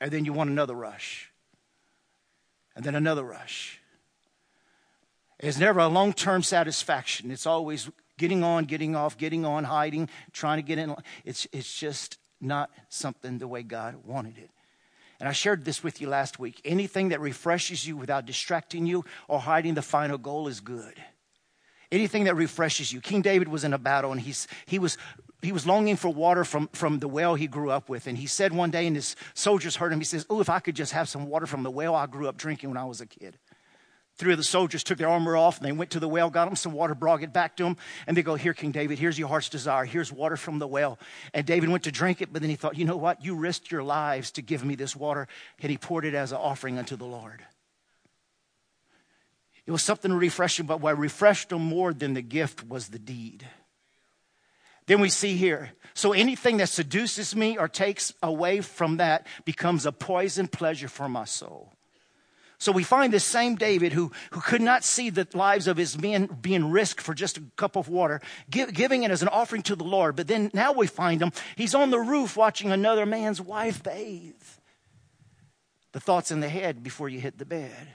and 0.00 0.10
then 0.10 0.24
you 0.24 0.32
want 0.32 0.50
another 0.50 0.74
rush 0.74 1.30
and 2.76 2.84
then 2.84 2.94
another 2.94 3.24
rush. 3.24 3.80
It's 5.40 5.58
never 5.58 5.80
a 5.80 5.88
long 5.88 6.12
term 6.12 6.42
satisfaction. 6.42 7.30
It's 7.30 7.46
always 7.46 7.90
getting 8.18 8.44
on, 8.44 8.64
getting 8.64 8.94
off, 8.94 9.18
getting 9.18 9.44
on, 9.44 9.64
hiding, 9.64 10.08
trying 10.32 10.58
to 10.58 10.62
get 10.62 10.78
in. 10.78 10.94
It's, 11.24 11.46
it's 11.52 11.78
just 11.78 12.18
not 12.40 12.70
something 12.88 13.38
the 13.38 13.48
way 13.48 13.62
God 13.62 13.96
wanted 14.04 14.38
it. 14.38 14.50
And 15.18 15.28
I 15.28 15.32
shared 15.32 15.64
this 15.64 15.82
with 15.82 16.00
you 16.00 16.08
last 16.08 16.38
week. 16.38 16.60
Anything 16.64 17.08
that 17.08 17.20
refreshes 17.20 17.86
you 17.86 17.96
without 17.96 18.26
distracting 18.26 18.86
you 18.86 19.04
or 19.28 19.40
hiding 19.40 19.74
the 19.74 19.82
final 19.82 20.18
goal 20.18 20.46
is 20.46 20.60
good. 20.60 20.94
Anything 21.90 22.24
that 22.24 22.34
refreshes 22.34 22.92
you. 22.92 23.00
King 23.00 23.22
David 23.22 23.48
was 23.48 23.64
in 23.64 23.72
a 23.72 23.78
battle 23.78 24.12
and 24.12 24.20
he's, 24.20 24.46
he 24.66 24.78
was 24.78 24.98
he 25.42 25.52
was 25.52 25.66
longing 25.66 25.96
for 25.96 26.12
water 26.12 26.44
from, 26.44 26.68
from 26.72 26.98
the 26.98 27.08
well 27.08 27.34
he 27.34 27.46
grew 27.46 27.70
up 27.70 27.88
with. 27.88 28.06
And 28.06 28.16
he 28.16 28.26
said 28.26 28.52
one 28.52 28.70
day, 28.70 28.86
and 28.86 28.96
his 28.96 29.16
soldiers 29.34 29.76
heard 29.76 29.92
him, 29.92 29.98
he 29.98 30.04
says, 30.04 30.26
Oh, 30.30 30.40
if 30.40 30.48
I 30.48 30.60
could 30.60 30.74
just 30.74 30.92
have 30.92 31.08
some 31.08 31.26
water 31.26 31.46
from 31.46 31.62
the 31.62 31.70
well 31.70 31.94
I 31.94 32.06
grew 32.06 32.28
up 32.28 32.36
drinking 32.36 32.70
when 32.70 32.78
I 32.78 32.84
was 32.84 33.00
a 33.00 33.06
kid. 33.06 33.38
Three 34.18 34.32
of 34.32 34.38
the 34.38 34.44
soldiers 34.44 34.82
took 34.82 34.96
their 34.96 35.10
armor 35.10 35.36
off 35.36 35.58
and 35.58 35.66
they 35.66 35.72
went 35.72 35.90
to 35.90 36.00
the 36.00 36.08
well, 36.08 36.30
got 36.30 36.48
him 36.48 36.56
some 36.56 36.72
water, 36.72 36.94
brought 36.94 37.22
it 37.22 37.34
back 37.34 37.54
to 37.58 37.66
him, 37.66 37.76
and 38.06 38.16
they 38.16 38.22
go, 38.22 38.34
Here, 38.34 38.54
King 38.54 38.72
David, 38.72 38.98
here's 38.98 39.18
your 39.18 39.28
heart's 39.28 39.50
desire. 39.50 39.84
Here's 39.84 40.10
water 40.10 40.38
from 40.38 40.58
the 40.58 40.66
well. 40.66 40.98
And 41.34 41.44
David 41.44 41.68
went 41.68 41.84
to 41.84 41.92
drink 41.92 42.22
it, 42.22 42.32
but 42.32 42.40
then 42.40 42.48
he 42.48 42.56
thought, 42.56 42.78
You 42.78 42.86
know 42.86 42.96
what? 42.96 43.22
You 43.22 43.34
risked 43.34 43.70
your 43.70 43.82
lives 43.82 44.30
to 44.32 44.42
give 44.42 44.64
me 44.64 44.74
this 44.74 44.96
water. 44.96 45.28
And 45.60 45.70
he 45.70 45.76
poured 45.76 46.06
it 46.06 46.14
as 46.14 46.32
an 46.32 46.38
offering 46.38 46.78
unto 46.78 46.96
the 46.96 47.04
Lord. 47.04 47.44
It 49.66 49.72
was 49.72 49.82
something 49.82 50.12
refreshing, 50.12 50.64
but 50.64 50.80
what 50.80 50.96
refreshed 50.96 51.52
him 51.52 51.60
more 51.60 51.92
than 51.92 52.14
the 52.14 52.22
gift 52.22 52.66
was 52.66 52.88
the 52.88 52.98
deed. 52.98 53.46
Then 54.86 55.00
we 55.00 55.08
see 55.08 55.36
here. 55.36 55.70
So 55.94 56.12
anything 56.12 56.58
that 56.58 56.68
seduces 56.68 57.34
me 57.34 57.56
or 57.56 57.68
takes 57.68 58.12
away 58.22 58.60
from 58.60 58.98
that 58.98 59.26
becomes 59.44 59.86
a 59.86 59.92
poison 59.92 60.46
pleasure 60.46 60.88
for 60.88 61.08
my 61.08 61.24
soul. 61.24 61.72
So 62.58 62.72
we 62.72 62.84
find 62.84 63.12
this 63.12 63.24
same 63.24 63.56
David 63.56 63.92
who, 63.92 64.12
who 64.30 64.40
could 64.40 64.62
not 64.62 64.82
see 64.82 65.10
the 65.10 65.28
lives 65.34 65.66
of 65.66 65.76
his 65.76 66.00
men 66.00 66.26
being 66.40 66.70
risked 66.70 67.02
for 67.02 67.14
just 67.14 67.36
a 67.36 67.42
cup 67.56 67.76
of 67.76 67.88
water, 67.88 68.20
give, 68.48 68.72
giving 68.72 69.02
it 69.02 69.10
as 69.10 69.20
an 69.20 69.28
offering 69.28 69.62
to 69.64 69.76
the 69.76 69.84
Lord. 69.84 70.16
But 70.16 70.26
then 70.26 70.50
now 70.54 70.72
we 70.72 70.86
find 70.86 71.20
him, 71.20 71.32
he's 71.56 71.74
on 71.74 71.90
the 71.90 71.98
roof 71.98 72.36
watching 72.36 72.72
another 72.72 73.04
man's 73.04 73.40
wife 73.40 73.82
bathe. 73.82 74.34
The 75.92 76.00
thoughts 76.00 76.30
in 76.30 76.40
the 76.40 76.48
head 76.48 76.82
before 76.82 77.08
you 77.08 77.20
hit 77.20 77.38
the 77.38 77.44
bed. 77.44 77.88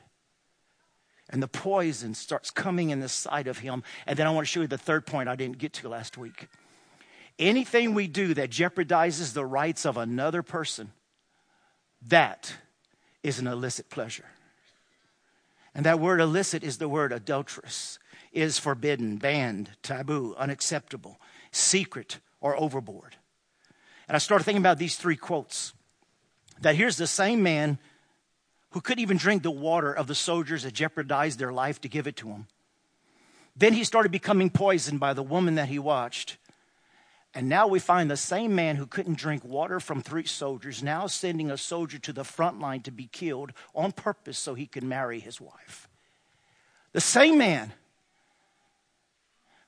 And 1.30 1.42
the 1.42 1.48
poison 1.48 2.14
starts 2.14 2.52
coming 2.52 2.90
in 2.90 3.00
the 3.00 3.10
sight 3.10 3.48
of 3.48 3.60
him. 3.60 3.84
And 4.06 4.18
then 4.18 4.28
I 4.28 4.32
want 4.32 4.46
to 4.46 4.52
show 4.52 4.62
you 4.62 4.68
the 4.68 4.78
third 4.78 5.06
point 5.06 5.30
I 5.30 5.36
didn't 5.36 5.60
get 5.60 5.74
to 5.74 5.90
last 5.90 6.18
week. 6.18 6.48
Anything 7.40 7.94
we 7.94 8.08
do 8.08 8.34
that 8.34 8.50
jeopardizes 8.50 9.34
the 9.34 9.46
rights 9.46 9.86
of 9.86 9.98
another 9.98 10.44
person, 10.44 10.92
that 12.08 12.54
is 13.24 13.40
an 13.40 13.48
illicit 13.48 13.90
pleasure. 13.90 14.26
And 15.74 15.86
that 15.86 16.00
word 16.00 16.20
illicit 16.20 16.64
is 16.64 16.78
the 16.78 16.90
word 16.90 17.14
adulterous, 17.14 17.98
is 18.32 18.60
forbidden, 18.60 19.18
banned, 19.18 19.72
taboo, 19.82 20.36
unacceptable, 20.38 21.20
secret, 21.52 22.20
or 22.42 22.60
overboard. 22.60 23.16
And 24.08 24.16
I 24.16 24.20
started 24.20 24.44
thinking 24.44 24.62
about 24.62 24.78
these 24.78 24.98
three 24.98 25.16
quotes. 25.16 25.74
That 26.60 26.76
here's 26.76 26.98
the 26.98 27.08
same 27.08 27.42
man 27.42 27.80
who 28.72 28.82
couldn't 28.82 29.02
even 29.02 29.18
drink 29.18 29.44
the 29.44 29.52
water 29.52 29.94
of 29.94 30.08
the 30.08 30.16
soldiers 30.16 30.64
that 30.64 30.74
jeopardized 30.74 31.40
their 31.40 31.54
life 31.54 31.82
to 31.82 31.90
give 31.90 32.08
it 32.08 32.18
to 32.18 32.28
him. 32.28 32.48
Then 33.56 33.74
he 33.74 33.84
started 33.84 34.12
becoming 34.12 34.50
poisoned 34.50 35.00
by 35.00 35.14
the 35.14 35.24
woman 35.24 35.56
that 35.56 35.70
he 35.70 35.80
watched. 35.80 36.38
And 37.34 37.48
now 37.48 37.68
we 37.68 37.80
find 37.80 38.12
the 38.12 38.18
same 38.18 38.56
man 38.56 38.76
who 38.76 38.86
couldn't 38.86 39.18
drink 39.18 39.46
water 39.46 39.80
from 39.80 40.02
three 40.02 40.26
soldiers 40.26 40.84
now 40.84 41.08
sending 41.08 41.50
a 41.50 41.58
soldier 41.58 41.98
to 42.00 42.12
the 42.12 42.26
front 42.26 42.60
line 42.60 42.82
to 42.82 42.92
be 42.92 43.08
killed 43.08 43.54
on 43.74 43.94
purpose 43.94 44.38
so 44.38 44.54
he 44.54 44.68
could 44.68 44.84
marry 44.84 45.20
his 45.20 45.40
wife. 45.40 45.88
The 46.92 47.00
same 47.00 47.38
man 47.38 47.72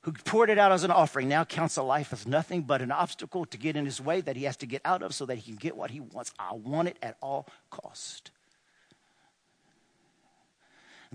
who 0.01 0.11
poured 0.11 0.49
it 0.49 0.57
out 0.57 0.73
as 0.73 0.83
an 0.83 0.91
offering 0.91 1.29
now 1.29 1.45
counts 1.45 1.77
a 1.77 1.83
life 1.83 2.11
as 2.11 2.27
nothing 2.27 2.63
but 2.63 2.81
an 2.81 2.91
obstacle 2.91 3.45
to 3.45 3.57
get 3.57 3.77
in 3.77 3.85
his 3.85 4.01
way 4.01 4.19
that 4.19 4.35
he 4.35 4.43
has 4.43 4.57
to 4.57 4.65
get 4.65 4.81
out 4.83 5.01
of 5.01 5.15
so 5.15 5.25
that 5.25 5.37
he 5.37 5.43
can 5.43 5.55
get 5.55 5.77
what 5.77 5.91
he 5.91 6.01
wants. 6.01 6.33
I 6.37 6.53
want 6.53 6.89
it 6.89 6.97
at 7.01 7.15
all 7.21 7.47
cost. 7.69 8.31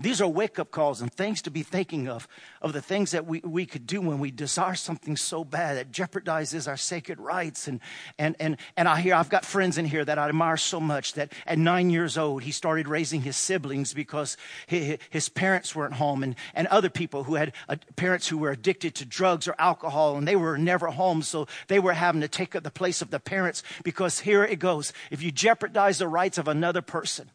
These 0.01 0.21
are 0.21 0.27
wake 0.27 0.59
up 0.59 0.71
calls 0.71 1.01
and 1.01 1.11
things 1.11 1.41
to 1.41 1.51
be 1.51 1.61
thinking 1.61 2.07
of, 2.07 2.27
of 2.61 2.71
the 2.71 2.81
things 2.81 3.11
that 3.11 3.25
we, 3.25 3.41
we 3.43 3.65
could 3.65 3.85
do 3.85 3.99
when 3.99 4.19
we 4.19 4.31
desire 4.31 4.75
something 4.75 5.17
so 5.17 5.43
bad 5.43 5.75
that 5.75 5.91
jeopardizes 5.91 6.67
our 6.69 6.77
sacred 6.77 7.19
rights. 7.19 7.67
And, 7.67 7.81
and, 8.17 8.35
and, 8.39 8.57
and 8.77 8.87
I 8.87 9.01
hear, 9.01 9.13
I've 9.13 9.29
got 9.29 9.43
friends 9.43 9.77
in 9.77 9.85
here 9.85 10.05
that 10.05 10.17
I 10.17 10.29
admire 10.29 10.55
so 10.55 10.79
much 10.79 11.13
that 11.13 11.33
at 11.45 11.57
nine 11.57 11.89
years 11.89 12.17
old, 12.17 12.43
he 12.43 12.51
started 12.51 12.87
raising 12.87 13.21
his 13.21 13.35
siblings 13.35 13.93
because 13.93 14.37
his, 14.67 15.29
parents 15.29 15.75
weren't 15.75 15.93
home 15.95 16.23
and, 16.23 16.35
and 16.55 16.67
other 16.67 16.89
people 16.89 17.25
who 17.25 17.35
had 17.35 17.53
uh, 17.67 17.75
parents 17.95 18.27
who 18.27 18.37
were 18.37 18.51
addicted 18.51 18.95
to 18.95 19.05
drugs 19.05 19.47
or 19.47 19.55
alcohol 19.59 20.17
and 20.17 20.27
they 20.27 20.35
were 20.35 20.57
never 20.57 20.87
home. 20.87 21.21
So 21.21 21.47
they 21.67 21.79
were 21.79 21.93
having 21.93 22.21
to 22.21 22.27
take 22.27 22.55
up 22.55 22.63
the 22.63 22.71
place 22.71 23.01
of 23.01 23.11
the 23.11 23.19
parents 23.19 23.63
because 23.83 24.21
here 24.21 24.43
it 24.43 24.59
goes. 24.59 24.93
If 25.11 25.21
you 25.21 25.31
jeopardize 25.31 25.97
the 25.97 26.07
rights 26.07 26.37
of 26.37 26.47
another 26.47 26.81
person, 26.81 27.29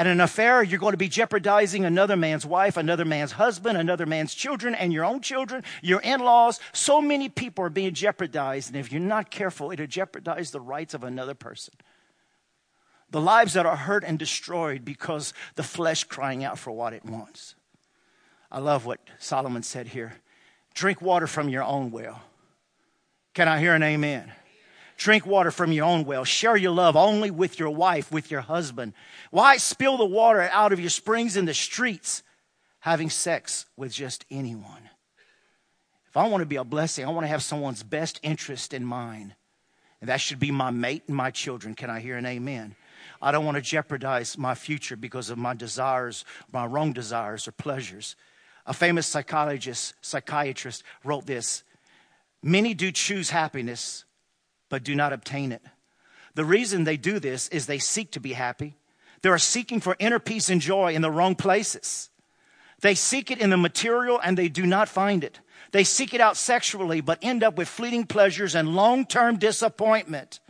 at 0.00 0.06
an 0.06 0.22
affair, 0.22 0.62
you're 0.62 0.78
going 0.78 0.94
to 0.94 0.96
be 0.96 1.10
jeopardizing 1.10 1.84
another 1.84 2.16
man's 2.16 2.46
wife, 2.46 2.78
another 2.78 3.04
man's 3.04 3.32
husband, 3.32 3.76
another 3.76 4.06
man's 4.06 4.32
children, 4.32 4.74
and 4.74 4.94
your 4.94 5.04
own 5.04 5.20
children, 5.20 5.62
your 5.82 6.00
in 6.00 6.20
laws. 6.20 6.58
So 6.72 7.02
many 7.02 7.28
people 7.28 7.66
are 7.66 7.68
being 7.68 7.92
jeopardized, 7.92 8.68
and 8.68 8.78
if 8.78 8.90
you're 8.90 9.02
not 9.02 9.30
careful, 9.30 9.72
it'll 9.72 9.86
jeopardize 9.86 10.52
the 10.52 10.60
rights 10.60 10.94
of 10.94 11.04
another 11.04 11.34
person. 11.34 11.74
The 13.10 13.20
lives 13.20 13.52
that 13.52 13.66
are 13.66 13.76
hurt 13.76 14.02
and 14.02 14.18
destroyed 14.18 14.86
because 14.86 15.34
the 15.56 15.62
flesh 15.62 16.04
crying 16.04 16.44
out 16.44 16.58
for 16.58 16.70
what 16.70 16.94
it 16.94 17.04
wants. 17.04 17.54
I 18.50 18.60
love 18.60 18.86
what 18.86 19.00
Solomon 19.18 19.62
said 19.62 19.88
here 19.88 20.14
drink 20.72 21.02
water 21.02 21.26
from 21.26 21.50
your 21.50 21.62
own 21.62 21.90
well. 21.90 22.22
Can 23.34 23.48
I 23.48 23.60
hear 23.60 23.74
an 23.74 23.82
amen? 23.82 24.32
Drink 25.00 25.24
water 25.24 25.50
from 25.50 25.72
your 25.72 25.86
own 25.86 26.04
well. 26.04 26.26
Share 26.26 26.58
your 26.58 26.72
love 26.72 26.94
only 26.94 27.30
with 27.30 27.58
your 27.58 27.70
wife, 27.70 28.12
with 28.12 28.30
your 28.30 28.42
husband. 28.42 28.92
Why 29.30 29.56
spill 29.56 29.96
the 29.96 30.04
water 30.04 30.42
out 30.52 30.74
of 30.74 30.80
your 30.80 30.90
springs 30.90 31.38
in 31.38 31.46
the 31.46 31.54
streets, 31.54 32.22
having 32.80 33.08
sex 33.08 33.64
with 33.78 33.94
just 33.94 34.26
anyone? 34.30 34.90
If 36.06 36.18
I 36.18 36.28
want 36.28 36.42
to 36.42 36.46
be 36.46 36.56
a 36.56 36.64
blessing, 36.64 37.06
I 37.06 37.08
want 37.08 37.24
to 37.24 37.28
have 37.28 37.42
someone's 37.42 37.82
best 37.82 38.20
interest 38.22 38.74
in 38.74 38.84
mind. 38.84 39.34
And 40.02 40.10
that 40.10 40.20
should 40.20 40.38
be 40.38 40.50
my 40.50 40.70
mate 40.70 41.04
and 41.06 41.16
my 41.16 41.30
children. 41.30 41.74
Can 41.74 41.88
I 41.88 42.00
hear 42.00 42.18
an 42.18 42.26
amen? 42.26 42.76
I 43.22 43.32
don't 43.32 43.46
want 43.46 43.54
to 43.54 43.62
jeopardize 43.62 44.36
my 44.36 44.54
future 44.54 44.96
because 44.96 45.30
of 45.30 45.38
my 45.38 45.54
desires, 45.54 46.26
my 46.52 46.66
wrong 46.66 46.92
desires 46.92 47.48
or 47.48 47.52
pleasures. 47.52 48.16
A 48.66 48.74
famous 48.74 49.06
psychologist, 49.06 49.94
psychiatrist 50.02 50.82
wrote 51.04 51.24
this 51.24 51.62
Many 52.42 52.74
do 52.74 52.92
choose 52.92 53.30
happiness 53.30 54.04
but 54.70 54.82
do 54.82 54.94
not 54.94 55.12
obtain 55.12 55.52
it. 55.52 55.62
The 56.34 56.44
reason 56.44 56.84
they 56.84 56.96
do 56.96 57.18
this 57.18 57.48
is 57.48 57.66
they 57.66 57.78
seek 57.78 58.12
to 58.12 58.20
be 58.20 58.32
happy. 58.32 58.76
They 59.20 59.28
are 59.28 59.38
seeking 59.38 59.80
for 59.80 59.96
inner 59.98 60.18
peace 60.18 60.48
and 60.48 60.62
joy 60.62 60.94
in 60.94 61.02
the 61.02 61.10
wrong 61.10 61.34
places. 61.34 62.08
They 62.80 62.94
seek 62.94 63.30
it 63.30 63.38
in 63.38 63.50
the 63.50 63.58
material 63.58 64.18
and 64.24 64.38
they 64.38 64.48
do 64.48 64.64
not 64.64 64.88
find 64.88 65.22
it. 65.22 65.40
They 65.72 65.84
seek 65.84 66.14
it 66.14 66.20
out 66.20 66.36
sexually, 66.36 67.00
but 67.00 67.18
end 67.20 67.44
up 67.44 67.56
with 67.56 67.68
fleeting 67.68 68.06
pleasures 68.06 68.54
and 68.54 68.74
long 68.74 69.04
term 69.04 69.38
disappointment. 69.38 70.40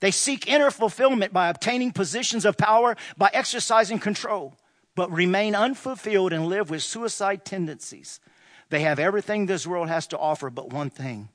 They 0.00 0.10
seek 0.10 0.46
inner 0.46 0.70
fulfillment 0.70 1.32
by 1.32 1.48
obtaining 1.48 1.92
positions 1.92 2.44
of 2.44 2.58
power, 2.58 2.96
by 3.16 3.30
exercising 3.32 4.00
control, 4.00 4.54
but 4.94 5.10
remain 5.10 5.54
unfulfilled 5.54 6.32
and 6.32 6.46
live 6.46 6.68
with 6.68 6.82
suicide 6.82 7.44
tendencies. 7.44 8.20
They 8.68 8.80
have 8.80 8.98
everything 8.98 9.46
this 9.46 9.66
world 9.66 9.88
has 9.88 10.06
to 10.08 10.18
offer, 10.18 10.50
but 10.50 10.72
one 10.72 10.90
thing 10.90 11.30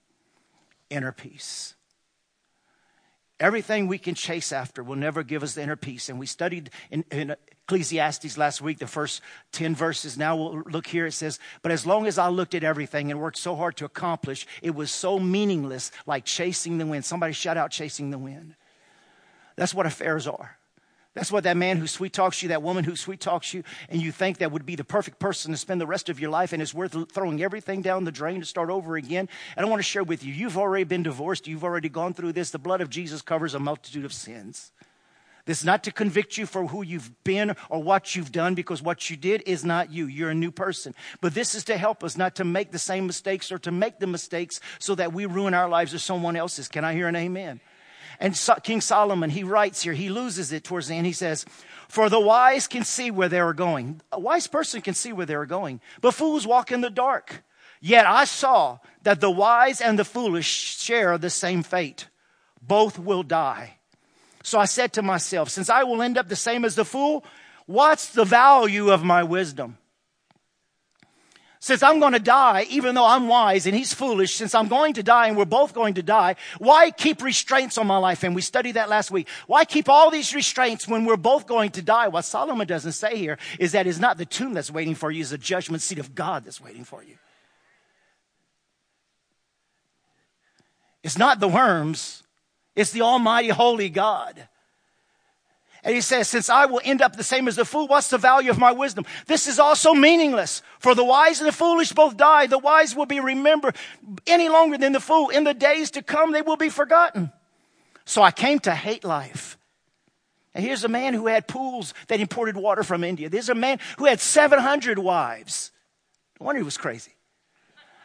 inner 0.89 1.11
peace. 1.11 1.75
Everything 3.39 3.87
we 3.87 3.97
can 3.97 4.15
chase 4.15 4.51
after 4.51 4.83
will 4.83 4.97
never 4.97 5.23
give 5.23 5.43
us 5.43 5.53
the 5.53 5.63
inner 5.63 5.77
peace. 5.77 6.09
And 6.09 6.19
we 6.19 6.25
studied 6.25 6.71
in, 6.91 7.05
in, 7.11 7.35
Ecclesiastes 7.69 8.35
last 8.35 8.61
week, 8.61 8.79
the 8.79 8.87
first 8.87 9.21
10 9.51 9.75
verses. 9.75 10.17
Now 10.17 10.35
we'll 10.35 10.63
look 10.71 10.87
here. 10.87 11.05
It 11.05 11.11
says, 11.11 11.37
But 11.61 11.71
as 11.71 11.85
long 11.85 12.07
as 12.07 12.17
I 12.17 12.27
looked 12.27 12.55
at 12.55 12.63
everything 12.63 13.11
and 13.11 13.19
worked 13.19 13.37
so 13.37 13.55
hard 13.55 13.77
to 13.77 13.85
accomplish, 13.85 14.47
it 14.63 14.73
was 14.73 14.89
so 14.89 15.19
meaningless, 15.19 15.91
like 16.07 16.25
chasing 16.25 16.79
the 16.79 16.87
wind. 16.87 17.05
Somebody 17.05 17.31
shout 17.31 17.57
out, 17.57 17.69
chasing 17.69 18.09
the 18.09 18.17
wind. 18.17 18.55
That's 19.55 19.73
what 19.73 19.85
affairs 19.85 20.25
are. 20.25 20.57
That's 21.15 21.31
what 21.31 21.43
that 21.45 21.57
man 21.57 21.77
who 21.77 21.87
sweet 21.87 22.13
talks 22.13 22.41
you, 22.43 22.49
that 22.49 22.61
woman 22.61 22.83
who 22.83 22.95
sweet 22.95 23.19
talks 23.19 23.53
you, 23.53 23.63
and 23.89 24.01
you 24.01 24.11
think 24.11 24.37
that 24.37 24.51
would 24.51 24.65
be 24.65 24.75
the 24.75 24.83
perfect 24.83 25.19
person 25.19 25.51
to 25.51 25.57
spend 25.57 25.81
the 25.81 25.87
rest 25.87 26.07
of 26.07 26.19
your 26.19 26.29
life, 26.29 26.53
and 26.53 26.61
it's 26.61 26.73
worth 26.73 26.95
throwing 27.11 27.41
everything 27.41 27.81
down 27.81 28.03
the 28.03 28.11
drain 28.11 28.39
to 28.39 28.45
start 28.45 28.69
over 28.69 28.95
again. 28.95 29.27
And 29.57 29.65
I 29.65 29.69
want 29.69 29.79
to 29.79 29.83
share 29.83 30.03
with 30.03 30.23
you, 30.23 30.31
you've 30.31 30.57
already 30.57 30.83
been 30.83 31.03
divorced, 31.03 31.47
you've 31.47 31.63
already 31.63 31.89
gone 31.89 32.13
through 32.13 32.33
this. 32.33 32.51
The 32.51 32.59
blood 32.59 32.81
of 32.81 32.89
Jesus 32.89 33.23
covers 33.23 33.55
a 33.55 33.59
multitude 33.59 34.05
of 34.05 34.13
sins. 34.13 34.71
This 35.45 35.59
is 35.59 35.65
not 35.65 35.83
to 35.85 35.91
convict 35.91 36.37
you 36.37 36.45
for 36.45 36.67
who 36.67 36.83
you've 36.83 37.23
been 37.23 37.55
or 37.69 37.81
what 37.81 38.15
you've 38.15 38.31
done, 38.31 38.53
because 38.53 38.83
what 38.83 39.09
you 39.09 39.17
did 39.17 39.41
is 39.47 39.65
not 39.65 39.91
you. 39.91 40.05
You're 40.05 40.29
a 40.29 40.35
new 40.35 40.51
person. 40.51 40.93
But 41.21 41.33
this 41.33 41.55
is 41.55 41.63
to 41.65 41.77
help 41.77 42.03
us 42.03 42.17
not 42.17 42.35
to 42.35 42.43
make 42.43 42.71
the 42.71 42.77
same 42.77 43.07
mistakes 43.07 43.51
or 43.51 43.57
to 43.59 43.71
make 43.71 43.97
the 43.97 44.05
mistakes 44.05 44.59
so 44.77 44.93
that 44.93 45.11
we 45.11 45.25
ruin 45.25 45.55
our 45.55 45.67
lives 45.67 45.91
or 45.91 45.97
someone 45.97 46.35
else's. 46.35 46.67
Can 46.67 46.85
I 46.85 46.93
hear 46.93 47.07
an 47.07 47.15
amen? 47.15 47.61
And 48.19 48.35
so, 48.35 48.55
King 48.55 48.81
Solomon, 48.81 49.29
he 49.29 49.43
writes 49.43 49.81
here, 49.81 49.93
he 49.93 50.09
loses 50.09 50.51
it 50.51 50.63
towards 50.63 50.87
the 50.87 50.95
end. 50.95 51.05
He 51.05 51.13
says, 51.13 51.45
For 51.87 52.09
the 52.09 52.19
wise 52.19 52.67
can 52.67 52.83
see 52.83 53.11
where 53.11 53.29
they 53.29 53.39
are 53.39 53.53
going. 53.53 54.01
A 54.11 54.19
wise 54.19 54.47
person 54.47 54.81
can 54.81 54.93
see 54.93 55.13
where 55.13 55.25
they 55.25 55.35
are 55.35 55.45
going, 55.45 55.79
but 56.01 56.13
fools 56.13 56.45
walk 56.45 56.71
in 56.71 56.81
the 56.81 56.89
dark. 56.89 57.43
Yet 57.81 58.05
I 58.05 58.25
saw 58.25 58.79
that 59.03 59.21
the 59.21 59.31
wise 59.31 59.79
and 59.79 59.97
the 59.97 60.05
foolish 60.05 60.77
share 60.77 61.17
the 61.17 61.29
same 61.29 61.63
fate. 61.63 62.07
Both 62.61 62.99
will 62.99 63.23
die. 63.23 63.77
So 64.43 64.59
I 64.59 64.65
said 64.65 64.93
to 64.93 65.01
myself, 65.01 65.49
since 65.49 65.69
I 65.69 65.83
will 65.83 66.01
end 66.01 66.17
up 66.17 66.27
the 66.27 66.35
same 66.35 66.65
as 66.65 66.75
the 66.75 66.85
fool, 66.85 67.23
what's 67.65 68.09
the 68.09 68.25
value 68.25 68.91
of 68.91 69.03
my 69.03 69.23
wisdom? 69.23 69.77
Since 71.61 71.83
I'm 71.83 71.99
going 71.99 72.13
to 72.13 72.19
die, 72.19 72.65
even 72.69 72.95
though 72.95 73.05
I'm 73.05 73.27
wise 73.27 73.65
and 73.65 73.75
he's 73.75 73.93
foolish, 73.93 74.33
since 74.33 74.55
I'm 74.55 74.69
going 74.69 74.93
to 74.93 75.03
die 75.03 75.27
and 75.27 75.37
we're 75.37 75.43
both 75.43 75.73
going 75.73 75.95
to 75.95 76.03
die, 76.03 76.37
why 76.57 76.89
keep 76.89 77.21
restraints 77.21 77.77
on 77.77 77.85
my 77.85 77.97
life? 77.97 78.23
And 78.23 78.33
we 78.33 78.41
studied 78.41 78.73
that 78.73 78.87
last 78.87 79.11
week. 79.11 79.27
Why 79.45 79.65
keep 79.65 79.89
all 79.89 80.09
these 80.09 80.33
restraints 80.33 80.87
when 80.87 81.03
we're 81.03 81.17
both 81.17 81.47
going 81.47 81.71
to 81.71 81.81
die? 81.81 82.07
What 82.07 82.23
Solomon 82.23 82.65
doesn't 82.65 82.93
say 82.93 83.17
here 83.17 83.37
is 83.59 83.73
that 83.73 83.87
it's 83.87 83.99
not 83.99 84.17
the 84.17 84.25
tomb 84.25 84.53
that's 84.53 84.71
waiting 84.71 84.95
for 84.95 85.11
you, 85.11 85.19
it's 85.19 85.31
the 85.31 85.37
judgment 85.37 85.81
seat 85.81 85.99
of 85.99 86.15
God 86.15 86.45
that's 86.45 86.61
waiting 86.61 86.85
for 86.85 87.03
you. 87.03 87.17
It's 91.03 91.17
not 91.17 91.41
the 91.41 91.47
worms, 91.49 92.23
it's 92.73 92.91
the 92.91 93.01
Almighty 93.01 93.49
Holy 93.49 93.89
God. 93.89 94.47
And 95.83 95.95
he 95.95 96.01
says, 96.01 96.27
since 96.27 96.49
I 96.49 96.65
will 96.65 96.81
end 96.83 97.01
up 97.01 97.15
the 97.15 97.23
same 97.23 97.47
as 97.47 97.55
the 97.55 97.63
fool, 97.63 97.87
what's 97.87 98.09
the 98.09 98.17
value 98.17 98.51
of 98.51 98.57
my 98.57 98.71
wisdom? 98.71 99.05
This 99.27 99.47
is 99.47 99.59
also 99.59 99.93
meaningless. 99.93 100.61
For 100.79 100.93
the 100.93 101.05
wise 101.05 101.39
and 101.39 101.47
the 101.47 101.53
foolish 101.53 101.93
both 101.93 102.17
die. 102.17 102.47
The 102.47 102.57
wise 102.57 102.95
will 102.95 103.05
be 103.05 103.19
remembered 103.19 103.77
any 104.27 104.49
longer 104.49 104.77
than 104.77 104.91
the 104.91 104.99
fool. 104.99 105.29
In 105.29 105.45
the 105.45 105.53
days 105.53 105.91
to 105.91 106.01
come, 106.01 106.33
they 106.33 106.41
will 106.41 106.57
be 106.57 106.69
forgotten. 106.69 107.31
So 108.05 108.21
I 108.21 108.31
came 108.31 108.59
to 108.59 108.71
hate 108.75 109.03
life. 109.03 109.57
And 110.53 110.65
here's 110.65 110.83
a 110.83 110.89
man 110.89 111.13
who 111.13 111.27
had 111.27 111.47
pools 111.47 111.93
that 112.07 112.19
imported 112.19 112.57
water 112.57 112.83
from 112.83 113.03
India. 113.03 113.29
There's 113.29 113.49
a 113.49 113.55
man 113.55 113.79
who 113.97 114.05
had 114.05 114.19
700 114.19 114.99
wives. 114.99 115.71
No 116.39 116.47
wonder 116.47 116.59
he 116.59 116.65
was 116.65 116.77
crazy. 116.77 117.13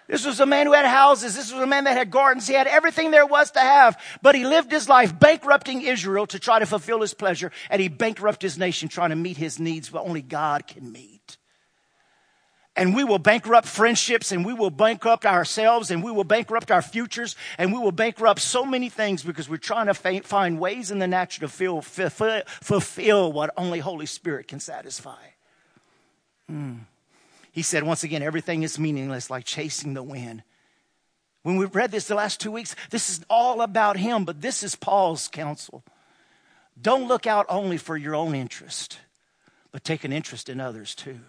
This 0.07 0.26
was 0.26 0.38
a 0.40 0.46
man 0.46 0.66
who 0.66 0.72
had 0.72 0.84
houses. 0.84 1.34
This 1.34 1.50
was 1.52 1.62
a 1.62 1.66
man 1.66 1.84
that 1.84 1.96
had 1.96 2.11
gardens. 2.11 2.46
He 2.46 2.55
had 2.55 2.66
everything 2.66 3.11
there 3.11 3.26
was 3.26 3.50
to 3.52 3.61
have, 3.61 3.98
but 4.20 4.34
he 4.34 4.44
lived 4.44 4.70
his 4.70 4.88
life 4.88 5.18
bankrupting 5.18 5.80
Israel 5.80 6.26
to 6.26 6.38
try 6.38 6.59
to 6.59 6.66
fulfill 6.66 7.00
his 7.00 7.14
pleasure, 7.14 7.50
and 7.70 7.80
he 7.80 7.88
bankrupted 7.88 8.42
his 8.42 8.59
nation 8.59 8.88
trying 8.88 9.11
to 9.11 9.16
meet 9.16 9.38
his 9.38 9.59
needs, 9.59 9.88
but 9.88 10.02
only 10.02 10.20
God 10.20 10.66
can 10.66 10.92
meet. 10.92 11.38
And 12.76 12.94
we 12.94 13.05
will 13.05 13.20
bankrupt 13.20 13.68
friendships, 13.68 14.32
and 14.32 14.44
we 14.44 14.52
will 14.52 14.68
bankrupt 14.68 15.24
ourselves, 15.24 15.90
and 15.90 16.02
we 16.02 16.11
will 16.11 16.24
bankrupt 16.24 16.70
our 16.70 16.82
futures, 16.82 17.36
and 17.57 17.72
we 17.72 17.78
will 17.78 17.92
bankrupt 17.92 18.40
so 18.40 18.64
many 18.66 18.88
things 18.90 19.22
because 19.22 19.48
we're 19.48 19.57
trying 19.59 19.86
to 19.86 19.94
find 19.94 20.59
ways 20.59 20.90
in 20.90 20.98
the 20.98 21.07
natural 21.07 21.48
to 21.48 22.42
fulfill, 22.46 23.32
what 23.32 23.50
only 23.57 23.78
Holy 23.78 24.07
Spirit 24.07 24.48
can 24.48 24.59
satisfy. 24.61 25.22
Hmm. 26.48 26.78
He 27.55 27.62
said, 27.62 27.84
once 27.84 28.02
again, 28.02 28.20
everything 28.20 28.64
is 28.64 28.80
meaningless 28.80 29.30
like 29.30 29.44
chasing 29.44 29.94
the 29.94 30.02
wind. 30.02 30.42
When 31.44 31.57
we've 31.57 31.72
read 31.72 31.92
this 31.92 32.09
the 32.09 32.16
last 32.16 32.40
two 32.40 32.50
weeks, 32.50 32.74
this 32.90 33.09
is 33.09 33.24
all 33.30 33.61
about 33.61 33.96
him, 33.96 34.24
but 34.24 34.40
this 34.40 34.64
is 34.64 34.74
Paul's 34.74 35.28
counsel. 35.28 35.84
Don't 36.82 37.07
look 37.07 37.28
out 37.28 37.46
only 37.48 37.76
for 37.76 37.96
your 37.96 38.16
own 38.16 38.34
interest, 38.34 38.98
but 39.70 39.84
take 39.84 40.02
an 40.02 40.12
interest 40.12 40.48
in 40.48 40.59
others 40.59 40.96
too. 40.96 41.20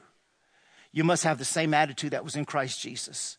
You 0.91 1.03
must 1.03 1.25
have 1.25 1.37
the 1.37 1.45
same 1.45 1.75
attitude 1.75 2.13
that 2.13 2.23
was 2.23 2.35
in 2.35 2.45
Christ 2.45 2.81
Jesus. 2.81 3.37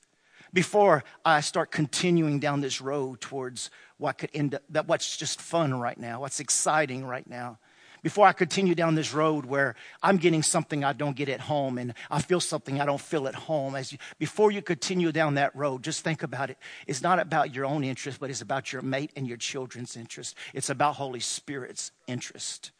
Before 0.52 1.02
I 1.24 1.40
start 1.40 1.72
continuing 1.72 2.38
down 2.38 2.60
this 2.60 2.80
road 2.80 3.20
towards 3.20 3.68
what 3.98 4.16
could 4.16 4.30
end 4.32 4.54
up, 4.54 4.62
that 4.70 4.86
what's 4.86 5.16
just 5.16 5.40
fun 5.40 5.74
right 5.74 5.98
now, 5.98 6.20
what's 6.20 6.38
exciting 6.38 7.04
right 7.04 7.28
now, 7.28 7.58
before 8.06 8.24
I 8.24 8.32
continue 8.32 8.76
down 8.76 8.94
this 8.94 9.12
road 9.12 9.46
where 9.46 9.74
I'm 10.00 10.18
getting 10.18 10.44
something 10.44 10.84
I 10.84 10.92
don't 10.92 11.16
get 11.16 11.28
at 11.28 11.40
home 11.40 11.76
and 11.76 11.92
I 12.08 12.22
feel 12.22 12.38
something 12.38 12.80
I 12.80 12.86
don't 12.86 13.00
feel 13.00 13.26
at 13.26 13.34
home. 13.34 13.74
As 13.74 13.90
you, 13.90 13.98
before 14.20 14.52
you 14.52 14.62
continue 14.62 15.10
down 15.10 15.34
that 15.34 15.56
road, 15.56 15.82
just 15.82 16.04
think 16.04 16.22
about 16.22 16.48
it. 16.48 16.56
It's 16.86 17.02
not 17.02 17.18
about 17.18 17.52
your 17.52 17.64
own 17.64 17.82
interest, 17.82 18.20
but 18.20 18.30
it's 18.30 18.42
about 18.42 18.72
your 18.72 18.80
mate 18.80 19.10
and 19.16 19.26
your 19.26 19.38
children's 19.38 19.96
interest. 19.96 20.36
It's 20.54 20.70
about 20.70 20.94
Holy 20.94 21.18
Spirit's 21.18 21.90
interest. 22.06 22.70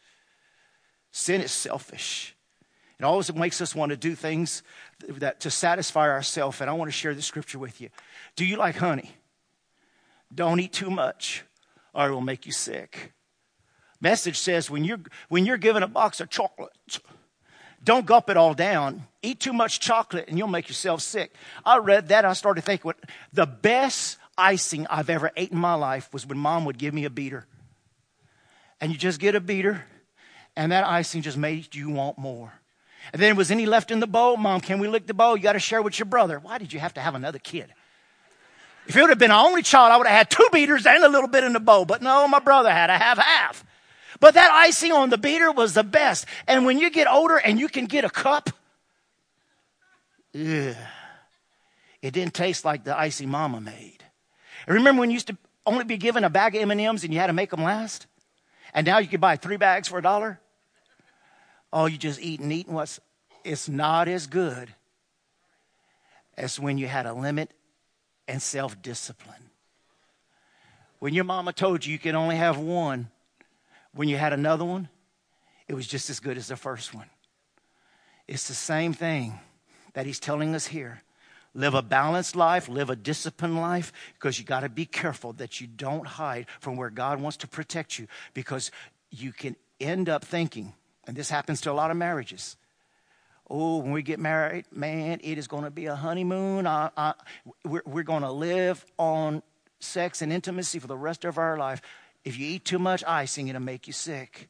Sin 1.10 1.40
is 1.40 1.50
selfish. 1.50 2.36
It 3.00 3.02
always 3.02 3.34
makes 3.34 3.60
us 3.60 3.74
want 3.74 3.90
to 3.90 3.96
do 3.96 4.14
things 4.14 4.62
that 5.08 5.40
to 5.40 5.50
satisfy 5.50 6.08
ourselves. 6.08 6.60
And 6.60 6.70
I 6.70 6.72
want 6.74 6.88
to 6.88 6.96
share 6.96 7.14
this 7.14 7.26
scripture 7.26 7.58
with 7.58 7.80
you. 7.80 7.88
Do 8.36 8.46
you 8.46 8.58
like 8.58 8.76
honey? 8.76 9.10
Don't 10.32 10.60
eat 10.60 10.72
too 10.72 10.88
much, 10.88 11.42
or 11.92 12.10
it 12.10 12.12
will 12.12 12.20
make 12.20 12.46
you 12.46 12.52
sick. 12.52 13.12
Message 14.00 14.38
says 14.38 14.70
when 14.70 14.84
you're 14.84 15.00
when 15.28 15.46
you're 15.46 15.56
given 15.56 15.82
a 15.82 15.88
box 15.88 16.20
of 16.20 16.28
chocolates, 16.28 17.00
don't 17.82 18.06
gulp 18.06 18.28
it 18.28 18.36
all 18.36 18.54
down. 18.54 19.04
Eat 19.22 19.40
too 19.40 19.52
much 19.52 19.80
chocolate 19.80 20.28
and 20.28 20.38
you'll 20.38 20.48
make 20.48 20.68
yourself 20.68 21.00
sick. 21.00 21.34
I 21.64 21.78
read 21.78 22.08
that. 22.08 22.24
I 22.24 22.32
started 22.34 22.62
thinking 22.62 22.84
what 22.84 22.98
the 23.32 23.46
best 23.46 24.18
icing 24.36 24.86
I've 24.88 25.10
ever 25.10 25.30
ate 25.36 25.52
in 25.52 25.58
my 25.58 25.74
life 25.74 26.12
was 26.12 26.26
when 26.26 26.38
mom 26.38 26.64
would 26.66 26.78
give 26.78 26.92
me 26.92 27.04
a 27.04 27.10
beater. 27.10 27.46
And 28.80 28.92
you 28.92 28.98
just 28.98 29.20
get 29.20 29.34
a 29.34 29.40
beater, 29.40 29.84
and 30.54 30.70
that 30.72 30.86
icing 30.86 31.22
just 31.22 31.38
made 31.38 31.74
you 31.74 31.88
want 31.88 32.18
more. 32.18 32.52
And 33.12 33.22
then 33.22 33.36
was 33.36 33.50
any 33.50 33.66
left 33.66 33.90
in 33.90 34.00
the 34.00 34.06
bowl? 34.06 34.36
Mom, 34.36 34.60
can 34.60 34.78
we 34.78 34.88
lick 34.88 35.06
the 35.06 35.14
bowl? 35.14 35.36
You 35.36 35.42
got 35.42 35.54
to 35.54 35.58
share 35.58 35.80
with 35.80 35.98
your 35.98 36.06
brother. 36.06 36.38
Why 36.38 36.58
did 36.58 36.72
you 36.72 36.80
have 36.80 36.92
to 36.94 37.00
have 37.00 37.14
another 37.14 37.38
kid? 37.38 37.72
If 38.86 38.96
it 38.96 39.00
would 39.00 39.10
have 39.10 39.18
been 39.18 39.30
an 39.30 39.36
only 39.36 39.62
child, 39.62 39.92
I 39.92 39.96
would 39.96 40.06
have 40.06 40.16
had 40.16 40.30
two 40.30 40.46
beaters 40.52 40.86
and 40.86 41.02
a 41.02 41.08
little 41.08 41.28
bit 41.28 41.44
in 41.44 41.52
the 41.52 41.60
bowl. 41.60 41.84
But 41.84 42.02
no, 42.02 42.28
my 42.28 42.38
brother 42.38 42.70
had 42.70 42.90
a 42.90 42.98
half 42.98 43.18
half. 43.18 43.64
But 44.20 44.34
that 44.34 44.50
icing 44.50 44.92
on 44.92 45.10
the 45.10 45.18
beater 45.18 45.52
was 45.52 45.74
the 45.74 45.82
best. 45.82 46.26
And 46.46 46.64
when 46.64 46.78
you 46.78 46.90
get 46.90 47.06
older 47.08 47.36
and 47.36 47.58
you 47.58 47.68
can 47.68 47.86
get 47.86 48.04
a 48.04 48.10
cup, 48.10 48.50
ugh, 50.34 50.76
it 52.02 52.10
didn't 52.12 52.34
taste 52.34 52.64
like 52.64 52.84
the 52.84 52.98
icing 52.98 53.28
mama 53.28 53.60
made. 53.60 54.04
And 54.66 54.74
remember 54.76 55.00
when 55.00 55.10
you 55.10 55.14
used 55.14 55.28
to 55.28 55.36
only 55.66 55.84
be 55.84 55.96
given 55.96 56.24
a 56.24 56.30
bag 56.30 56.54
of 56.54 56.62
M&Ms 56.70 57.04
and 57.04 57.12
you 57.12 57.20
had 57.20 57.26
to 57.26 57.32
make 57.32 57.50
them 57.50 57.62
last? 57.62 58.06
And 58.72 58.86
now 58.86 58.98
you 58.98 59.08
can 59.08 59.20
buy 59.20 59.36
three 59.36 59.56
bags 59.56 59.88
for 59.88 59.98
a 59.98 60.02
dollar? 60.02 60.40
Oh, 61.72 61.86
you 61.86 61.98
just 61.98 62.20
eat 62.20 62.40
and 62.40 62.52
eat 62.52 62.66
and 62.66 62.74
what's 62.74 63.00
it's 63.44 63.68
not 63.68 64.08
as 64.08 64.26
good 64.26 64.74
as 66.36 66.58
when 66.58 66.78
you 66.78 66.86
had 66.86 67.06
a 67.06 67.12
limit 67.12 67.50
and 68.26 68.42
self-discipline. 68.42 69.50
When 70.98 71.14
your 71.14 71.24
mama 71.24 71.52
told 71.52 71.86
you 71.86 71.92
you 71.92 71.98
can 71.98 72.16
only 72.16 72.36
have 72.36 72.58
one, 72.58 73.08
when 73.96 74.08
you 74.08 74.16
had 74.16 74.32
another 74.32 74.64
one, 74.64 74.88
it 75.66 75.74
was 75.74 75.86
just 75.86 76.10
as 76.10 76.20
good 76.20 76.36
as 76.36 76.48
the 76.48 76.56
first 76.56 76.94
one. 76.94 77.10
It's 78.28 78.46
the 78.48 78.54
same 78.54 78.92
thing 78.92 79.40
that 79.94 80.06
he's 80.06 80.20
telling 80.20 80.54
us 80.54 80.66
here. 80.66 81.02
Live 81.54 81.74
a 81.74 81.82
balanced 81.82 82.36
life, 82.36 82.68
live 82.68 82.90
a 82.90 82.96
disciplined 82.96 83.56
life, 83.56 83.92
because 84.14 84.38
you 84.38 84.44
got 84.44 84.60
to 84.60 84.68
be 84.68 84.84
careful 84.84 85.32
that 85.34 85.60
you 85.60 85.66
don't 85.66 86.06
hide 86.06 86.46
from 86.60 86.76
where 86.76 86.90
God 86.90 87.20
wants 87.20 87.38
to 87.38 87.48
protect 87.48 87.98
you, 87.98 88.06
because 88.34 88.70
you 89.10 89.32
can 89.32 89.56
end 89.80 90.10
up 90.10 90.24
thinking, 90.24 90.74
and 91.06 91.16
this 91.16 91.30
happens 91.30 91.62
to 91.62 91.70
a 91.70 91.72
lot 91.72 91.90
of 91.90 91.96
marriages. 91.96 92.56
Oh, 93.48 93.78
when 93.78 93.92
we 93.92 94.02
get 94.02 94.18
married, 94.18 94.66
man, 94.70 95.20
it 95.22 95.38
is 95.38 95.46
going 95.48 95.64
to 95.64 95.70
be 95.70 95.86
a 95.86 95.94
honeymoon. 95.94 96.66
I, 96.66 96.90
I, 96.96 97.14
we're, 97.64 97.82
we're 97.86 98.02
going 98.02 98.22
to 98.22 98.32
live 98.32 98.84
on 98.98 99.42
sex 99.78 100.20
and 100.20 100.32
intimacy 100.32 100.78
for 100.78 100.88
the 100.88 100.96
rest 100.96 101.24
of 101.24 101.38
our 101.38 101.56
life. 101.56 101.80
If 102.26 102.36
you 102.40 102.46
eat 102.48 102.64
too 102.64 102.80
much 102.80 103.04
icing, 103.04 103.46
it'll 103.46 103.62
make 103.62 103.86
you 103.86 103.92
sick. 103.92 104.48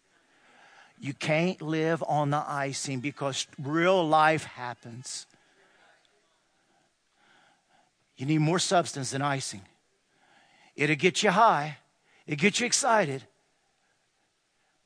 You 0.98 1.12
can't 1.12 1.60
live 1.60 2.02
on 2.08 2.30
the 2.30 2.42
icing 2.48 3.00
because 3.00 3.46
real 3.62 4.02
life 4.08 4.44
happens. 4.44 5.26
You 8.16 8.24
need 8.24 8.38
more 8.38 8.58
substance 8.58 9.10
than 9.10 9.20
icing. 9.20 9.60
It'll 10.74 10.96
get 10.96 11.22
you 11.22 11.30
high, 11.30 11.76
it'll 12.26 12.40
get 12.40 12.60
you 12.60 12.66
excited, 12.66 13.24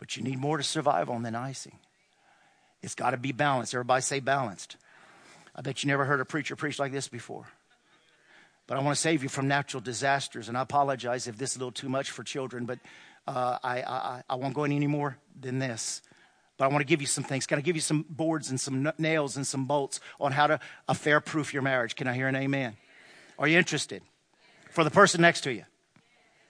but 0.01 0.17
you 0.17 0.25
need 0.25 0.41
more 0.41 0.57
to 0.57 0.65
survive 0.65 1.09
on 1.09 1.23
than 1.23 1.37
icing. 1.37 1.79
It's 2.83 2.97
got 2.97 3.11
to 3.11 3.17
be 3.17 3.31
balanced. 3.31 3.73
Everybody 3.73 4.03
say 4.03 4.19
balanced. 4.19 4.77
I 5.55 5.61
bet 5.61 5.85
you 5.85 5.89
never 5.89 6.07
heard 6.07 6.21
a 6.21 6.25
preacher 6.25 6.57
preach 6.57 6.81
like 6.81 6.91
this 6.91 7.07
before. 7.07 7.47
But 8.71 8.79
I 8.79 8.83
want 8.83 8.95
to 8.95 9.01
save 9.01 9.25
you 9.25 9.29
from 9.29 9.49
natural 9.49 9.81
disasters. 9.81 10.49
And 10.49 10.57
I 10.57 10.63
apologize 10.63 11.27
if 11.27 11.37
this 11.37 11.51
is 11.51 11.57
a 11.57 11.59
little 11.59 11.73
too 11.73 11.89
much 11.89 12.13
for 12.13 12.23
children, 12.23 12.67
but 12.67 12.79
uh, 13.27 13.59
I, 13.65 13.83
I, 13.83 14.23
I 14.31 14.37
won't 14.37 14.55
go 14.55 14.63
any 14.63 14.87
more 14.87 15.19
than 15.41 15.59
this. 15.59 16.03
But 16.57 16.67
I 16.67 16.69
want 16.69 16.81
to 16.83 16.87
give 16.87 17.01
you 17.01 17.09
some 17.09 17.25
things. 17.25 17.49
Can 17.49 17.59
I 17.59 17.63
give 17.63 17.75
you 17.75 17.83
some 17.83 18.05
boards 18.09 18.49
and 18.49 18.61
some 18.61 18.93
nails 18.97 19.37
and 19.37 19.45
some 19.45 19.65
bolts 19.65 19.99
on 20.21 20.31
how 20.31 20.47
to 20.47 20.61
affair 20.87 21.21
proof 21.21 21.53
your 21.53 21.65
marriage? 21.65 21.97
Can 21.97 22.07
I 22.07 22.15
hear 22.15 22.29
an 22.29 22.37
amen? 22.37 22.77
Are 23.41 23.49
you 23.49 23.59
interested? 23.59 24.03
For 24.71 24.85
the 24.85 24.91
person 24.93 25.21
next 25.21 25.41
to 25.41 25.53
you. 25.53 25.65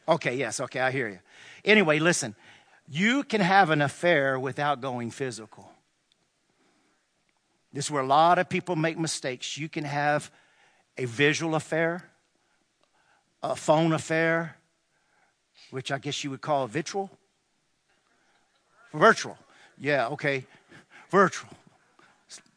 Okay, 0.07 0.37
yes, 0.37 0.61
okay, 0.61 0.81
I 0.81 0.91
hear 0.91 1.09
you. 1.09 1.21
Anyway, 1.65 2.01
listen. 2.01 2.37
You 2.87 3.23
can 3.23 3.41
have 3.41 3.71
an 3.71 3.81
affair 3.81 4.39
without 4.39 4.83
going 4.83 5.11
physical. 5.11 5.73
This 7.73 7.87
is 7.87 7.91
where 7.91 8.03
a 8.03 8.07
lot 8.07 8.39
of 8.39 8.51
people 8.51 8.77
make 8.77 8.99
mistakes. 8.99 9.57
You 9.57 9.71
can 9.71 9.85
have 9.85 10.31
a 10.99 11.07
visual 11.07 11.55
affair, 11.55 12.10
a 13.43 13.57
phone 13.57 13.93
affair, 13.93 14.57
which 15.71 15.91
I 15.91 15.99
guess 15.99 16.23
you 16.25 16.31
would 16.31 16.41
call 16.41 16.65
a 16.65 16.69
virtual. 16.69 17.11
Virtual. 18.93 19.39
Yeah, 19.79 20.09
okay. 20.09 20.47
Virtual. 21.11 21.51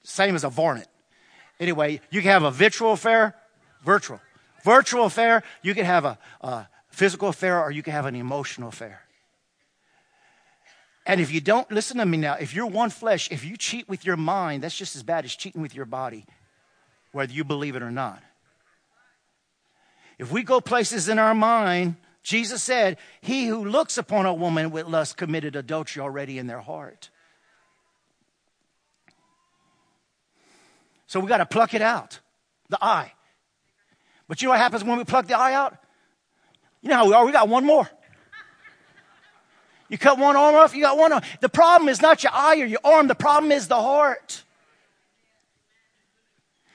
Same 0.04 0.36
as 0.36 0.44
a 0.44 0.50
varnet. 0.50 0.88
Anyway, 1.60 2.02
you 2.10 2.22
can 2.22 2.32
have 2.32 2.44
a 2.44 2.52
virtual 2.52 2.94
affair, 2.94 3.36
virtual. 3.84 4.20
Virtual 4.64 5.06
affair, 5.06 5.44
you 5.62 5.74
can 5.74 5.86
have 5.86 6.06
a, 6.06 6.18
a 6.42 6.68
physical 6.90 7.30
affair 7.30 7.62
or 7.62 7.72
you 7.72 7.84
can 7.84 7.94
have 7.94 8.06
an 8.06 8.16
emotional 8.16 8.70
affair. 8.70 9.02
And 11.06 11.20
if 11.20 11.32
you 11.32 11.42
don't, 11.42 11.70
listen 11.70 11.98
to 11.98 12.06
me 12.06 12.18
now, 12.18 12.36
if 12.36 12.54
you're 12.54 12.66
one 12.66 12.90
flesh, 12.90 13.30
if 13.30 13.44
you 13.44 13.58
cheat 13.58 13.90
with 13.90 14.06
your 14.06 14.16
mind, 14.16 14.64
that's 14.64 14.76
just 14.76 14.96
as 14.96 15.04
bad 15.04 15.26
as 15.26 15.36
cheating 15.36 15.62
with 15.62 15.76
your 15.76 15.86
body, 15.86 16.26
whether 17.12 17.34
you 17.34 17.44
believe 17.44 17.76
it 17.76 17.84
or 17.84 17.92
not. 17.92 18.24
If 20.18 20.32
we 20.32 20.44
go 20.44 20.62
places 20.62 21.10
in 21.10 21.20
our 21.20 21.34
mind, 21.34 21.96
Jesus 22.22 22.64
said, 22.64 22.98
He 23.22 23.48
who 23.48 23.66
looks 23.66 23.98
upon 23.98 24.26
a 24.26 24.34
woman 24.34 24.72
with 24.72 24.88
lust 24.88 25.18
committed 25.18 25.56
adultery 25.56 26.02
already 26.02 26.38
in 26.38 26.48
their 26.48 26.62
heart. 26.62 27.10
So 31.08 31.20
we 31.20 31.28
got 31.28 31.38
to 31.38 31.46
pluck 31.46 31.74
it 31.74 31.82
out, 31.82 32.20
the 32.70 32.84
eye. 32.84 33.14
But 34.28 34.42
you 34.42 34.48
know 34.48 34.54
what 34.54 34.60
happens 34.60 34.84
when 34.84 34.98
we 34.98 35.04
pluck 35.04 35.28
the 35.28 35.38
eye 35.38 35.54
out? 35.54 35.78
You 36.82 36.90
know 36.90 36.96
how 36.96 37.08
we 37.08 37.14
are, 37.14 37.26
we 37.26 37.32
got 37.32 37.50
one 37.50 37.66
more. 37.66 37.90
You 39.90 39.98
cut 39.98 40.18
one 40.18 40.36
arm 40.36 40.56
off, 40.56 40.74
you 40.74 40.82
got 40.82 40.98
one 40.98 41.14
arm. 41.14 41.22
The 41.40 41.50
problem 41.50 41.88
is 41.88 42.02
not 42.02 42.24
your 42.24 42.32
eye 42.34 42.60
or 42.62 42.66
your 42.66 42.80
arm, 42.84 43.08
the 43.08 43.16
problem 43.16 43.52
is 43.52 43.68
the 43.68 43.76
heart. 43.76 44.44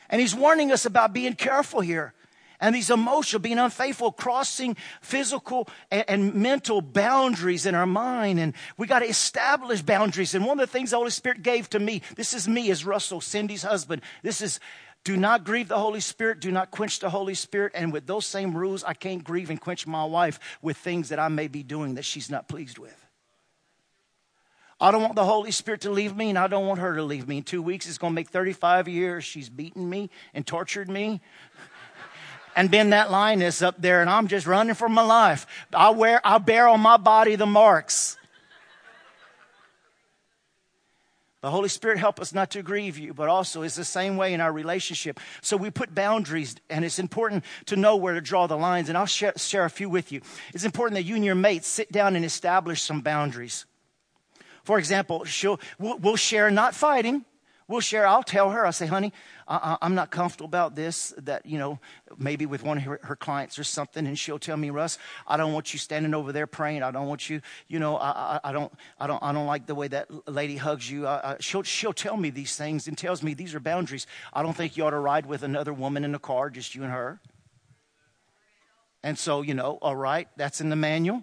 And 0.08 0.20
he's 0.20 0.34
warning 0.34 0.70
us 0.72 0.86
about 0.86 1.12
being 1.12 1.34
careful 1.34 1.80
here. 1.80 2.14
And 2.60 2.74
these 2.74 2.90
emotional, 2.90 3.40
being 3.40 3.58
unfaithful, 3.58 4.10
crossing 4.10 4.76
physical 5.00 5.68
and, 5.90 6.04
and 6.08 6.34
mental 6.34 6.80
boundaries 6.80 7.66
in 7.66 7.74
our 7.74 7.86
mind. 7.86 8.40
And 8.40 8.54
we 8.76 8.86
got 8.86 9.00
to 9.00 9.08
establish 9.08 9.82
boundaries. 9.82 10.34
And 10.34 10.44
one 10.44 10.58
of 10.58 10.66
the 10.68 10.72
things 10.72 10.90
the 10.90 10.96
Holy 10.96 11.10
Spirit 11.10 11.42
gave 11.42 11.70
to 11.70 11.78
me, 11.78 12.02
this 12.16 12.34
is 12.34 12.48
me 12.48 12.70
as 12.70 12.84
Russell, 12.84 13.20
Cindy's 13.20 13.62
husband. 13.62 14.02
This 14.22 14.40
is 14.40 14.58
do 15.04 15.16
not 15.16 15.44
grieve 15.44 15.68
the 15.68 15.78
Holy 15.78 16.00
Spirit. 16.00 16.40
Do 16.40 16.50
not 16.50 16.70
quench 16.70 16.98
the 16.98 17.08
Holy 17.08 17.34
Spirit. 17.34 17.72
And 17.74 17.92
with 17.92 18.06
those 18.06 18.26
same 18.26 18.54
rules, 18.54 18.84
I 18.84 18.92
can't 18.92 19.24
grieve 19.24 19.48
and 19.48 19.60
quench 19.60 19.86
my 19.86 20.04
wife 20.04 20.38
with 20.60 20.76
things 20.76 21.08
that 21.08 21.18
I 21.18 21.28
may 21.28 21.48
be 21.48 21.62
doing 21.62 21.94
that 21.94 22.04
she's 22.04 22.30
not 22.30 22.48
pleased 22.48 22.78
with. 22.78 22.94
I 24.80 24.92
don't 24.92 25.02
want 25.02 25.16
the 25.16 25.24
Holy 25.24 25.50
Spirit 25.50 25.80
to 25.82 25.90
leave 25.90 26.14
me, 26.14 26.28
and 26.28 26.38
I 26.38 26.46
don't 26.46 26.66
want 26.66 26.78
her 26.80 26.94
to 26.94 27.02
leave 27.02 27.26
me. 27.26 27.38
In 27.38 27.42
two 27.42 27.62
weeks, 27.62 27.88
it's 27.88 27.98
going 27.98 28.12
to 28.12 28.14
make 28.14 28.28
35 28.28 28.86
years. 28.86 29.24
She's 29.24 29.48
beaten 29.48 29.88
me 29.88 30.08
and 30.34 30.46
tortured 30.46 30.88
me 30.88 31.20
and 32.58 32.72
been 32.72 32.90
that 32.90 33.08
lioness 33.08 33.62
up 33.62 33.80
there, 33.80 34.00
and 34.00 34.10
I'm 34.10 34.26
just 34.26 34.44
running 34.44 34.74
for 34.74 34.88
my 34.88 35.02
life. 35.02 35.46
I 35.72 35.90
wear, 35.90 36.20
I 36.24 36.38
bear 36.38 36.66
on 36.66 36.80
my 36.80 36.96
body 36.96 37.36
the 37.36 37.46
marks. 37.46 38.16
The 41.40 41.52
Holy 41.52 41.68
Spirit 41.68 41.98
help 41.98 42.18
us 42.18 42.34
not 42.34 42.50
to 42.50 42.62
grieve 42.64 42.98
you, 42.98 43.14
but 43.14 43.28
also 43.28 43.62
it's 43.62 43.76
the 43.76 43.84
same 43.84 44.16
way 44.16 44.34
in 44.34 44.40
our 44.40 44.52
relationship. 44.52 45.20
So 45.40 45.56
we 45.56 45.70
put 45.70 45.94
boundaries, 45.94 46.56
and 46.68 46.84
it's 46.84 46.98
important 46.98 47.44
to 47.66 47.76
know 47.76 47.94
where 47.94 48.14
to 48.14 48.20
draw 48.20 48.48
the 48.48 48.58
lines. 48.58 48.88
And 48.88 48.98
I'll 48.98 49.06
share, 49.06 49.34
share 49.36 49.64
a 49.64 49.70
few 49.70 49.88
with 49.88 50.10
you. 50.10 50.20
It's 50.52 50.64
important 50.64 50.96
that 50.96 51.04
you 51.04 51.14
and 51.14 51.24
your 51.24 51.36
mates 51.36 51.68
sit 51.68 51.92
down 51.92 52.16
and 52.16 52.24
establish 52.24 52.82
some 52.82 53.02
boundaries. 53.02 53.66
For 54.64 54.80
example, 54.80 55.24
we'll, 55.78 55.98
we'll 55.98 56.16
share 56.16 56.50
not 56.50 56.74
fighting. 56.74 57.24
We'll 57.68 57.80
share. 57.80 58.06
I'll 58.06 58.22
tell 58.22 58.50
her. 58.50 58.64
I'll 58.64 58.72
say, 58.72 58.86
honey, 58.86 59.12
I, 59.46 59.76
am 59.82 59.94
not 59.94 60.10
comfortable 60.10 60.46
about 60.46 60.74
this. 60.74 61.12
That 61.18 61.44
you 61.44 61.58
know, 61.58 61.78
maybe 62.16 62.46
with 62.46 62.62
one 62.62 62.78
of 62.78 62.84
her, 62.84 62.98
her, 63.02 63.14
clients 63.14 63.58
or 63.58 63.64
something, 63.64 64.06
and 64.06 64.18
she'll 64.18 64.38
tell 64.38 64.56
me, 64.56 64.70
Russ, 64.70 64.98
I 65.26 65.36
don't 65.36 65.52
want 65.52 65.74
you 65.74 65.78
standing 65.78 66.14
over 66.14 66.32
there 66.32 66.46
praying. 66.46 66.82
I 66.82 66.90
don't 66.90 67.06
want 67.06 67.28
you. 67.28 67.42
You 67.68 67.78
know, 67.78 67.98
I, 67.98 68.08
I, 68.08 68.40
I 68.44 68.52
don't, 68.52 68.72
I 68.98 69.06
don't, 69.06 69.22
I 69.22 69.32
don't 69.32 69.46
like 69.46 69.66
the 69.66 69.74
way 69.74 69.86
that 69.88 70.08
lady 70.26 70.56
hugs 70.56 70.90
you. 70.90 71.06
I, 71.06 71.36
she'll, 71.40 71.62
she'll 71.62 71.92
tell 71.92 72.16
me 72.16 72.30
these 72.30 72.56
things 72.56 72.88
and 72.88 72.96
tells 72.96 73.22
me 73.22 73.34
these 73.34 73.54
are 73.54 73.60
boundaries. 73.60 74.06
I 74.32 74.42
don't 74.42 74.56
think 74.56 74.78
you 74.78 74.86
ought 74.86 74.90
to 74.90 74.98
ride 74.98 75.26
with 75.26 75.42
another 75.42 75.74
woman 75.74 76.04
in 76.04 76.12
the 76.12 76.18
car, 76.18 76.48
just 76.48 76.74
you 76.74 76.84
and 76.84 76.92
her. 76.92 77.20
And 79.02 79.18
so, 79.18 79.42
you 79.42 79.52
know, 79.52 79.78
all 79.82 79.94
right, 79.94 80.26
that's 80.36 80.62
in 80.62 80.70
the 80.70 80.76
manual. 80.76 81.22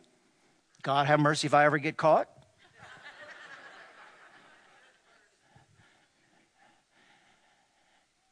God 0.84 1.08
have 1.08 1.20
mercy 1.20 1.48
if 1.48 1.56
I 1.56 1.66
ever 1.66 1.80
get 1.80 1.98
caught. 1.98 2.30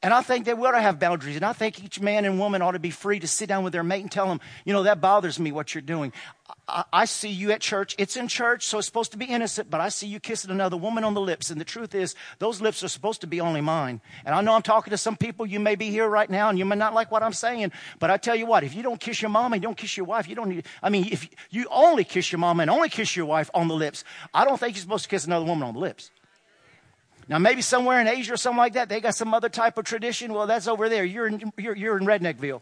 And 0.04 0.14
I 0.14 0.22
think 0.22 0.46
we 0.46 0.54
ought 0.54 0.72
to 0.72 0.82
have 0.82 1.00
boundaries. 1.00 1.38
And 1.38 1.46
I 1.46 1.54
think 1.54 1.82
each 1.82 2.02
man 2.02 2.26
and 2.26 2.38
woman 2.38 2.62
ought 2.62 2.74
to 2.74 2.80
be 2.80 2.90
free 2.90 3.20
to 3.22 3.28
sit 3.28 3.48
down 3.48 3.64
with 3.64 3.72
their 3.72 3.84
mate 3.84 4.02
and 4.02 4.12
tell 4.12 4.28
them, 4.28 4.42
you 4.66 4.74
know, 4.74 4.84
that 4.84 5.00
bothers 5.00 5.40
me 5.40 5.54
what 5.54 5.74
you're 5.74 5.82
doing. 5.82 6.12
I, 6.68 6.84
I, 6.92 7.06
see 7.06 7.30
you 7.30 7.52
at 7.52 7.62
church. 7.62 7.96
It's 7.98 8.18
in 8.18 8.28
church, 8.28 8.68
so 8.68 8.78
it's 8.80 8.86
supposed 8.86 9.14
to 9.14 9.18
be 9.18 9.24
innocent, 9.24 9.70
but 9.70 9.80
I 9.80 9.88
see 9.88 10.08
you 10.08 10.20
kissing 10.20 10.52
another 10.52 10.76
woman 10.76 11.06
on 11.06 11.14
the 11.14 11.22
lips. 11.22 11.52
And 11.52 11.60
the 11.60 11.66
truth 11.66 11.96
is, 11.96 12.16
those 12.40 12.60
lips 12.60 12.84
are 12.84 12.90
supposed 12.90 13.22
to 13.22 13.28
be 13.28 13.40
only 13.40 13.62
mine. 13.62 14.02
And 14.26 14.36
I 14.36 14.42
know 14.42 14.54
I'm 14.54 14.62
talking 14.62 14.92
to 14.92 14.98
some 14.98 15.16
people. 15.16 15.46
You 15.46 15.62
may 15.62 15.76
be 15.76 15.90
here 15.90 16.10
right 16.10 16.30
now 16.30 16.50
and 16.50 16.60
you 16.60 16.66
may 16.66 16.76
not 16.76 16.94
like 16.94 17.10
what 17.10 17.24
I'm 17.24 17.32
saying, 17.32 17.72
but 18.00 18.12
I 18.12 18.18
tell 18.18 18.36
you 18.36 18.46
what, 18.46 18.66
if 18.66 18.76
you 18.76 18.84
don't 18.84 19.00
kiss 19.00 19.22
your 19.22 19.30
mom 19.30 19.54
and 19.54 19.62
don't 19.62 19.78
kiss 19.78 19.96
your 19.96 20.06
wife, 20.06 20.28
you 20.28 20.36
don't 20.36 20.50
need, 20.50 20.66
I 20.82 20.90
mean, 20.90 21.08
if 21.10 21.30
you 21.50 21.66
only 21.72 22.04
kiss 22.04 22.30
your 22.30 22.40
mom 22.40 22.60
and 22.60 22.70
only 22.70 22.90
kiss 22.90 23.16
your 23.16 23.26
wife 23.26 23.50
on 23.54 23.70
the 23.70 23.76
lips, 23.76 24.04
I 24.34 24.44
don't 24.44 24.60
think 24.60 24.76
you're 24.76 24.82
supposed 24.82 25.06
to 25.06 25.10
kiss 25.10 25.26
another 25.26 25.46
woman 25.46 25.66
on 25.66 25.76
the 25.76 25.80
lips. 25.80 26.12
Now, 27.28 27.40
maybe 27.40 27.62
somewhere 27.62 28.02
in 28.02 28.08
Asia 28.08 28.34
or 28.34 28.38
something 28.38 28.58
like 28.58 28.74
that, 28.74 28.90
they 28.90 29.00
got 29.00 29.16
some 29.16 29.34
other 29.34 29.50
type 29.50 29.78
of 29.78 29.86
tradition. 29.86 30.34
Well, 30.34 30.48
that's 30.48 30.68
over 30.68 30.90
there. 30.90 31.06
You're 31.06 31.28
in, 31.28 31.54
you're, 31.58 31.76
you're 31.76 31.98
in 31.98 32.06
Redneckville. 32.06 32.62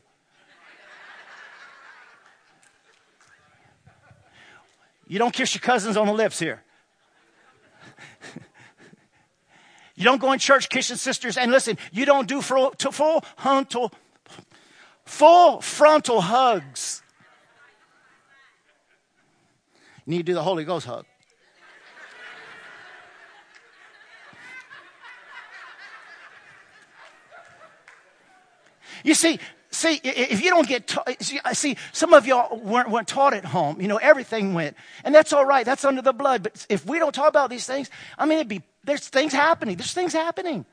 You 5.07 5.19
don't 5.19 5.33
kiss 5.33 5.53
your 5.53 5.61
cousins 5.61 5.97
on 5.97 6.07
the 6.07 6.13
lips 6.13 6.39
here. 6.39 6.63
you 9.95 10.05
don't 10.05 10.21
go 10.21 10.31
in 10.31 10.39
church 10.39 10.69
kissing 10.69 10.95
sisters. 10.95 11.35
And 11.35 11.51
listen, 11.51 11.77
you 11.91 12.05
don't 12.05 12.29
do 12.29 12.41
full, 12.41 12.73
full 12.79 13.21
frontal, 13.35 13.91
full 15.03 15.59
frontal 15.59 16.21
hugs. 16.21 17.03
You 20.05 20.11
need 20.11 20.17
to 20.19 20.23
do 20.23 20.33
the 20.33 20.43
Holy 20.43 20.63
Ghost 20.63 20.85
hug. 20.85 21.05
You 29.03 29.13
see, 29.13 29.39
see, 29.71 29.99
if 30.03 30.43
you 30.43 30.49
don't 30.49 30.67
get, 30.67 30.87
ta- 30.87 31.03
see, 31.53 31.77
some 31.91 32.13
of 32.13 32.27
y'all 32.27 32.57
weren't, 32.57 32.89
weren't 32.89 33.07
taught 33.07 33.33
at 33.33 33.45
home. 33.45 33.81
You 33.81 33.87
know, 33.87 33.97
everything 33.97 34.53
went, 34.53 34.75
and 35.03 35.13
that's 35.13 35.33
all 35.33 35.45
right. 35.45 35.65
That's 35.65 35.85
under 35.85 36.01
the 36.01 36.13
blood. 36.13 36.43
But 36.43 36.65
if 36.69 36.85
we 36.85 36.99
don't 36.99 37.13
talk 37.13 37.29
about 37.29 37.49
these 37.49 37.65
things, 37.65 37.89
I 38.17 38.25
mean, 38.25 38.37
it'd 38.37 38.47
be 38.47 38.61
there's 38.83 39.07
things 39.07 39.33
happening. 39.33 39.77
There's 39.77 39.93
things 39.93 40.13
happening. 40.13 40.65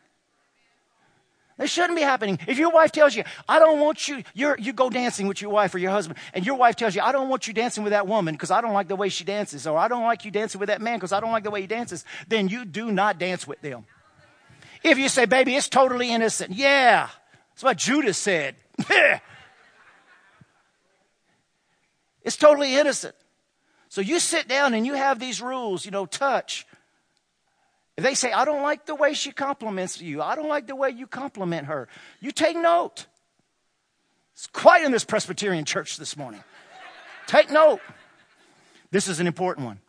They 1.59 1.67
shouldn't 1.67 1.97
be 1.97 2.03
happening. 2.03 2.39
If 2.47 2.57
your 2.57 2.71
wife 2.71 2.93
tells 2.93 3.17
you, 3.17 3.25
I 3.49 3.59
don't 3.59 3.81
want 3.81 4.07
you, 4.07 4.23
you 4.33 4.55
you 4.59 4.73
go 4.73 4.89
dancing 4.89 5.27
with 5.27 5.43
your 5.43 5.51
wife 5.51 5.75
or 5.75 5.79
your 5.79 5.91
husband, 5.91 6.19
and 6.33 6.47
your 6.47 6.55
wife 6.55 6.77
tells 6.77 6.95
you, 6.95 7.03
I 7.03 7.11
don't 7.11 7.29
want 7.29 7.49
you 7.49 7.53
dancing 7.53 7.83
with 7.83 7.91
that 7.91 8.07
woman 8.07 8.35
because 8.35 8.53
I 8.53 8.61
don't 8.61 8.75
like 8.75 8.87
the 8.87 8.95
way 8.95 9.09
she 9.09 9.25
dances, 9.25 9.67
or 9.67 9.77
I 9.77 9.89
don't 9.89 10.05
like 10.05 10.25
you 10.25 10.31
dancing 10.31 10.61
with 10.61 10.69
that 10.69 10.81
man 10.81 10.99
because 10.99 11.11
I 11.13 11.19
don't 11.19 11.33
like 11.33 11.43
the 11.43 11.51
way 11.51 11.61
he 11.61 11.67
dances, 11.67 12.05
then 12.29 12.47
you 12.47 12.65
do 12.65 12.93
not 12.93 13.19
dance 13.19 13.47
with 13.47 13.61
them. 13.61 13.87
If 14.85 14.99
you 14.99 15.09
say, 15.09 15.25
baby, 15.25 15.57
it's 15.57 15.69
totally 15.69 16.13
innocent, 16.13 16.55
yeah, 16.55 17.09
that's 17.59 17.65
what 17.65 17.77
Judas 17.77 18.17
said. 18.17 18.55
it's 22.23 22.37
totally 22.37 22.77
innocent. 22.77 23.17
So 23.89 24.01
you 24.01 24.21
sit 24.21 24.47
down 24.47 24.75
and 24.75 24.87
you 24.87 24.95
have 24.95 25.19
these 25.19 25.43
rules, 25.43 25.85
you 25.85 25.91
know, 25.91 26.07
touch. 26.07 26.69
If 27.97 28.05
they 28.05 28.15
say, 28.15 28.31
I 28.31 28.45
don't 28.45 28.63
like 28.63 28.87
the 28.87 28.95
way 28.95 29.13
she 29.13 29.33
compliments 29.33 30.01
you, 30.01 30.23
I 30.23 30.37
don't 30.37 30.47
like 30.47 30.69
the 30.69 30.77
way 30.77 30.91
you 30.91 31.09
compliment 31.09 31.67
her, 31.67 31.89
you 32.21 32.31
take 32.31 32.57
note. 32.57 33.07
It's 34.35 34.47
quiet 34.47 34.87
in 34.87 34.93
this 34.93 35.05
Presbyterian 35.05 35.65
church 35.65 35.97
this 35.97 36.17
morning. 36.17 36.45
take 37.27 37.51
note. 37.51 37.81
This 38.93 39.09
is 39.09 39.19
an 39.19 39.27
important 39.27 39.67
one. 39.67 39.81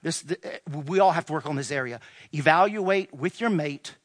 This, 0.00 0.24
we 0.86 1.00
all 1.00 1.10
have 1.10 1.26
to 1.26 1.32
work 1.32 1.46
on 1.46 1.56
this 1.56 1.72
area. 1.72 1.98
Evaluate 2.32 3.12
with 3.12 3.40
your 3.40 3.50
mate 3.50 3.96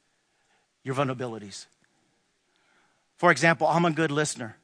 your 0.84 0.96
vulnerabilities. 0.96 1.68
For 3.22 3.30
example, 3.30 3.68
I'm 3.68 3.86
a 3.86 3.92
good 3.92 4.10
listener. 4.10 4.58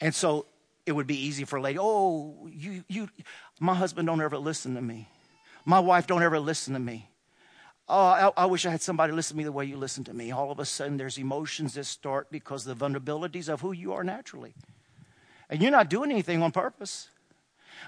And 0.00 0.14
so 0.14 0.46
it 0.86 0.92
would 0.92 1.08
be 1.08 1.20
easy 1.20 1.44
for 1.44 1.56
a 1.56 1.60
lady, 1.60 1.80
oh, 1.80 2.48
you, 2.48 2.84
you, 2.86 3.08
my 3.58 3.74
husband 3.74 4.06
don't 4.06 4.20
ever 4.20 4.38
listen 4.38 4.76
to 4.76 4.80
me. 4.80 5.08
My 5.64 5.80
wife 5.80 6.06
don't 6.06 6.22
ever 6.22 6.38
listen 6.38 6.74
to 6.74 6.78
me. 6.78 7.10
Oh, 7.88 8.04
I, 8.04 8.30
I, 8.36 8.46
wish 8.46 8.64
I 8.66 8.70
had 8.70 8.82
somebody 8.82 9.12
listen 9.12 9.34
to 9.34 9.38
me 9.38 9.42
the 9.42 9.50
way 9.50 9.64
you 9.64 9.76
listen 9.76 10.04
to 10.04 10.14
me. 10.14 10.30
All 10.30 10.52
of 10.52 10.60
a 10.60 10.64
sudden, 10.64 10.96
there's 10.96 11.18
emotions 11.18 11.74
that 11.74 11.86
start 11.86 12.30
because 12.30 12.64
the 12.64 12.76
vulnerabilities 12.76 13.48
of 13.48 13.60
who 13.60 13.72
you 13.72 13.92
are 13.92 14.04
naturally. 14.04 14.54
And 15.48 15.60
you're 15.60 15.72
not 15.72 15.90
doing 15.90 16.12
anything 16.12 16.40
on 16.40 16.52
purpose 16.52 17.08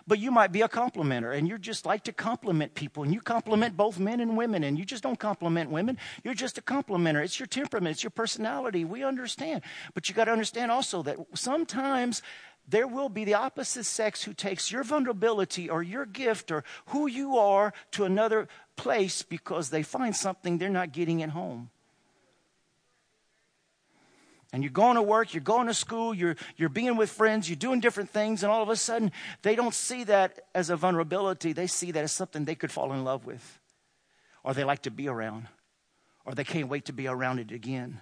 but 0.06 0.18
you 0.18 0.30
might 0.30 0.52
be 0.52 0.62
a 0.62 0.68
complimenter 0.68 1.36
and 1.36 1.48
you 1.48 1.58
just 1.58 1.86
like 1.86 2.04
to 2.04 2.12
compliment 2.12 2.74
people 2.74 3.02
and 3.02 3.12
you 3.12 3.20
compliment 3.20 3.76
both 3.76 3.98
men 3.98 4.20
and 4.20 4.36
women 4.36 4.64
and 4.64 4.78
you 4.78 4.84
just 4.84 5.02
don't 5.02 5.18
compliment 5.18 5.70
women. 5.70 5.98
You're 6.24 6.34
just 6.34 6.58
a 6.58 6.62
complimenter. 6.62 7.22
It's 7.22 7.38
your 7.38 7.46
temperament, 7.46 7.94
it's 7.94 8.02
your 8.02 8.10
personality. 8.10 8.84
We 8.84 9.04
understand. 9.04 9.62
But 9.94 10.08
you 10.08 10.14
got 10.14 10.24
to 10.24 10.32
understand 10.32 10.70
also 10.70 11.02
that 11.02 11.18
sometimes 11.34 12.22
there 12.68 12.86
will 12.86 13.08
be 13.08 13.24
the 13.24 13.34
opposite 13.34 13.84
sex 13.84 14.22
who 14.22 14.32
takes 14.32 14.70
your 14.70 14.84
vulnerability 14.84 15.68
or 15.68 15.82
your 15.82 16.06
gift 16.06 16.50
or 16.50 16.64
who 16.86 17.06
you 17.06 17.36
are 17.36 17.72
to 17.92 18.04
another 18.04 18.48
place 18.76 19.22
because 19.22 19.70
they 19.70 19.82
find 19.82 20.14
something 20.14 20.58
they're 20.58 20.68
not 20.68 20.92
getting 20.92 21.22
at 21.22 21.30
home 21.30 21.70
and 24.52 24.62
you're 24.62 24.70
going 24.70 24.96
to 24.96 25.02
work, 25.02 25.32
you're 25.32 25.42
going 25.42 25.66
to 25.66 25.74
school, 25.74 26.12
you're, 26.12 26.36
you're 26.56 26.68
being 26.68 26.96
with 26.96 27.10
friends, 27.10 27.48
you're 27.48 27.56
doing 27.56 27.80
different 27.80 28.10
things, 28.10 28.42
and 28.42 28.52
all 28.52 28.62
of 28.62 28.68
a 28.68 28.76
sudden 28.76 29.10
they 29.42 29.56
don't 29.56 29.74
see 29.74 30.04
that 30.04 30.40
as 30.54 30.68
a 30.68 30.76
vulnerability. 30.76 31.52
They 31.52 31.66
see 31.66 31.90
that 31.92 32.04
as 32.04 32.12
something 32.12 32.44
they 32.44 32.54
could 32.54 32.70
fall 32.70 32.92
in 32.92 33.02
love 33.02 33.24
with, 33.24 33.60
or 34.44 34.52
they 34.52 34.64
like 34.64 34.82
to 34.82 34.90
be 34.90 35.08
around, 35.08 35.48
or 36.24 36.34
they 36.34 36.44
can't 36.44 36.68
wait 36.68 36.84
to 36.86 36.92
be 36.92 37.06
around 37.06 37.38
it 37.38 37.50
again. 37.50 38.00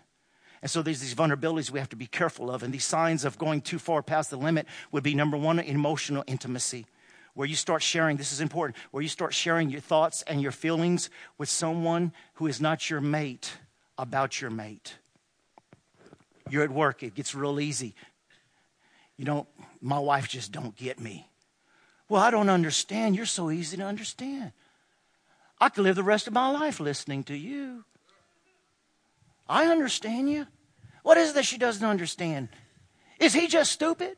And 0.63 0.71
so 0.71 0.83
there's 0.83 1.01
these 1.01 1.15
vulnerabilities 1.15 1.71
we 1.71 1.79
have 1.79 1.89
to 1.91 1.97
be 1.97 2.07
careful 2.07 2.51
of. 2.51 2.63
And 2.63 2.75
these 2.75 2.85
signs 2.85 3.25
of 3.25 3.39
going 3.39 3.63
too 3.63 3.79
far 3.79 4.03
past 4.03 4.29
the 4.29 4.37
limit 4.37 4.67
would 4.93 5.03
be 5.03 5.15
number 5.15 5.37
one, 5.37 5.59
emotional 5.59 6.25
intimacy, 6.27 6.85
where 7.33 7.49
you 7.49 7.57
start 7.57 7.83
sharing, 7.83 8.19
this 8.19 8.33
is 8.33 8.41
important, 8.43 8.77
where 8.91 9.03
you 9.03 9.09
start 9.09 9.33
sharing 9.33 9.71
your 9.71 9.81
thoughts 9.81 10.23
and 10.27 10.43
your 10.43 10.53
feelings 10.53 11.09
with 11.39 11.49
someone 11.49 12.13
who 12.35 12.47
is 12.47 12.61
not 12.61 12.91
your 12.91 13.01
mate 13.01 13.53
about 13.97 14.41
your 14.43 14.51
mate. 14.51 14.97
You're 16.51 16.65
at 16.65 16.71
work, 16.71 17.03
it 17.03 17.15
gets 17.15 17.35
real 17.35 17.61
easy. 17.61 17.95
You 19.17 19.25
know, 19.25 19.47
my 19.81 19.99
wife 19.99 20.29
just 20.29 20.53
don't 20.53 20.75
get 20.77 20.99
me. 20.99 21.29
Well, 22.09 22.23
I 22.23 22.31
don't 22.31 22.51
understand. 22.51 23.15
You're 23.15 23.27
so 23.27 23.51
easy 23.51 23.77
to 23.77 23.85
understand. 23.85 24.53
I 25.61 25.69
could 25.69 25.85
live 25.85 25.97
the 25.97 26.03
rest 26.03 26.27
of 26.27 26.33
my 26.33 26.51
life 26.51 26.81
listening 26.81 27.25
to 27.25 27.37
you. 27.37 27.85
I 29.49 29.67
understand 29.67 30.31
you. 30.31 30.47
What 31.03 31.19
is 31.19 31.31
it 31.31 31.35
that 31.35 31.45
she 31.45 31.59
doesn't 31.59 31.87
understand? 31.87 32.49
Is 33.19 33.35
he 33.35 33.47
just 33.47 33.73
stupid? 33.73 34.17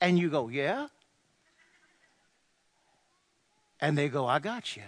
And 0.00 0.18
you 0.18 0.30
go, 0.30 0.48
Yeah. 0.48 0.86
And 3.80 3.96
they 3.96 4.08
go, 4.08 4.26
I 4.26 4.38
got 4.38 4.76
you. 4.76 4.82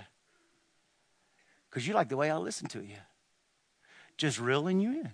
Because 1.69 1.89
you 1.89 1.95
like 1.95 2.11
the 2.11 2.17
way 2.17 2.31
I 2.31 2.37
listen 2.37 2.69
to 2.69 2.83
you. 2.83 2.99
Just 4.19 4.39
reeling 4.39 4.81
you 4.81 4.91
in. 4.91 5.11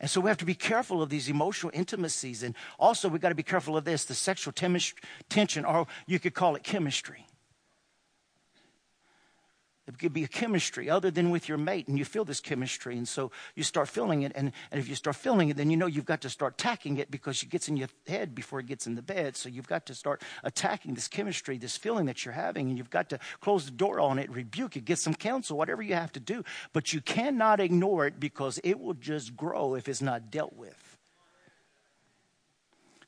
And 0.00 0.08
so 0.08 0.20
we 0.20 0.30
have 0.30 0.38
to 0.38 0.46
be 0.46 0.54
careful 0.54 1.02
of 1.02 1.10
these 1.10 1.28
emotional 1.28 1.70
intimacies. 1.74 2.42
And 2.42 2.54
also, 2.78 3.08
we've 3.08 3.20
got 3.20 3.28
to 3.28 3.34
be 3.34 3.42
careful 3.42 3.76
of 3.76 3.84
this 3.84 4.06
the 4.06 4.14
sexual 4.14 4.52
tension, 5.28 5.64
or 5.64 5.86
you 6.06 6.18
could 6.18 6.34
call 6.34 6.56
it 6.56 6.62
chemistry. 6.62 7.26
It 9.94 9.98
could 9.98 10.12
be 10.12 10.24
a 10.24 10.28
chemistry 10.28 10.88
other 10.88 11.10
than 11.10 11.30
with 11.30 11.48
your 11.48 11.58
mate, 11.58 11.88
and 11.88 11.98
you 11.98 12.04
feel 12.04 12.24
this 12.24 12.40
chemistry, 12.40 12.96
and 12.96 13.06
so 13.06 13.30
you 13.54 13.62
start 13.62 13.88
feeling 13.88 14.22
it. 14.22 14.32
And, 14.34 14.52
and 14.70 14.80
if 14.80 14.88
you 14.88 14.94
start 14.94 15.16
feeling 15.16 15.48
it, 15.48 15.56
then 15.56 15.70
you 15.70 15.76
know 15.76 15.86
you've 15.86 16.04
got 16.04 16.20
to 16.22 16.30
start 16.30 16.54
attacking 16.54 16.98
it 16.98 17.10
because 17.10 17.42
it 17.42 17.50
gets 17.50 17.68
in 17.68 17.76
your 17.76 17.88
head 18.06 18.34
before 18.34 18.60
it 18.60 18.66
gets 18.66 18.86
in 18.86 18.94
the 18.94 19.02
bed. 19.02 19.36
So 19.36 19.48
you've 19.48 19.68
got 19.68 19.86
to 19.86 19.94
start 19.94 20.22
attacking 20.44 20.94
this 20.94 21.08
chemistry, 21.08 21.58
this 21.58 21.76
feeling 21.76 22.06
that 22.06 22.24
you're 22.24 22.34
having, 22.34 22.68
and 22.68 22.78
you've 22.78 22.90
got 22.90 23.10
to 23.10 23.18
close 23.40 23.64
the 23.64 23.70
door 23.72 24.00
on 24.00 24.18
it, 24.18 24.30
rebuke 24.30 24.76
it, 24.76 24.84
get 24.84 24.98
some 24.98 25.14
counsel, 25.14 25.58
whatever 25.58 25.82
you 25.82 25.94
have 25.94 26.12
to 26.12 26.20
do. 26.20 26.44
But 26.72 26.92
you 26.92 27.00
cannot 27.00 27.60
ignore 27.60 28.06
it 28.06 28.20
because 28.20 28.60
it 28.64 28.78
will 28.78 28.94
just 28.94 29.36
grow 29.36 29.74
if 29.74 29.88
it's 29.88 30.02
not 30.02 30.30
dealt 30.30 30.54
with. 30.54 30.98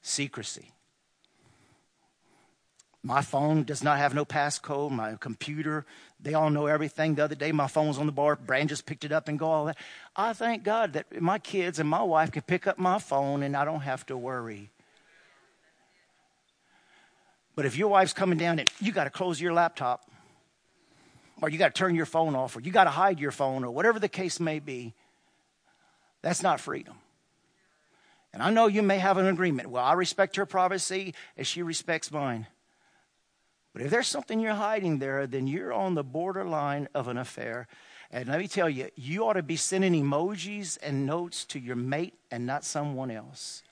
Secrecy. 0.03 0.73
My 3.05 3.21
phone 3.21 3.65
does 3.65 3.83
not 3.83 3.99
have 3.99 4.15
no 4.15 4.25
passcode. 4.25 4.93
My 4.93 5.17
computer, 5.17 5.85
they 6.23 6.35
all 6.35 6.51
know 6.51 6.67
everything. 6.67 7.17
The 7.17 7.25
other 7.25 7.35
day, 7.35 7.51
my 7.51 7.67
phone 7.67 7.89
was 7.89 7.99
on 7.99 8.07
the 8.07 8.13
bar. 8.13 8.37
Brand 8.37 8.69
just 8.69 8.87
picked 8.87 9.05
it 9.05 9.11
up 9.11 9.29
and 9.29 9.39
go 9.39 9.47
all 9.47 9.65
that. 9.67 9.77
I 10.15 10.33
thank 10.33 10.63
God 10.63 10.93
that 10.93 11.21
my 11.21 11.39
kids 11.39 11.81
and 11.81 11.89
my 11.89 12.03
wife 12.03 12.31
can 12.31 12.43
pick 12.43 12.67
up 12.67 12.79
my 12.79 12.99
phone 12.99 13.43
and 13.43 13.57
I 13.57 13.65
don't 13.65 13.81
have 13.81 14.07
to 14.07 14.17
worry. 14.17 14.71
But 17.57 17.67
if 17.67 17.77
your 17.77 17.89
wife's 17.89 18.13
coming 18.13 18.39
down 18.39 18.61
and 18.61 18.71
you 18.81 18.93
got 18.93 19.05
to 19.05 19.11
close 19.11 19.41
your 19.41 19.53
laptop, 19.53 20.09
or 21.43 21.49
you 21.49 21.59
got 21.59 21.75
to 21.75 21.79
turn 21.79 21.97
your 21.97 22.07
phone 22.07 22.37
off, 22.37 22.57
or 22.57 22.61
you 22.61 22.71
got 22.71 22.85
to 22.85 22.91
hide 22.91 23.19
your 23.19 23.33
phone, 23.33 23.65
or 23.65 23.71
whatever 23.73 23.99
the 23.99 24.09
case 24.09 24.39
may 24.39 24.61
be, 24.61 24.95
that's 26.23 26.43
not 26.43 26.61
freedom. 26.61 26.95
And 28.33 28.43
I 28.43 28.51
know 28.51 28.69
you 28.69 28.81
may 28.83 28.99
have 28.99 29.19
an 29.19 29.27
agreement. 29.27 29.69
Well, 29.69 29.85
I 29.85 29.95
respect 29.95 30.37
her 30.37 30.47
privacy 30.47 31.15
as 31.37 31.49
she 31.49 31.63
respects 31.63 32.11
mine. 32.13 32.47
But 33.73 33.83
if 33.83 33.91
there's 33.91 34.09
something 34.09 34.39
you're 34.39 34.55
hiding 34.55 34.99
there, 34.99 35.27
then 35.27 35.47
you're 35.47 35.73
on 35.73 35.95
the 35.95 36.05
borderline 36.05 36.89
of 36.95 37.09
an 37.09 37.17
affair. 37.17 37.67
And 38.11 38.29
let 38.29 38.39
me 38.39 38.47
tell 38.47 38.69
you, 38.69 38.91
you 38.95 39.25
ought 39.25 39.35
to 39.35 39.43
be 39.43 39.57
sending 39.57 39.95
emojis 39.95 40.79
and 40.83 41.07
notes 41.07 41.47
to 41.47 41.59
your 41.59 41.77
mate 41.77 42.15
and 42.31 42.45
not 42.45 42.65
someone 42.65 43.11
else. 43.11 43.63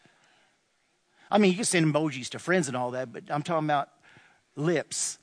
I 1.31 1.39
mean, 1.39 1.51
you 1.51 1.57
can 1.57 1.65
send 1.67 1.87
emojis 1.87 2.31
to 2.31 2.39
friends 2.39 2.67
and 2.67 2.77
all 2.77 2.93
that, 2.93 3.13
but 3.13 3.25
I'm 3.29 3.43
talking 3.43 3.67
about 3.67 3.91
lips. 4.57 5.19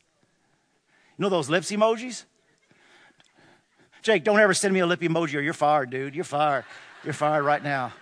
You 1.17 1.23
know 1.23 1.29
those 1.29 1.49
lips 1.49 1.71
emojis? 1.71 2.25
Jake, 4.03 4.23
don't 4.23 4.39
ever 4.39 4.53
send 4.53 4.73
me 4.73 4.79
a 4.79 4.85
lip 4.85 5.01
emoji 5.01 5.35
or 5.35 5.41
you're 5.41 5.53
fired, 5.53 5.89
dude. 5.89 6.13
You're 6.13 6.23
fired. 6.23 6.65
You're 7.03 7.13
fired 7.13 7.43
right 7.43 7.63
now. 7.63 7.93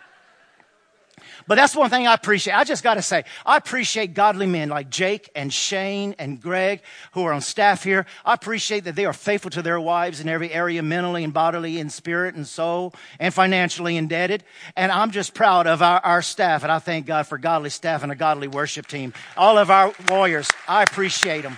But 1.48 1.56
that's 1.56 1.76
one 1.76 1.90
thing 1.90 2.08
I 2.08 2.14
appreciate. 2.14 2.54
I 2.54 2.64
just 2.64 2.84
got 2.84 2.96
to 2.96 3.02
say, 3.02 3.24
I 3.46 3.58
appreciate 3.58 4.14
godly 4.14 4.48
men 4.48 4.70
like 4.70 4.90
Jake 4.90 5.30
and 5.36 5.54
Shane 5.54 6.16
and 6.18 6.42
Greg 6.42 6.82
who 7.12 7.24
are 7.24 7.34
on 7.34 7.42
staff 7.42 7.84
here. 7.84 8.06
I 8.26 8.34
appreciate 8.34 8.86
that 8.86 8.96
they 8.96 9.06
are 9.06 9.14
faithful 9.14 9.52
to 9.52 9.62
their 9.62 9.80
wives 9.80 10.22
in 10.22 10.28
every 10.28 10.52
area, 10.52 10.82
mentally 10.82 11.24
and 11.24 11.34
bodily 11.34 11.80
and 11.80 11.92
spirit 11.92 12.36
and 12.36 12.48
soul 12.48 12.94
and 13.20 13.34
financially 13.34 13.96
indebted. 13.96 14.44
And 14.76 14.92
I'm 14.92 15.12
just 15.12 15.34
proud 15.34 15.68
of 15.68 15.82
our, 15.82 16.00
our 16.00 16.22
staff. 16.22 16.64
And 16.64 16.72
I 16.72 16.80
thank 16.80 17.06
God 17.06 17.28
for 17.28 17.38
godly 17.38 17.70
staff 17.70 18.02
and 18.02 18.12
a 18.12 18.16
godly 18.16 18.48
worship 18.48 18.88
team. 18.88 19.14
All 19.38 19.58
of 19.58 19.70
our 19.70 19.94
warriors, 20.10 20.50
I 20.68 20.82
appreciate 20.84 21.44
them. 21.44 21.58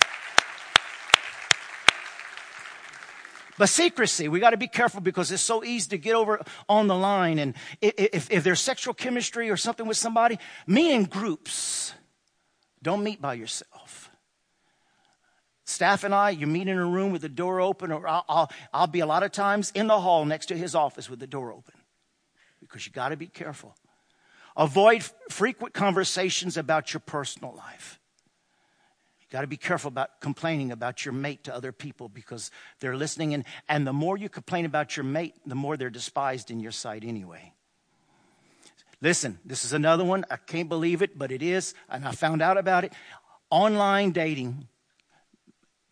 But 3.57 3.69
secrecy, 3.69 4.27
we 4.27 4.39
got 4.39 4.51
to 4.51 4.57
be 4.57 4.67
careful 4.67 5.01
because 5.01 5.31
it's 5.31 5.41
so 5.41 5.63
easy 5.63 5.89
to 5.89 5.97
get 5.97 6.15
over 6.15 6.39
on 6.69 6.88
the 6.88 6.95
line. 6.95 7.39
And 7.39 7.55
if, 7.81 8.31
if 8.31 8.43
there's 8.43 8.61
sexual 8.61 8.93
chemistry 8.93 9.49
or 9.49 9.57
something 9.57 9.88
with 9.88 9.97
somebody, 9.97 10.38
meet 10.67 10.93
in 10.93 11.05
groups. 11.05 11.93
Don't 12.84 13.03
meet 13.03 13.21
by 13.21 13.34
yourself. 13.34 14.11
Staff 15.65 16.03
and 16.03 16.15
I, 16.15 16.29
you 16.29 16.47
meet 16.47 16.67
in 16.67 16.77
a 16.77 16.85
room 16.85 17.11
with 17.11 17.23
the 17.23 17.29
door 17.29 17.59
open, 17.59 17.91
or 17.91 18.07
I'll, 18.07 18.23
I'll, 18.29 18.51
I'll 18.73 18.88
be 18.88 19.01
a 19.01 19.05
lot 19.05 19.23
of 19.23 19.31
times 19.31 19.71
in 19.75 19.88
the 19.88 19.99
hall 19.99 20.23
next 20.23 20.45
to 20.45 20.57
his 20.57 20.75
office 20.75 21.09
with 21.09 21.19
the 21.19 21.27
door 21.27 21.51
open 21.51 21.73
because 22.61 22.85
you 22.85 22.93
got 22.93 23.09
to 23.09 23.17
be 23.17 23.27
careful. 23.27 23.75
Avoid 24.55 25.03
frequent 25.29 25.73
conversations 25.73 26.57
about 26.57 26.93
your 26.93 27.01
personal 27.01 27.53
life. 27.55 27.97
You 29.27 29.33
got 29.33 29.41
to 29.41 29.47
be 29.47 29.57
careful 29.57 29.89
about 29.89 30.21
complaining 30.21 30.71
about 30.71 31.03
your 31.03 31.13
mate 31.13 31.43
to 31.45 31.55
other 31.55 31.73
people 31.73 32.07
because 32.07 32.49
they're 32.79 32.95
listening. 32.95 33.33
And, 33.33 33.43
and 33.67 33.85
the 33.85 33.91
more 33.91 34.15
you 34.15 34.29
complain 34.29 34.65
about 34.65 34.95
your 34.95 35.03
mate, 35.03 35.35
the 35.45 35.55
more 35.55 35.75
they're 35.75 35.89
despised 35.89 36.49
in 36.49 36.61
your 36.61 36.71
sight 36.71 37.03
anyway. 37.03 37.51
Listen, 39.01 39.37
this 39.43 39.65
is 39.65 39.73
another 39.73 40.05
one. 40.05 40.25
I 40.31 40.37
can't 40.37 40.69
believe 40.69 41.01
it, 41.01 41.19
but 41.19 41.33
it 41.33 41.43
is. 41.43 41.73
And 41.89 42.05
I 42.05 42.11
found 42.11 42.41
out 42.41 42.57
about 42.57 42.85
it. 42.85 42.93
Online 43.49 44.11
dating. 44.11 44.69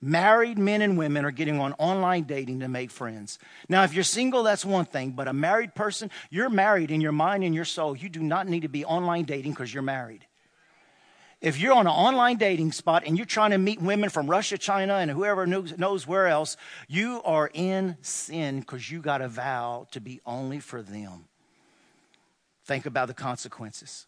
Married 0.01 0.57
men 0.57 0.81
and 0.81 0.97
women 0.97 1.25
are 1.25 1.31
getting 1.31 1.59
on 1.59 1.73
online 1.73 2.23
dating 2.23 2.61
to 2.61 2.69
make 2.69 2.89
friends. 2.89 3.37
Now, 3.67 3.83
if 3.83 3.93
you're 3.93 4.05
single, 4.05 4.43
that's 4.43 4.63
one 4.63 4.85
thing, 4.85 5.11
but 5.11 5.27
a 5.27 5.33
married 5.33 5.75
person, 5.75 6.09
you're 6.29 6.49
married 6.49 6.89
in 6.89 7.01
your 7.01 7.11
mind 7.11 7.43
and 7.43 7.53
your 7.53 7.65
soul. 7.65 7.97
You 7.97 8.07
do 8.07 8.21
not 8.21 8.47
need 8.47 8.61
to 8.61 8.69
be 8.69 8.85
online 8.85 9.25
dating 9.25 9.51
because 9.51 9.73
you're 9.73 9.83
married 9.83 10.25
if 11.41 11.59
you're 11.59 11.73
on 11.73 11.85
an 11.85 11.93
online 11.93 12.37
dating 12.37 12.71
spot 12.71 13.03
and 13.05 13.17
you're 13.17 13.25
trying 13.25 13.51
to 13.51 13.57
meet 13.57 13.81
women 13.81 14.09
from 14.09 14.27
Russia, 14.27 14.57
China, 14.57 14.95
and 14.95 15.11
whoever 15.11 15.45
knows, 15.45 16.07
where 16.07 16.27
else, 16.27 16.57
you 16.87 17.21
are 17.23 17.51
in 17.53 17.97
sin 18.01 18.61
because 18.61 18.89
you 18.89 19.01
got 19.01 19.21
a 19.21 19.27
vow 19.27 19.87
to 19.91 19.99
be 19.99 20.21
only 20.25 20.59
for 20.59 20.81
them. 20.81 21.25
Think 22.65 22.85
about 22.85 23.07
the 23.07 23.13
consequences. 23.13 24.07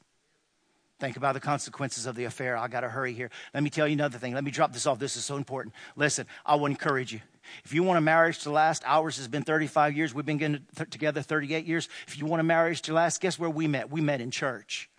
Think 0.99 1.15
about 1.15 1.35
the 1.35 1.39
consequences 1.39 2.07
of 2.07 2.15
the 2.15 2.23
affair. 2.23 2.57
I 2.57 2.67
got 2.67 2.79
to 2.79 2.89
hurry 2.89 3.13
here. 3.13 3.29
Let 3.53 3.61
me 3.61 3.69
tell 3.69 3.87
you 3.87 3.93
another 3.93 4.17
thing. 4.17 4.33
Let 4.33 4.43
me 4.43 4.49
drop 4.49 4.73
this 4.73 4.87
off. 4.87 4.97
This 4.97 5.15
is 5.15 5.23
so 5.23 5.35
important. 5.35 5.75
Listen, 5.95 6.25
I 6.43 6.55
will 6.55 6.65
encourage 6.65 7.13
you. 7.13 7.21
If 7.63 7.71
you 7.71 7.83
want 7.83 7.99
a 7.99 8.01
marriage 8.01 8.39
to 8.43 8.49
last, 8.49 8.81
ours 8.83 9.17
has 9.17 9.27
been 9.27 9.43
35 9.43 9.95
years. 9.95 10.11
We've 10.15 10.25
been 10.25 10.37
getting 10.37 10.65
together 10.89 11.21
38 11.21 11.67
years. 11.67 11.87
If 12.07 12.17
you 12.17 12.25
want 12.25 12.39
a 12.39 12.43
marriage 12.43 12.81
to 12.83 12.93
last, 12.93 13.21
guess 13.21 13.37
where 13.37 13.49
we 13.49 13.67
met? 13.67 13.91
We 13.91 14.01
met 14.01 14.21
in 14.21 14.31
church. 14.31 14.89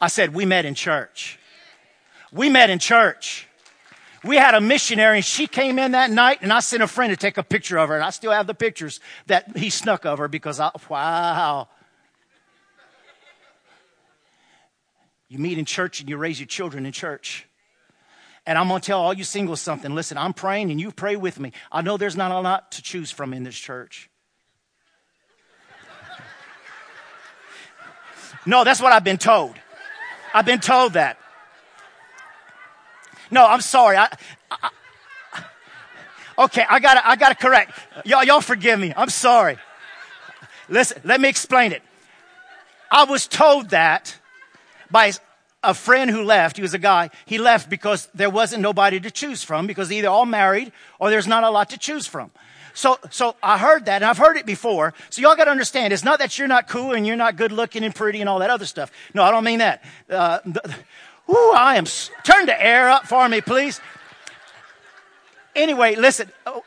I 0.00 0.08
said, 0.08 0.34
we 0.34 0.44
met 0.44 0.64
in 0.64 0.74
church. 0.74 1.38
We 2.32 2.48
met 2.48 2.70
in 2.70 2.78
church. 2.78 3.46
We 4.24 4.36
had 4.36 4.54
a 4.54 4.60
missionary 4.60 5.18
and 5.18 5.24
she 5.24 5.46
came 5.46 5.78
in 5.78 5.92
that 5.92 6.10
night 6.10 6.38
and 6.42 6.52
I 6.52 6.60
sent 6.60 6.82
a 6.82 6.88
friend 6.88 7.10
to 7.10 7.16
take 7.16 7.38
a 7.38 7.42
picture 7.42 7.78
of 7.78 7.88
her 7.88 7.94
and 7.94 8.04
I 8.04 8.10
still 8.10 8.32
have 8.32 8.46
the 8.46 8.54
pictures 8.54 9.00
that 9.26 9.56
he 9.56 9.70
snuck 9.70 10.04
of 10.04 10.18
her 10.18 10.28
because 10.28 10.60
I, 10.60 10.70
wow. 10.88 11.68
You 15.28 15.38
meet 15.38 15.58
in 15.58 15.64
church 15.64 16.00
and 16.00 16.08
you 16.08 16.16
raise 16.16 16.40
your 16.40 16.46
children 16.46 16.86
in 16.86 16.92
church. 16.92 17.46
And 18.46 18.56
I'm 18.56 18.68
going 18.68 18.80
to 18.80 18.86
tell 18.86 19.00
all 19.00 19.12
you 19.12 19.24
singles 19.24 19.60
something. 19.60 19.94
Listen, 19.94 20.16
I'm 20.16 20.32
praying 20.32 20.70
and 20.70 20.80
you 20.80 20.90
pray 20.90 21.16
with 21.16 21.38
me. 21.38 21.52
I 21.70 21.82
know 21.82 21.96
there's 21.96 22.16
not 22.16 22.30
a 22.30 22.40
lot 22.40 22.72
to 22.72 22.82
choose 22.82 23.10
from 23.10 23.34
in 23.34 23.42
this 23.42 23.56
church. 23.56 24.08
No, 28.46 28.64
that's 28.64 28.80
what 28.80 28.92
I've 28.92 29.04
been 29.04 29.18
told. 29.18 29.54
I've 30.38 30.46
been 30.46 30.60
told 30.60 30.92
that. 30.92 31.18
No, 33.28 33.44
I'm 33.44 33.60
sorry. 33.60 33.96
I, 33.96 34.08
I, 34.48 34.70
okay, 36.44 36.64
I 36.70 36.78
gotta, 36.78 37.04
I 37.04 37.16
gotta 37.16 37.34
correct. 37.34 37.76
Y'all, 38.04 38.22
y'all 38.22 38.40
forgive 38.40 38.78
me. 38.78 38.92
I'm 38.96 39.10
sorry. 39.10 39.58
Listen, 40.68 41.00
let 41.02 41.20
me 41.20 41.28
explain 41.28 41.72
it. 41.72 41.82
I 42.88 43.02
was 43.02 43.26
told 43.26 43.70
that 43.70 44.16
by 44.92 45.10
a 45.64 45.74
friend 45.74 46.08
who 46.08 46.22
left. 46.22 46.54
He 46.54 46.62
was 46.62 46.72
a 46.72 46.78
guy. 46.78 47.10
He 47.26 47.38
left 47.38 47.68
because 47.68 48.08
there 48.14 48.30
wasn't 48.30 48.62
nobody 48.62 49.00
to 49.00 49.10
choose 49.10 49.42
from 49.42 49.66
because 49.66 49.90
either 49.90 50.06
all 50.06 50.24
married 50.24 50.70
or 51.00 51.10
there's 51.10 51.26
not 51.26 51.42
a 51.42 51.50
lot 51.50 51.70
to 51.70 51.78
choose 51.78 52.06
from. 52.06 52.30
So, 52.78 52.96
so 53.10 53.34
I 53.42 53.58
heard 53.58 53.86
that 53.86 54.02
and 54.02 54.04
I've 54.04 54.18
heard 54.18 54.36
it 54.36 54.46
before. 54.46 54.94
So 55.10 55.20
y'all 55.20 55.34
got 55.34 55.46
to 55.46 55.50
understand, 55.50 55.92
it's 55.92 56.04
not 56.04 56.20
that 56.20 56.38
you're 56.38 56.46
not 56.46 56.68
cool 56.68 56.92
and 56.92 57.04
you're 57.04 57.16
not 57.16 57.34
good 57.34 57.50
looking 57.50 57.82
and 57.82 57.92
pretty 57.92 58.20
and 58.20 58.28
all 58.28 58.38
that 58.38 58.50
other 58.50 58.66
stuff. 58.66 58.92
No, 59.14 59.24
I 59.24 59.32
don't 59.32 59.42
mean 59.42 59.58
that. 59.58 59.82
Uh, 60.08 60.38
whoo, 61.26 61.50
I 61.54 61.74
am, 61.74 61.86
turn 62.22 62.46
the 62.46 62.64
air 62.64 62.88
up 62.88 63.08
for 63.08 63.28
me, 63.28 63.40
please. 63.40 63.80
Anyway, 65.56 65.96
listen. 65.96 66.30
Oh, 66.46 66.62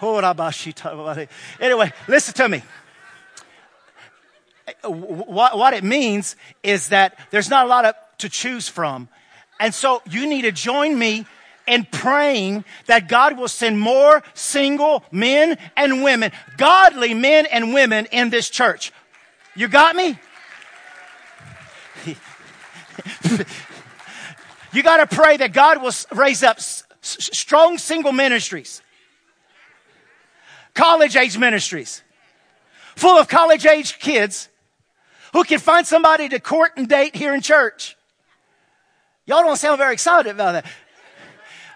anyway, 1.60 1.92
listen 2.06 2.34
to 2.34 2.48
me. 2.48 2.62
What, 4.84 5.58
what 5.58 5.74
it 5.74 5.82
means 5.82 6.36
is 6.62 6.90
that 6.90 7.18
there's 7.32 7.50
not 7.50 7.66
a 7.66 7.68
lot 7.68 7.86
of, 7.86 7.96
to 8.18 8.28
choose 8.28 8.68
from. 8.68 9.08
And 9.58 9.74
so 9.74 10.00
you 10.08 10.28
need 10.28 10.42
to 10.42 10.52
join 10.52 10.96
me 10.96 11.26
and 11.70 11.90
praying 11.90 12.64
that 12.86 13.08
God 13.08 13.38
will 13.38 13.48
send 13.48 13.78
more 13.78 14.22
single 14.34 15.04
men 15.12 15.56
and 15.76 16.02
women, 16.02 16.32
godly 16.56 17.14
men 17.14 17.46
and 17.46 17.72
women 17.72 18.06
in 18.10 18.28
this 18.28 18.50
church. 18.50 18.92
You 19.54 19.68
got 19.68 19.94
me? 19.94 20.18
you 24.72 24.82
got 24.82 25.08
to 25.08 25.14
pray 25.14 25.36
that 25.36 25.52
God 25.52 25.80
will 25.80 25.92
raise 26.12 26.42
up 26.42 26.58
s- 26.58 26.82
strong 27.02 27.78
single 27.78 28.12
ministries, 28.12 28.82
college 30.74 31.14
age 31.14 31.38
ministries, 31.38 32.02
full 32.96 33.16
of 33.16 33.28
college 33.28 33.64
age 33.64 34.00
kids 34.00 34.48
who 35.32 35.44
can 35.44 35.60
find 35.60 35.86
somebody 35.86 36.28
to 36.28 36.40
court 36.40 36.72
and 36.76 36.88
date 36.88 37.14
here 37.14 37.32
in 37.32 37.40
church. 37.40 37.96
Y'all 39.26 39.42
don't 39.42 39.56
sound 39.56 39.78
very 39.78 39.92
excited 39.92 40.30
about 40.30 40.52
that. 40.52 40.66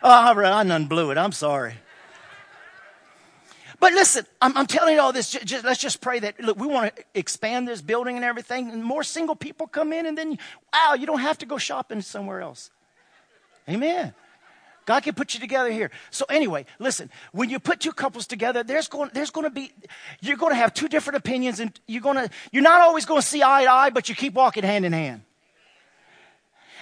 Oh, 0.06 0.10
I, 0.10 0.62
none 0.64 0.85
blew 0.85 1.10
it. 1.12 1.16
I'm 1.16 1.32
sorry. 1.32 1.74
But 3.81 3.94
listen, 3.94 4.26
I'm, 4.40 4.56
I'm, 4.56 4.66
telling 4.66 4.94
you 4.94 5.01
all 5.01 5.12
this. 5.12 5.31
Just, 5.31 5.47
just, 5.47 5.64
let's 5.64 5.81
just 5.81 6.02
pray 6.02 6.18
that, 6.20 6.39
look, 6.40 6.59
we 6.59 6.66
want 6.66 6.94
to 6.94 7.05
expand 7.14 7.66
this 7.66 7.81
building 7.81 8.16
and 8.16 8.24
everything, 8.24 8.70
and 8.70 8.85
more 8.85 9.02
single 9.02 9.35
people 9.35 9.66
come 9.66 9.93
in, 9.93 10.06
and 10.06 10.16
then, 10.16 10.39
wow, 10.72 10.94
you 10.94 11.06
don't 11.06 11.20
have 11.20 11.39
to 11.39 11.47
go 11.47 11.56
shopping 11.56 12.02
somewhere 12.02 12.43
else. 12.43 12.70
Amen. 13.68 14.14
God 14.85 15.02
can 15.02 15.14
put 15.14 15.32
you 15.32 15.40
together 15.40 15.70
here. 15.70 15.90
So 16.10 16.26
anyway, 16.28 16.66
listen, 16.78 17.10
when 17.32 17.48
you 17.48 17.59
put 17.59 17.81
two 17.81 17.93
couples 17.93 18.26
together, 18.26 18.62
there's 18.62 18.89
going, 18.89 19.10
there's 19.14 19.31
going 19.31 19.44
to 19.44 19.51
be, 19.51 19.72
you're 20.20 20.36
going 20.36 20.52
to 20.52 20.56
have 20.56 20.74
two 20.74 20.89
different 20.89 21.16
opinions 21.16 21.59
and 21.59 21.78
you're 21.86 22.02
going 22.02 22.16
to, 22.16 22.28
you're 22.52 22.62
not 22.62 22.82
always 22.82 23.06
going 23.06 23.22
to 23.22 23.26
see 23.26 23.43
eye 23.43 23.64
to 23.64 23.70
eye, 23.70 23.89
but 23.89 24.10
you 24.10 24.14
keep 24.14 24.35
walking 24.35 24.62
hand 24.62 24.85
in 24.85 24.93
hand. 24.93 25.22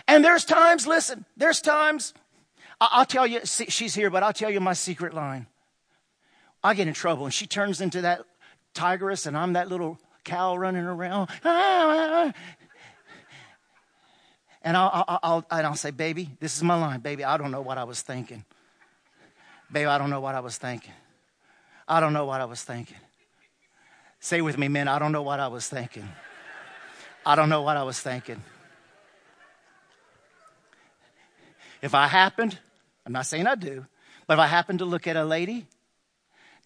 And 0.09 0.25
there's 0.25 0.45
times, 0.45 0.85
listen, 0.85 1.25
there's 1.37 1.61
times 1.61 2.13
I'll 2.91 3.07
tell 3.07 3.27
you, 3.27 3.41
she's 3.45 3.95
here, 3.95 4.11
but 4.11 4.23
I'll 4.23 4.33
tell 4.33 4.51
you 4.51 4.61
my 4.61 4.73
secret 4.73 5.15
line. 5.15 5.47
I 6.65 6.75
get 6.75 6.89
in 6.89 6.95
trouble, 6.95 7.25
and 7.25 7.35
she 7.35 7.47
turns 7.47 7.81
into 7.81 8.01
that 8.03 8.23
tigress, 8.75 9.27
and 9.27 9.37
I'm 9.37 9.53
that 9.55 9.69
little 9.69 9.99
cow 10.25 10.57
running 10.57 10.85
around. 10.85 11.29
And 14.65 14.77
I'll, 14.77 15.05
I'll, 15.09 15.19
I'll, 15.23 15.47
and 15.51 15.67
I'll 15.67 15.75
say, 15.75 15.91
baby, 15.91 16.31
this 16.39 16.57
is 16.57 16.63
my 16.63 16.77
line. 16.81 17.01
Baby, 17.01 17.25
I 17.25 17.37
don't 17.37 17.51
know 17.51 17.61
what 17.61 17.79
I 17.79 17.85
was 17.85 18.01
thinking. 18.01 18.45
Baby, 19.71 19.87
I 19.87 19.99
don't 19.99 20.11
know 20.11 20.21
what 20.21 20.35
I 20.35 20.41
was 20.41 20.57
thinking. 20.57 20.93
I 21.89 22.01
don't 22.01 22.13
know 22.13 22.27
what 22.27 22.41
I 22.41 22.45
was 22.45 22.63
thinking. 22.63 22.97
Say 24.21 24.41
with 24.41 24.57
me, 24.57 24.69
men, 24.69 24.87
I 24.87 25.01
don't 25.01 25.11
know 25.11 25.23
what 25.23 25.41
I 25.41 25.49
was 25.49 25.69
thinking. 25.69 26.09
I 27.27 27.35
don't 27.35 27.49
know 27.49 27.63
what 27.63 27.77
I 27.77 27.83
was 27.83 27.99
thinking. 27.99 28.43
If 31.81 31.95
I 31.95 32.07
happened 32.07 32.57
I'm 33.05 33.13
not 33.13 33.27
saying 33.27 33.47
I 33.47 33.55
do, 33.55 33.87
but 34.27 34.35
if 34.35 34.41
I 34.41 34.47
happen 34.47 34.79
to 34.79 34.85
look 34.85 35.07
at 35.07 35.17
a 35.17 35.25
lady, 35.25 35.67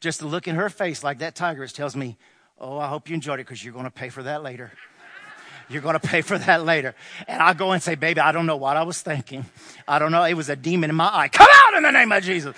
Just 0.01 0.21
the 0.21 0.27
look 0.27 0.47
in 0.47 0.57
her 0.57 0.69
face, 0.69 1.03
like 1.03 1.19
that 1.19 1.35
tigress, 1.35 1.73
tells 1.73 1.97
me, 1.97 2.19
Oh, 2.59 2.79
I 2.79 2.89
hope 2.89 3.09
you 3.09 3.15
enjoyed 3.15 3.41
it 3.41 3.47
because 3.47 3.65
you're 3.65 3.73
going 3.73 3.87
to 3.87 3.91
pay 3.91 4.09
for 4.11 4.23
that 4.23 4.43
later. 4.43 4.73
You're 5.69 5.83
going 5.83 5.99
to 5.99 6.07
pay 6.07 6.21
for 6.23 6.39
that 6.39 6.65
later. 6.65 6.95
And 7.27 7.43
I 7.43 7.53
go 7.53 7.73
and 7.73 7.83
say, 7.83 7.97
Baby, 7.97 8.21
I 8.21 8.31
don't 8.31 8.47
know 8.47 8.57
what 8.57 8.77
I 8.77 8.85
was 8.85 9.03
thinking. 9.03 9.45
I 9.89 9.99
don't 9.99 10.13
know. 10.13 10.23
It 10.23 10.35
was 10.35 10.49
a 10.49 10.55
demon 10.57 10.91
in 10.91 10.97
my 10.97 11.11
eye. 11.13 11.29
Come 11.29 11.49
out 11.51 11.75
in 11.75 11.83
the 11.83 11.91
name 11.91 12.13
of 12.13 12.23
Jesus. 12.23 12.55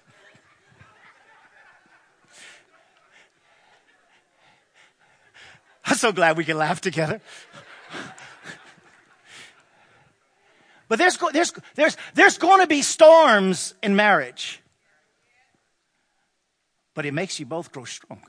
I'm 5.85 5.95
so 5.95 6.11
glad 6.11 6.37
we 6.37 6.45
can 6.45 6.57
laugh 6.57 6.81
together. 6.81 7.19
But 10.91 10.99
there's, 10.99 11.17
there's, 11.31 11.53
there's, 11.75 11.95
there's 12.15 12.37
going 12.37 12.59
to 12.59 12.67
be 12.67 12.81
storms 12.81 13.73
in 13.81 13.95
marriage. 13.95 14.61
But 16.93 17.05
it 17.05 17.13
makes 17.13 17.39
you 17.39 17.45
both 17.45 17.71
grow 17.71 17.85
stronger. 17.85 18.25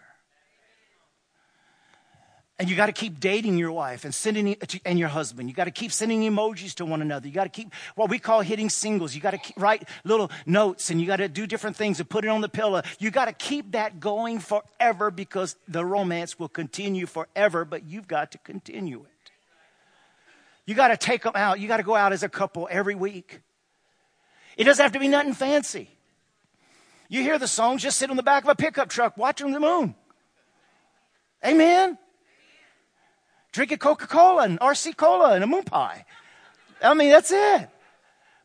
And 2.61 2.71
you 2.71 2.77
got 2.77 2.87
to 2.87 2.93
keep 2.93 3.19
dating 3.19 3.59
your 3.59 3.73
wife 3.73 4.05
and 4.05 4.15
sending 4.15 4.57
and 4.85 4.97
your 4.97 5.09
husband. 5.09 5.49
You 5.49 5.57
got 5.57 5.65
to 5.65 5.73
keep 5.73 5.91
sending 5.91 6.21
emojis 6.21 6.75
to 6.75 6.85
one 6.85 7.03
another. 7.03 7.27
You 7.27 7.35
got 7.35 7.43
to 7.43 7.51
keep 7.51 7.75
what 7.97 8.09
we 8.09 8.21
call 8.21 8.43
hitting 8.43 8.71
singles. 8.71 9.13
You 9.13 9.21
got 9.21 9.33
to 9.33 9.53
write 9.57 9.89
little 10.05 10.31
notes 10.47 10.89
and 10.89 11.01
you 11.01 11.09
got 11.09 11.17
to 11.17 11.29
do 11.29 11.49
different 11.49 11.75
things 11.75 11.99
and 11.99 12.09
put 12.09 12.25
it 12.25 12.29
on 12.29 12.43
the 12.43 12.49
pillow. 12.49 12.83
You 13.01 13.11
got 13.11 13.25
to 13.25 13.33
keep 13.33 13.73
that 13.73 13.99
going 13.99 14.39
forever 14.39 15.11
because 15.11 15.57
the 15.67 15.85
romance 15.85 16.39
will 16.39 16.49
continue 16.49 17.07
forever, 17.07 17.65
but 17.65 17.87
you've 17.87 18.07
got 18.07 18.31
to 18.31 18.39
continue 18.39 19.01
it. 19.01 19.12
You 20.67 20.75
got 20.75 20.89
to 20.89 20.97
take 20.97 21.23
them 21.23 21.33
out. 21.35 21.61
You 21.61 21.69
got 21.69 21.79
to 21.79 21.83
go 21.83 21.97
out 21.97 22.13
as 22.13 22.23
a 22.23 22.29
couple 22.29 22.69
every 22.71 22.95
week. 22.95 23.41
It 24.57 24.65
doesn't 24.65 24.83
have 24.83 24.93
to 24.93 25.01
be 25.01 25.09
nothing 25.09 25.35
fancy. 25.35 25.89
You 27.09 27.23
hear 27.23 27.39
the 27.39 27.49
songs, 27.49 27.83
just 27.83 27.99
sit 27.99 28.11
on 28.11 28.17
the 28.17 28.23
back 28.23 28.45
of 28.45 28.49
a 28.49 28.55
pickup 28.55 28.89
truck 28.89 29.17
watching 29.17 29.53
the 29.53 29.61
moon. 29.61 29.95
Amen 31.45 31.99
drink 33.53 33.71
a 33.71 33.77
Coca 33.77 34.07
Cola 34.07 34.45
and 34.45 34.59
RC 34.59 34.97
Cola 34.97 35.35
and 35.35 35.45
a 35.45 35.47
moon 35.47 35.63
pie. 35.63 36.05
I 36.83 36.95
mean, 36.95 37.11
that's 37.11 37.31
it. 37.31 37.69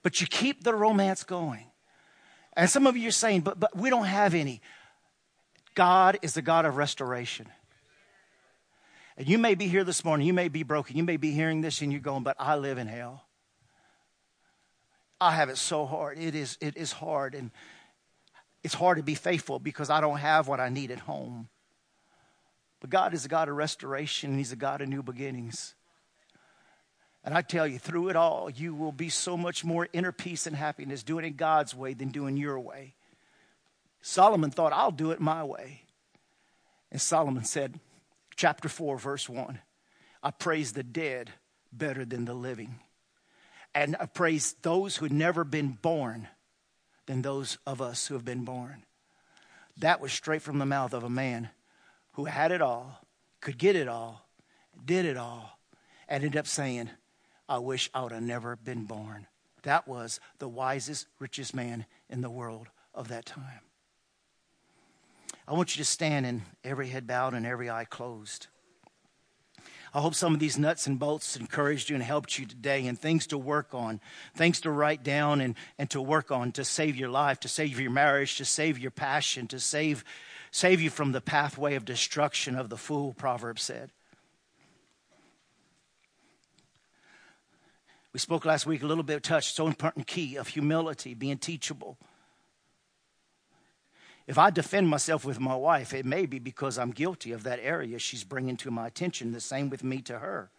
But 0.04 0.22
you 0.22 0.28
keep 0.28 0.64
the 0.64 0.76
romance 0.76 1.24
going. 1.24 1.66
And 2.56 2.70
some 2.70 2.86
of 2.86 2.96
you 2.96 3.10
are 3.10 3.12
saying, 3.12 3.42
but, 3.42 3.60
but 3.60 3.76
we 3.76 3.90
don't 3.90 4.06
have 4.06 4.34
any. 4.34 4.62
God 5.74 6.20
is 6.22 6.34
the 6.34 6.42
God 6.42 6.66
of 6.66 6.78
restoration. 6.78 7.48
And 9.18 9.28
you 9.28 9.40
may 9.40 9.56
be 9.56 9.68
here 9.68 9.84
this 9.84 10.06
morning, 10.06 10.28
you 10.28 10.34
may 10.34 10.48
be 10.48 10.62
broken, 10.62 10.96
you 10.96 11.04
may 11.04 11.18
be 11.18 11.32
hearing 11.32 11.62
this 11.62 11.82
and 11.82 11.92
you're 11.92 12.02
going, 12.02 12.24
but 12.24 12.36
I 12.40 12.56
live 12.56 12.78
in 12.78 12.88
hell. 12.88 13.24
I 15.20 15.32
have 15.32 15.50
it 15.50 15.58
so 15.58 15.88
hard. 15.88 16.20
It 16.20 16.36
is, 16.36 16.58
it 16.62 16.78
is 16.78 16.92
hard. 16.92 17.34
And 17.34 17.50
it's 18.64 18.76
hard 18.76 18.98
to 18.98 19.04
be 19.04 19.16
faithful 19.16 19.58
because 19.58 19.90
I 19.90 20.02
don't 20.02 20.20
have 20.20 20.48
what 20.48 20.60
I 20.60 20.70
need 20.70 20.92
at 20.92 21.00
home. 21.00 21.50
But 22.80 22.92
God 22.92 23.16
is 23.16 23.26
a 23.26 23.28
God 23.28 23.50
of 23.50 23.56
restoration, 23.56 24.30
and 24.30 24.40
He's 24.40 24.52
a 24.52 24.56
God 24.56 24.82
of 24.82 24.88
new 24.88 25.02
beginnings. 25.02 25.74
And 27.24 27.34
I 27.34 27.42
tell 27.42 27.66
you, 27.66 27.80
through 27.80 28.10
it 28.10 28.16
all, 28.16 28.52
you 28.52 28.76
will 28.76 28.92
be 28.92 29.10
so 29.10 29.36
much 29.36 29.66
more 29.66 29.90
inner 29.94 30.12
peace 30.12 30.46
and 30.46 30.56
happiness 30.56 31.02
doing 31.02 31.26
it 31.26 31.38
God's 31.38 31.74
way 31.74 31.96
than 31.96 32.10
doing 32.10 32.38
your 32.38 32.60
way. 32.60 32.94
Solomon 34.02 34.52
thought, 34.52 34.74
I'll 34.74 34.92
do 34.92 35.10
it 35.10 35.20
my 35.20 35.44
way. 35.44 35.82
And 36.92 37.02
Solomon 37.02 37.44
said, 37.44 37.80
chapter 38.38 38.70
4, 38.70 38.98
verse 38.98 39.28
1 39.28 39.60
I 40.24 40.32
praise 40.32 40.72
the 40.72 40.84
dead 40.84 41.32
better 41.74 42.06
than 42.06 42.26
the 42.26 42.34
living. 42.34 42.80
And 43.76 43.96
I 44.00 44.06
praise 44.06 44.56
those 44.62 44.96
who 44.96 45.06
had 45.06 45.14
never 45.14 45.44
been 45.44 45.78
born 45.82 46.28
than 47.06 47.22
those 47.22 47.58
of 47.68 47.82
us 47.82 48.08
who 48.08 48.16
have 48.16 48.26
been 48.26 48.46
born. 48.46 48.84
That 49.78 50.02
was 50.02 50.12
straight 50.12 50.42
from 50.42 50.58
the 50.58 50.66
mouth 50.66 50.94
of 50.94 51.04
a 51.04 51.10
man 51.10 51.50
who 52.14 52.26
had 52.26 52.52
it 52.52 52.62
all, 52.62 53.06
could 53.42 53.58
get 53.58 53.76
it 53.76 53.88
all, 53.88 54.28
did 54.84 55.06
it 55.06 55.18
all, 55.18 55.60
and 56.08 56.24
ended 56.24 56.40
up 56.40 56.48
saying, 56.48 56.90
I 57.48 57.60
wish 57.60 57.90
I 57.94 58.02
would 58.02 58.12
have 58.12 58.24
never 58.24 58.56
been 58.56 58.86
born. 58.86 59.28
That 59.64 59.88
was 59.88 60.20
the 60.40 60.48
wisest, 60.48 61.08
richest 61.20 61.54
man 61.54 61.86
in 62.10 62.22
the 62.22 62.30
world 62.30 62.70
of 62.96 63.10
that 63.10 63.26
time. 63.26 63.67
I 65.48 65.54
want 65.54 65.76
you 65.76 65.84
to 65.84 65.90
stand 65.90 66.26
and 66.26 66.42
every 66.64 66.90
head 66.90 67.08
bowed 67.08 67.34
and 67.34 67.46
every 67.46 67.70
eye 67.70 67.86
closed. 67.86 68.48
I 69.94 70.02
hope 70.02 70.14
some 70.14 70.34
of 70.34 70.40
these 70.40 70.58
nuts 70.58 70.86
and 70.86 71.00
bolts 71.00 71.38
encouraged 71.38 71.90
you 71.90 71.96
and 71.96 72.04
helped 72.04 72.38
you 72.38 72.46
today 72.46 72.86
and 72.86 73.00
things 73.00 73.26
to 73.28 73.38
work 73.38 73.74
on, 73.74 74.02
things 74.36 74.60
to 74.62 74.72
write 74.72 75.04
down 75.04 75.40
and, 75.40 75.56
and 75.80 75.90
to 75.92 76.02
work 76.02 76.32
on 76.32 76.52
to 76.54 76.66
save 76.66 76.98
your 76.98 77.10
life, 77.10 77.40
to 77.40 77.48
save 77.48 77.80
your 77.80 77.92
marriage, 77.92 78.38
to 78.38 78.46
save 78.46 78.78
your 78.78 78.92
passion, 78.92 79.48
to 79.48 79.60
save 79.60 80.04
save 80.52 80.82
you 80.82 80.90
from 80.90 81.12
the 81.12 81.22
pathway 81.22 81.76
of 81.76 81.86
destruction 81.86 82.56
of 82.56 82.70
the 82.70 82.78
fool, 82.78 83.14
Proverbs 83.14 83.62
said. 83.62 83.92
We 88.14 88.20
spoke 88.20 88.46
last 88.46 88.66
week 88.66 88.82
a 88.82 88.88
little 88.88 89.04
bit, 89.04 89.24
touched 89.24 89.56
so 89.56 89.68
important 89.68 90.08
key 90.08 90.36
of 90.36 90.48
humility, 90.48 91.14
being 91.14 91.38
teachable. 91.38 91.98
If 94.28 94.38
I 94.38 94.50
defend 94.50 94.90
myself 94.90 95.24
with 95.24 95.40
my 95.40 95.56
wife, 95.56 95.94
it 95.94 96.06
may 96.06 96.26
be 96.26 96.38
because 96.38 96.78
I'm 96.78 96.92
guilty 96.92 97.32
of 97.32 97.44
that 97.44 97.60
area 97.62 97.98
she's 97.98 98.26
bringing 98.26 98.58
to 98.58 98.70
my 98.70 98.86
attention. 98.86 99.32
The 99.32 99.40
same 99.40 99.70
with 99.70 99.86
me 99.86 100.02
to 100.02 100.20
her. 100.20 100.52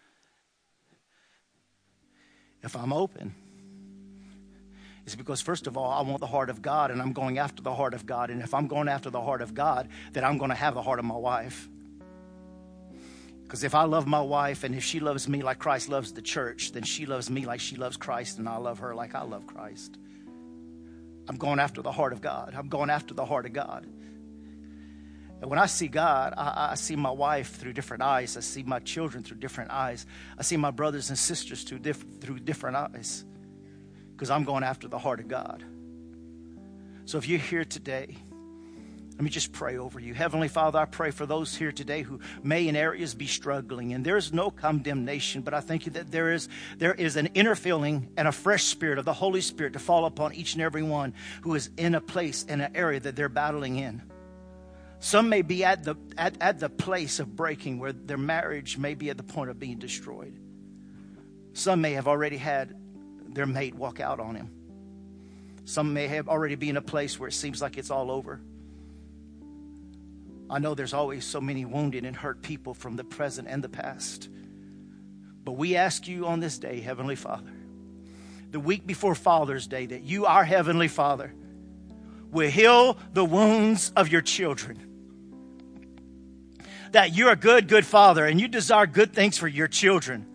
If 2.62 2.74
I'm 2.74 2.92
open, 2.94 3.34
it's 5.04 5.14
because, 5.14 5.40
first 5.40 5.66
of 5.66 5.76
all, 5.76 5.90
I 5.90 6.00
want 6.02 6.20
the 6.20 6.26
heart 6.26 6.50
of 6.50 6.62
God 6.62 6.90
and 6.90 7.00
I'm 7.00 7.12
going 7.12 7.38
after 7.38 7.62
the 7.62 7.74
heart 7.74 7.92
of 7.92 8.06
God. 8.06 8.30
And 8.30 8.42
if 8.42 8.54
I'm 8.54 8.68
going 8.68 8.88
after 8.88 9.10
the 9.10 9.20
heart 9.20 9.42
of 9.42 9.54
God, 9.54 9.88
then 10.12 10.24
I'm 10.24 10.38
going 10.38 10.50
to 10.50 10.54
have 10.54 10.74
the 10.74 10.82
heart 10.82 10.98
of 10.98 11.04
my 11.04 11.16
wife. 11.16 11.68
Because 13.42 13.64
if 13.64 13.74
I 13.74 13.84
love 13.84 14.06
my 14.06 14.20
wife 14.20 14.64
and 14.64 14.74
if 14.74 14.84
she 14.84 15.00
loves 15.00 15.28
me 15.28 15.42
like 15.42 15.58
Christ 15.58 15.88
loves 15.88 16.12
the 16.12 16.20
church, 16.20 16.72
then 16.72 16.82
she 16.82 17.06
loves 17.06 17.30
me 17.30 17.46
like 17.46 17.60
she 17.60 17.76
loves 17.76 17.96
Christ 17.96 18.38
and 18.38 18.48
I 18.48 18.56
love 18.56 18.80
her 18.80 18.94
like 18.94 19.14
I 19.14 19.22
love 19.22 19.46
Christ. 19.46 19.96
I'm 21.28 21.36
going 21.36 21.58
after 21.58 21.82
the 21.82 21.92
heart 21.92 22.12
of 22.12 22.20
God. 22.20 22.54
I'm 22.56 22.68
going 22.68 22.90
after 22.90 23.14
the 23.14 23.24
heart 23.24 23.44
of 23.46 23.52
God. 23.52 23.86
And 25.40 25.48
when 25.48 25.58
I 25.58 25.66
see 25.66 25.86
God, 25.86 26.34
I, 26.36 26.70
I, 26.72 26.74
see 26.74 26.96
my 26.96 27.10
wife 27.10 27.56
through 27.56 27.74
different 27.74 28.02
eyes. 28.02 28.36
I 28.36 28.40
see 28.40 28.64
my 28.64 28.80
children 28.80 29.22
through 29.22 29.36
different 29.36 29.70
eyes. 29.70 30.04
I 30.36 30.42
see 30.42 30.56
my 30.56 30.72
brothers 30.72 31.10
and 31.10 31.18
sisters 31.18 31.62
through, 31.62 31.80
diff- 31.80 32.04
through 32.20 32.40
different 32.40 32.76
eyes 32.76 33.24
because 34.12 34.30
I'm 34.30 34.42
going 34.42 34.64
after 34.64 34.88
the 34.88 34.98
heart 34.98 35.20
of 35.20 35.28
God. 35.28 35.64
So 37.04 37.18
if 37.18 37.28
you're 37.28 37.38
here 37.38 37.64
today, 37.64 38.16
let 39.18 39.24
me 39.24 39.30
just 39.30 39.50
pray 39.50 39.76
over 39.76 39.98
you. 39.98 40.14
Heavenly 40.14 40.46
Father, 40.46 40.78
I 40.78 40.84
pray 40.84 41.10
for 41.10 41.26
those 41.26 41.52
here 41.52 41.72
today 41.72 42.02
who 42.02 42.20
may 42.44 42.68
in 42.68 42.76
areas 42.76 43.16
be 43.16 43.26
struggling, 43.26 43.92
and 43.92 44.04
there 44.04 44.16
is 44.16 44.32
no 44.32 44.48
condemnation, 44.48 45.42
but 45.42 45.54
I 45.54 45.58
thank 45.58 45.86
you 45.86 45.92
that 45.92 46.12
there 46.12 46.30
is 46.30 46.48
there 46.76 46.94
is 46.94 47.16
an 47.16 47.26
inner 47.34 47.56
feeling 47.56 48.10
and 48.16 48.28
a 48.28 48.32
fresh 48.32 48.62
spirit 48.62 48.96
of 48.96 49.04
the 49.04 49.12
Holy 49.12 49.40
Spirit 49.40 49.72
to 49.72 49.80
fall 49.80 50.04
upon 50.04 50.34
each 50.34 50.54
and 50.54 50.62
every 50.62 50.84
one 50.84 51.14
who 51.42 51.56
is 51.56 51.68
in 51.76 51.96
a 51.96 52.00
place 52.00 52.44
in 52.44 52.60
an 52.60 52.76
area 52.76 53.00
that 53.00 53.16
they're 53.16 53.28
battling 53.28 53.74
in. 53.74 54.02
Some 55.00 55.28
may 55.28 55.42
be 55.42 55.64
at 55.64 55.82
the 55.82 55.96
at, 56.16 56.40
at 56.40 56.60
the 56.60 56.68
place 56.68 57.18
of 57.18 57.34
breaking 57.34 57.80
where 57.80 57.92
their 57.92 58.18
marriage 58.18 58.78
may 58.78 58.94
be 58.94 59.10
at 59.10 59.16
the 59.16 59.24
point 59.24 59.50
of 59.50 59.58
being 59.58 59.80
destroyed. 59.80 60.38
Some 61.54 61.80
may 61.80 61.94
have 61.94 62.06
already 62.06 62.36
had 62.36 62.72
their 63.26 63.46
mate 63.46 63.74
walk 63.74 63.98
out 63.98 64.20
on 64.20 64.36
him. 64.36 64.52
Some 65.64 65.92
may 65.92 66.06
have 66.06 66.28
already 66.28 66.54
been 66.54 66.70
in 66.70 66.76
a 66.76 66.82
place 66.82 67.18
where 67.18 67.28
it 67.28 67.34
seems 67.34 67.60
like 67.60 67.78
it's 67.78 67.90
all 67.90 68.12
over. 68.12 68.40
I 70.50 70.58
know 70.58 70.74
there's 70.74 70.94
always 70.94 71.24
so 71.24 71.40
many 71.40 71.64
wounded 71.64 72.04
and 72.04 72.16
hurt 72.16 72.42
people 72.42 72.74
from 72.74 72.96
the 72.96 73.04
present 73.04 73.48
and 73.48 73.62
the 73.62 73.68
past. 73.68 74.28
But 75.44 75.52
we 75.52 75.76
ask 75.76 76.08
you 76.08 76.26
on 76.26 76.40
this 76.40 76.58
day, 76.58 76.80
Heavenly 76.80 77.16
Father, 77.16 77.52
the 78.50 78.60
week 78.60 78.86
before 78.86 79.14
Father's 79.14 79.66
Day, 79.66 79.86
that 79.86 80.02
you, 80.02 80.26
our 80.26 80.44
Heavenly 80.44 80.88
Father, 80.88 81.34
will 82.30 82.50
heal 82.50 82.96
the 83.12 83.24
wounds 83.24 83.92
of 83.96 84.08
your 84.08 84.22
children. 84.22 84.84
That 86.92 87.14
you're 87.14 87.32
a 87.32 87.36
good, 87.36 87.68
good 87.68 87.84
Father 87.84 88.24
and 88.24 88.40
you 88.40 88.48
desire 88.48 88.86
good 88.86 89.12
things 89.12 89.36
for 89.36 89.48
your 89.48 89.68
children. 89.68 90.26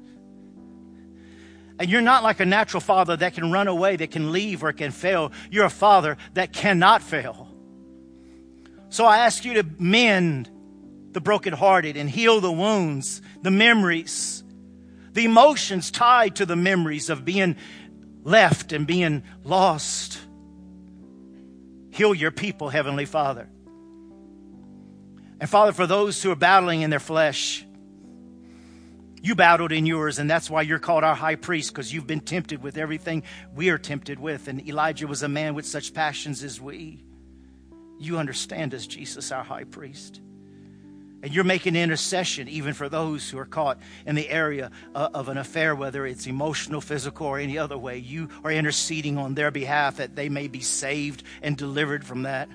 And 1.80 1.90
you're 1.90 2.02
not 2.02 2.22
like 2.22 2.40
a 2.40 2.46
natural 2.46 2.82
father 2.82 3.18
that 3.18 3.34
can 3.34 3.52
run 3.52 3.68
away, 3.68 3.96
that 3.96 4.12
can 4.12 4.32
leave, 4.32 4.64
or 4.64 4.72
can 4.74 4.92
fail. 4.92 5.32
You're 5.50 5.66
a 5.66 5.72
father 5.72 6.18
that 6.36 6.54
cannot 6.54 7.02
fail. 7.02 7.43
So 8.94 9.08
I 9.08 9.26
ask 9.26 9.44
you 9.44 9.56
to 9.56 9.66
mend 9.80 10.52
the 11.14 11.20
brokenhearted 11.20 11.98
and 11.98 12.08
heal 12.08 12.40
the 12.40 12.52
wounds, 12.52 13.24
the 13.42 13.50
memories, 13.50 14.44
the 15.14 15.26
emotions 15.26 15.90
tied 15.90 16.36
to 16.36 16.46
the 16.46 16.56
memories 16.56 17.10
of 17.10 17.26
being 17.26 17.56
left 18.22 18.72
and 18.72 18.86
being 18.86 19.24
lost. 19.44 20.20
Heal 21.90 22.14
your 22.14 22.30
people, 22.30 22.70
Heavenly 22.70 23.06
Father. 23.06 23.50
And 25.40 25.50
Father, 25.50 25.72
for 25.72 25.88
those 25.88 26.22
who 26.22 26.30
are 26.30 26.36
battling 26.36 26.84
in 26.84 26.92
their 26.92 27.00
flesh, 27.00 27.66
you 29.24 29.34
battled 29.34 29.72
in 29.72 29.88
yours, 29.88 30.20
and 30.20 30.30
that's 30.30 30.52
why 30.52 30.62
you're 30.62 30.78
called 30.78 31.04
our 31.04 31.16
high 31.16 31.34
priest, 31.34 31.74
because 31.74 31.92
you've 31.92 32.06
been 32.06 32.20
tempted 32.20 32.62
with 32.62 32.78
everything 32.78 33.24
we 33.56 33.72
are 33.72 33.80
tempted 33.80 34.20
with. 34.20 34.48
And 34.48 34.64
Elijah 34.68 35.08
was 35.08 35.24
a 35.24 35.28
man 35.28 35.56
with 35.56 35.66
such 35.66 35.96
passions 35.96 36.44
as 36.44 36.62
we. 36.62 37.04
You 38.00 38.18
understand 38.18 38.74
as 38.74 38.88
Jesus, 38.88 39.32
our 39.32 39.44
high 39.44 39.64
priest. 39.64 40.22
And 41.24 41.34
you're 41.34 41.46
making 41.46 41.78
intercession 41.78 42.50
even 42.50 42.74
for 42.74 42.90
those 42.90 43.30
who 43.30 43.40
are 43.40 43.46
caught 43.46 43.80
in 44.06 44.16
the 44.16 44.30
area 44.30 44.72
uh, 44.94 45.08
of 45.14 45.30
an 45.30 45.38
affair, 45.38 45.74
whether 45.74 46.06
it's 46.06 46.28
emotional, 46.28 46.82
physical, 46.82 47.28
or 47.28 47.40
any 47.40 47.58
other 47.58 47.78
way. 47.78 47.98
You 47.98 48.28
are 48.44 48.52
interceding 48.52 49.18
on 49.18 49.34
their 49.34 49.50
behalf 49.50 49.98
that 49.98 50.18
they 50.18 50.28
may 50.28 50.50
be 50.50 50.60
saved 50.60 51.24
and 51.42 51.56
delivered 51.56 52.06
from 52.06 52.24
that. 52.24 52.50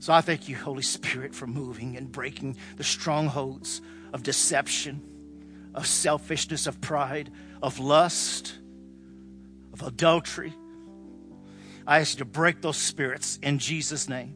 So 0.00 0.12
I 0.12 0.20
thank 0.20 0.48
you, 0.48 0.56
Holy 0.56 0.82
Spirit, 0.82 1.34
for 1.34 1.46
moving 1.46 1.96
and 1.96 2.12
breaking 2.12 2.58
the 2.76 2.84
strongholds 2.84 3.80
of 4.12 4.22
deception, 4.22 5.02
of 5.74 5.86
selfishness, 5.86 6.66
of 6.66 6.80
pride, 6.80 7.30
of 7.62 7.78
lust, 7.78 8.54
of 9.72 9.82
adultery. 9.82 10.52
I 11.88 12.00
ask 12.00 12.16
you 12.16 12.18
to 12.18 12.24
break 12.26 12.60
those 12.60 12.76
spirits 12.76 13.38
in 13.42 13.58
Jesus' 13.58 14.10
name. 14.10 14.34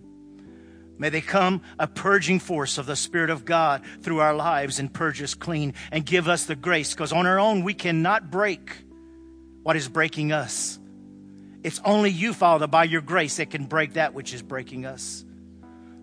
May 0.97 1.11
they 1.11 1.21
come 1.21 1.61
a 1.79 1.87
purging 1.87 2.39
force 2.39 2.79
of 2.79 2.87
the 2.87 2.97
Spirit 2.97 3.29
of 3.29 3.45
God 3.45 3.83
through 4.01 4.21
our 4.21 4.35
lives 4.35 4.79
and 4.79 4.93
purge 4.93 5.21
us 5.21 5.35
clean 5.35 5.75
and 5.91 6.07
give 6.07 6.29
us 6.29 6.47
the 6.47 6.57
grace 6.57 6.95
because 6.95 7.13
on 7.13 7.27
our 7.27 7.39
own 7.39 7.63
we 7.63 7.75
cannot 7.75 8.31
break 8.31 8.79
what 9.63 9.77
is 9.77 9.87
breaking 9.87 10.33
us. 10.33 10.79
It's 11.63 11.79
only 11.85 12.09
you, 12.09 12.33
Father, 12.33 12.67
by 12.67 12.85
your 12.85 13.03
grace 13.03 13.37
that 13.37 13.51
can 13.51 13.67
break 13.67 13.93
that 13.95 14.15
which 14.15 14.33
is 14.33 14.41
breaking 14.41 14.87
us. 14.87 15.23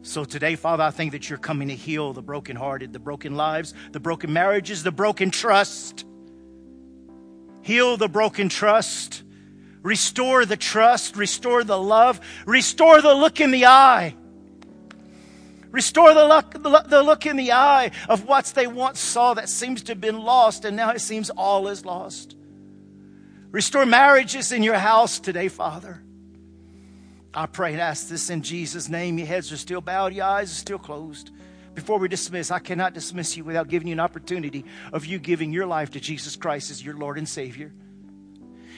So 0.04 0.26
today, 0.26 0.56
Father, 0.56 0.84
I 0.84 0.92
think 0.92 1.14
that 1.14 1.30
you're 1.32 1.40
coming 1.40 1.70
to 1.70 1.76
heal 1.76 2.14
the 2.14 2.22
brokenhearted, 2.22 2.94
the 2.94 3.00
broken 3.00 3.36
lives, 3.36 3.74
the 3.92 4.00
broken 4.00 4.32
marriages, 4.32 4.84
the 4.84 4.92
broken 4.92 5.32
trust. 5.32 6.06
Heal 7.64 7.98
the 7.98 8.08
broken 8.08 8.50
trust. 8.50 9.24
Restore 9.81 10.45
the 10.45 10.57
trust. 10.57 11.15
Restore 11.15 11.64
the 11.64 11.77
love. 11.77 12.19
Restore 12.45 13.01
the 13.01 13.14
look 13.14 13.39
in 13.39 13.51
the 13.51 13.65
eye. 13.65 14.15
Restore 15.72 16.14
the 16.14 16.26
look, 16.26 16.89
the 16.89 17.03
look 17.03 17.26
in 17.26 17.35
the 17.35 17.51
eye 17.51 17.91
of 18.07 18.26
what 18.26 18.45
they 18.56 18.65
once 18.65 18.99
saw 18.99 19.35
that 19.35 19.49
seems 19.49 19.84
to 19.84 19.91
have 19.91 20.01
been 20.01 20.19
lost, 20.19 20.65
and 20.65 20.76
now 20.76 20.89
it 20.89 20.99
seems 20.99 21.30
all 21.30 21.68
is 21.68 21.85
lost. 21.85 22.35
Restore 23.51 23.85
marriages 23.85 24.51
in 24.51 24.64
your 24.64 24.76
house 24.76 25.19
today, 25.19 25.47
Father. 25.47 26.01
I 27.34 27.45
pray 27.45 27.73
and 27.73 27.81
ask 27.81 28.07
this 28.07 28.31
in 28.31 28.41
Jesus' 28.41 28.89
name. 28.89 29.19
Your 29.19 29.27
heads 29.27 29.51
are 29.51 29.57
still 29.57 29.81
bowed, 29.81 30.14
your 30.14 30.26
eyes 30.26 30.51
are 30.51 30.56
still 30.56 30.80
closed. 30.80 31.30
Before 31.76 31.99
we 31.99 32.07
dismiss, 32.07 32.49
I 32.49 32.60
cannot 32.60 32.95
dismiss 32.95 33.38
you 33.38 33.43
without 33.43 33.68
giving 33.68 33.88
you 33.88 33.93
an 33.93 33.99
opportunity 33.99 34.65
of 34.91 35.06
you 35.06 35.19
giving 35.19 35.53
your 35.53 35.68
life 35.68 35.91
to 35.91 35.99
Jesus 35.99 36.35
Christ 36.35 36.72
as 36.72 36.84
your 36.84 36.95
Lord 36.95 37.19
and 37.19 37.30
Savior. 37.30 37.72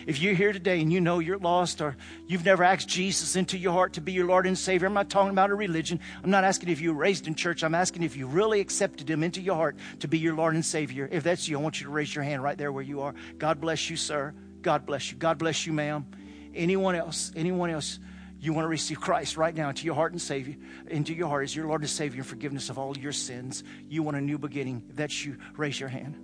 If 0.07 0.21
you're 0.21 0.33
here 0.33 0.53
today 0.53 0.81
and 0.81 0.91
you 0.91 1.01
know 1.01 1.19
you're 1.19 1.37
lost 1.37 1.81
or 1.81 1.95
you've 2.27 2.45
never 2.45 2.63
asked 2.63 2.87
Jesus 2.87 3.35
into 3.35 3.57
your 3.57 3.73
heart 3.73 3.93
to 3.93 4.01
be 4.01 4.11
your 4.11 4.25
Lord 4.25 4.47
and 4.47 4.57
Savior, 4.57 4.87
I'm 4.87 4.93
not 4.93 5.09
talking 5.09 5.31
about 5.31 5.51
a 5.51 5.55
religion. 5.55 5.99
I'm 6.23 6.31
not 6.31 6.43
asking 6.43 6.69
if 6.69 6.81
you 6.81 6.93
were 6.93 6.99
raised 6.99 7.27
in 7.27 7.35
church. 7.35 7.63
I'm 7.63 7.75
asking 7.75 8.03
if 8.03 8.15
you 8.15 8.27
really 8.27 8.59
accepted 8.59 9.09
Him 9.09 9.23
into 9.23 9.41
your 9.41 9.55
heart 9.55 9.77
to 9.99 10.07
be 10.07 10.19
your 10.19 10.35
Lord 10.35 10.55
and 10.55 10.65
Savior. 10.65 11.07
If 11.11 11.23
that's 11.23 11.47
you, 11.47 11.57
I 11.57 11.61
want 11.61 11.79
you 11.79 11.85
to 11.85 11.91
raise 11.91 12.13
your 12.13 12.23
hand 12.23 12.43
right 12.43 12.57
there 12.57 12.71
where 12.71 12.83
you 12.83 13.01
are. 13.01 13.13
God 13.37 13.61
bless 13.61 13.89
you, 13.89 13.95
sir. 13.95 14.33
God 14.61 14.85
bless 14.85 15.11
you. 15.11 15.17
God 15.17 15.37
bless 15.37 15.65
you, 15.65 15.73
ma'am. 15.73 16.05
Anyone 16.53 16.95
else? 16.95 17.31
Anyone 17.35 17.69
else? 17.69 17.99
You 18.39 18.53
want 18.53 18.65
to 18.65 18.69
receive 18.69 18.99
Christ 18.99 19.37
right 19.37 19.55
now 19.55 19.69
into 19.69 19.85
your 19.85 19.93
heart 19.93 20.13
and 20.13 20.21
Savior, 20.21 20.55
into 20.87 21.13
your 21.13 21.27
heart 21.27 21.43
as 21.43 21.55
your 21.55 21.67
Lord 21.67 21.81
and 21.81 21.89
Savior 21.89 22.21
and 22.21 22.27
forgiveness 22.27 22.71
of 22.71 22.79
all 22.79 22.97
your 22.97 23.11
sins. 23.11 23.63
You 23.87 24.01
want 24.01 24.17
a 24.17 24.21
new 24.21 24.39
beginning. 24.39 24.83
If 24.89 24.95
that's 24.95 25.23
you, 25.23 25.37
raise 25.57 25.79
your 25.79 25.89
hand. 25.89 26.17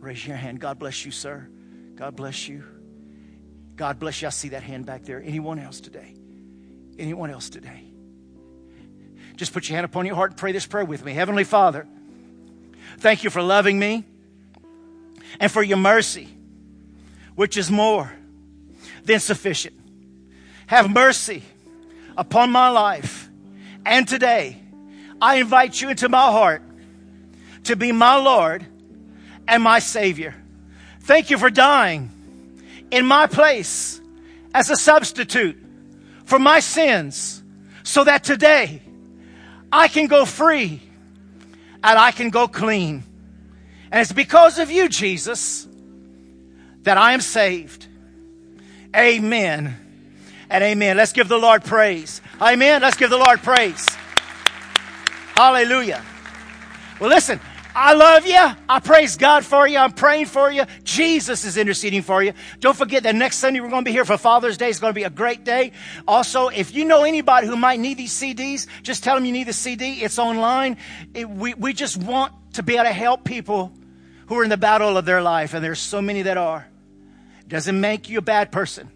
Raise 0.00 0.26
your 0.26 0.36
hand. 0.36 0.58
God 0.58 0.80
bless 0.80 1.04
you, 1.04 1.12
sir. 1.12 1.48
God 1.94 2.16
bless 2.16 2.48
you. 2.48 2.64
God 3.80 3.98
bless 3.98 4.20
you. 4.20 4.28
I 4.28 4.30
see 4.30 4.50
that 4.50 4.62
hand 4.62 4.84
back 4.84 5.04
there. 5.04 5.22
Anyone 5.22 5.58
else 5.58 5.80
today? 5.80 6.14
Anyone 6.98 7.30
else 7.30 7.48
today? 7.48 7.82
Just 9.36 9.54
put 9.54 9.70
your 9.70 9.76
hand 9.76 9.86
upon 9.86 10.04
your 10.04 10.16
heart 10.16 10.32
and 10.32 10.38
pray 10.38 10.52
this 10.52 10.66
prayer 10.66 10.84
with 10.84 11.02
me. 11.02 11.14
Heavenly 11.14 11.44
Father, 11.44 11.88
thank 12.98 13.24
you 13.24 13.30
for 13.30 13.40
loving 13.40 13.78
me 13.78 14.04
and 15.40 15.50
for 15.50 15.62
your 15.62 15.78
mercy, 15.78 16.28
which 17.36 17.56
is 17.56 17.70
more 17.70 18.12
than 19.04 19.18
sufficient. 19.18 19.80
Have 20.66 20.90
mercy 20.90 21.42
upon 22.18 22.50
my 22.50 22.68
life. 22.68 23.30
And 23.86 24.06
today, 24.06 24.58
I 25.22 25.36
invite 25.36 25.80
you 25.80 25.88
into 25.88 26.10
my 26.10 26.26
heart 26.30 26.60
to 27.64 27.76
be 27.76 27.92
my 27.92 28.16
Lord 28.16 28.62
and 29.48 29.62
my 29.62 29.78
Savior. 29.78 30.34
Thank 31.00 31.30
you 31.30 31.38
for 31.38 31.48
dying 31.48 32.10
in 32.90 33.06
my 33.06 33.26
place 33.26 34.00
as 34.54 34.70
a 34.70 34.76
substitute 34.76 35.56
for 36.24 36.38
my 36.38 36.60
sins 36.60 37.42
so 37.82 38.04
that 38.04 38.24
today 38.24 38.82
I 39.72 39.88
can 39.88 40.06
go 40.06 40.24
free 40.24 40.80
and 41.82 41.98
I 41.98 42.10
can 42.12 42.30
go 42.30 42.48
clean. 42.48 43.04
And 43.92 44.00
it's 44.00 44.12
because 44.12 44.58
of 44.58 44.70
you, 44.70 44.88
Jesus, 44.88 45.66
that 46.82 46.96
I 46.96 47.12
am 47.12 47.20
saved. 47.20 47.86
Amen 48.94 49.76
and 50.48 50.64
amen. 50.64 50.96
Let's 50.96 51.12
give 51.12 51.28
the 51.28 51.38
Lord 51.38 51.64
praise. 51.64 52.20
Amen. 52.40 52.82
Let's 52.82 52.96
give 52.96 53.10
the 53.10 53.18
Lord 53.18 53.40
praise. 53.40 53.86
Hallelujah. 55.36 56.02
Well, 56.98 57.08
listen, 57.08 57.40
I 57.82 57.94
love 57.94 58.26
you. 58.26 58.36
I 58.68 58.78
praise 58.80 59.16
God 59.16 59.42
for 59.42 59.66
you. 59.66 59.78
I'm 59.78 59.92
praying 59.92 60.26
for 60.26 60.52
you. 60.52 60.64
Jesus 60.84 61.46
is 61.46 61.56
interceding 61.56 62.02
for 62.02 62.22
you. 62.22 62.34
Don't 62.58 62.76
forget 62.76 63.04
that 63.04 63.14
next 63.14 63.38
Sunday 63.38 63.60
we're 63.60 63.70
going 63.70 63.86
to 63.86 63.88
be 63.88 63.92
here 63.92 64.04
for 64.04 64.18
Father's 64.18 64.58
Day. 64.58 64.68
It's 64.68 64.80
going 64.80 64.90
to 64.90 64.94
be 64.94 65.04
a 65.04 65.10
great 65.10 65.44
day. 65.44 65.72
Also, 66.06 66.48
if 66.48 66.74
you 66.74 66.84
know 66.84 67.04
anybody 67.04 67.46
who 67.46 67.56
might 67.56 67.80
need 67.80 67.96
these 67.96 68.12
CDs, 68.12 68.66
just 68.82 69.02
tell 69.02 69.14
them 69.14 69.24
you 69.24 69.32
need 69.32 69.46
the 69.46 69.54
CD. 69.54 70.02
It's 70.02 70.18
online. 70.18 70.76
It, 71.14 71.26
we, 71.26 71.54
we 71.54 71.72
just 71.72 71.96
want 71.96 72.34
to 72.52 72.62
be 72.62 72.74
able 72.74 72.84
to 72.84 72.92
help 72.92 73.24
people 73.24 73.72
who 74.26 74.38
are 74.38 74.44
in 74.44 74.50
the 74.50 74.58
battle 74.58 74.98
of 74.98 75.06
their 75.06 75.22
life, 75.22 75.54
and 75.54 75.64
there's 75.64 75.80
so 75.80 76.02
many 76.02 76.20
that 76.20 76.36
are. 76.36 76.68
Doesn't 77.48 77.80
make 77.80 78.10
you 78.10 78.18
a 78.18 78.22
bad 78.22 78.52
person, 78.52 78.90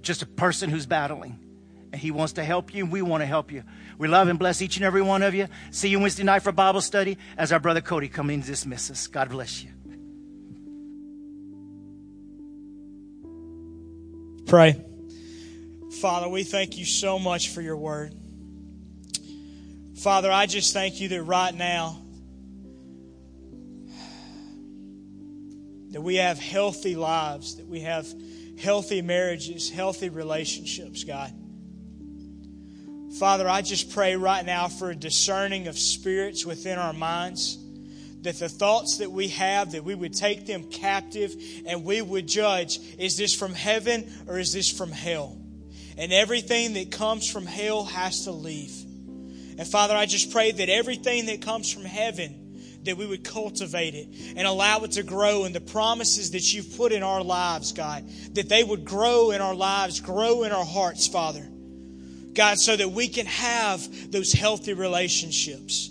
just 0.00 0.22
a 0.22 0.26
person 0.26 0.70
who's 0.70 0.86
battling. 0.86 1.38
And 1.92 2.00
He 2.00 2.10
wants 2.10 2.32
to 2.34 2.44
help 2.44 2.72
you, 2.72 2.84
and 2.84 2.90
we 2.90 3.02
want 3.02 3.20
to 3.20 3.26
help 3.26 3.52
you. 3.52 3.62
We 3.98 4.08
love 4.08 4.28
and 4.28 4.38
bless 4.38 4.60
each 4.62 4.76
and 4.76 4.84
every 4.84 5.02
one 5.02 5.22
of 5.22 5.34
you. 5.34 5.48
See 5.70 5.88
you 5.88 6.00
Wednesday 6.00 6.24
night 6.24 6.42
for 6.42 6.52
Bible 6.52 6.80
study 6.80 7.18
as 7.36 7.52
our 7.52 7.60
brother 7.60 7.80
Cody 7.80 8.08
comes 8.08 8.32
in 8.32 8.42
to 8.42 8.46
dismiss 8.46 8.90
us. 8.90 9.06
God 9.06 9.30
bless 9.30 9.62
you. 9.62 9.70
Pray. 14.46 14.80
Father, 16.00 16.28
we 16.28 16.44
thank 16.44 16.76
you 16.76 16.84
so 16.84 17.18
much 17.18 17.50
for 17.50 17.62
your 17.62 17.76
word. 17.76 18.14
Father, 19.96 20.30
I 20.30 20.46
just 20.46 20.72
thank 20.72 21.00
you 21.00 21.08
that 21.08 21.22
right 21.22 21.54
now 21.54 22.00
that 25.90 26.02
we 26.02 26.16
have 26.16 26.38
healthy 26.38 26.96
lives, 26.96 27.56
that 27.56 27.66
we 27.66 27.80
have 27.80 28.06
healthy 28.60 29.00
marriages, 29.00 29.70
healthy 29.70 30.08
relationships, 30.08 31.04
God. 31.04 31.32
Father, 33.18 33.48
I 33.48 33.62
just 33.62 33.90
pray 33.90 34.16
right 34.16 34.44
now 34.44 34.66
for 34.66 34.90
a 34.90 34.94
discerning 34.94 35.68
of 35.68 35.78
spirits 35.78 36.44
within 36.44 36.78
our 36.78 36.92
minds. 36.92 37.58
That 38.22 38.38
the 38.40 38.48
thoughts 38.48 38.98
that 38.98 39.12
we 39.12 39.28
have, 39.28 39.72
that 39.72 39.84
we 39.84 39.94
would 39.94 40.14
take 40.14 40.46
them 40.46 40.64
captive 40.64 41.34
and 41.66 41.84
we 41.84 42.02
would 42.02 42.26
judge 42.26 42.80
is 42.98 43.16
this 43.16 43.34
from 43.34 43.52
heaven 43.52 44.10
or 44.26 44.38
is 44.38 44.52
this 44.52 44.70
from 44.70 44.90
hell? 44.90 45.38
And 45.96 46.12
everything 46.12 46.72
that 46.74 46.90
comes 46.90 47.30
from 47.30 47.46
hell 47.46 47.84
has 47.84 48.24
to 48.24 48.32
leave. 48.32 48.72
And 49.58 49.66
Father, 49.68 49.94
I 49.94 50.06
just 50.06 50.32
pray 50.32 50.50
that 50.50 50.68
everything 50.68 51.26
that 51.26 51.40
comes 51.40 51.72
from 51.72 51.84
heaven, 51.84 52.58
that 52.82 52.96
we 52.96 53.06
would 53.06 53.22
cultivate 53.22 53.94
it 53.94 54.08
and 54.36 54.46
allow 54.46 54.80
it 54.80 54.92
to 54.92 55.04
grow 55.04 55.44
and 55.44 55.54
the 55.54 55.60
promises 55.60 56.32
that 56.32 56.52
you've 56.52 56.76
put 56.76 56.90
in 56.90 57.04
our 57.04 57.22
lives, 57.22 57.72
God, 57.72 58.08
that 58.32 58.48
they 58.48 58.64
would 58.64 58.84
grow 58.84 59.30
in 59.30 59.40
our 59.40 59.54
lives, 59.54 60.00
grow 60.00 60.42
in 60.42 60.50
our 60.50 60.64
hearts, 60.64 61.06
Father. 61.06 61.46
God, 62.34 62.58
so 62.58 62.76
that 62.76 62.90
we 62.90 63.08
can 63.08 63.26
have 63.26 64.10
those 64.10 64.32
healthy 64.32 64.72
relationships. 64.72 65.90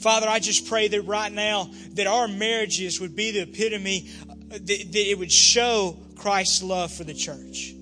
Father, 0.00 0.28
I 0.28 0.38
just 0.38 0.66
pray 0.66 0.88
that 0.88 1.02
right 1.02 1.32
now 1.32 1.70
that 1.92 2.06
our 2.06 2.26
marriages 2.26 3.00
would 3.00 3.14
be 3.14 3.32
the 3.32 3.42
epitome, 3.42 4.08
that, 4.48 4.66
that 4.66 5.10
it 5.10 5.18
would 5.18 5.32
show 5.32 5.98
Christ's 6.16 6.62
love 6.62 6.92
for 6.92 7.04
the 7.04 7.14
church. 7.14 7.74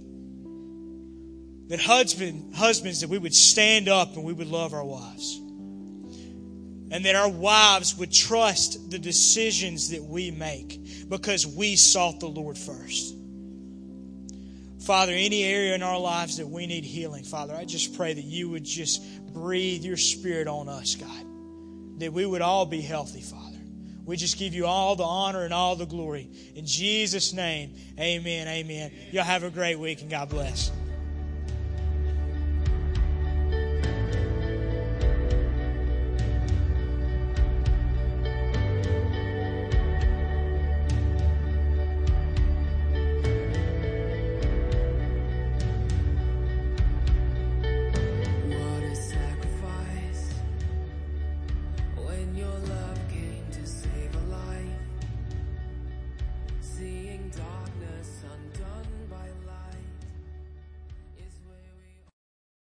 That 1.69 1.81
husband, 1.81 2.55
husbands, 2.55 3.03
that 3.03 3.11
we 3.11 3.19
would 3.19 3.35
stand 3.35 3.89
up 3.89 4.17
and 4.17 4.25
we 4.25 4.33
would 4.33 4.49
love 4.49 4.75
our 4.75 4.85
wives. 4.85 5.39
And 6.91 7.05
that 7.05 7.15
our 7.15 7.29
wives 7.29 7.97
would 7.99 8.11
trust 8.11 8.91
the 8.91 8.99
decisions 8.99 9.91
that 9.91 10.03
we 10.03 10.31
make 10.31 11.09
because 11.09 11.47
we 11.47 11.77
sought 11.77 12.21
the 12.21 12.29
Lord 12.29 12.57
first. 12.57 13.15
Father, 14.89 15.13
any 15.13 15.45
area 15.45 15.75
in 15.75 15.83
our 15.83 16.01
lives 16.01 16.39
that 16.39 16.49
we 16.49 16.67
need 16.67 16.83
healing, 16.83 17.23
Father, 17.23 17.55
I 17.55 17.67
just 17.67 17.95
pray 17.95 18.15
that 18.15 18.25
you 18.25 18.49
would 18.49 18.65
just 18.65 19.03
breathe 19.35 19.85
your 19.85 19.99
spirit 19.99 20.49
on 20.49 20.67
us, 20.67 20.95
God. 20.95 22.01
That 22.01 22.15
we 22.15 22.25
would 22.25 22.41
all 22.41 22.65
be 22.65 22.81
healthy, 22.81 23.21
Father. 23.21 23.59
We 24.07 24.17
just 24.17 24.39
give 24.39 24.55
you 24.55 24.65
all 24.65 24.97
the 24.97 25.05
honor 25.05 25.45
and 25.45 25.53
all 25.53 25.77
the 25.77 25.85
glory. 25.85 26.31
In 26.55 26.65
Jesus' 26.65 27.35
name, 27.35 27.75
amen, 28.01 28.49
amen. 28.49 28.91
Y'all 29.13 29.25
have 29.25 29.43
a 29.43 29.51
great 29.51 29.79
week 29.79 30.01
and 30.01 30.09
God 30.09 30.31
bless. 30.31 30.73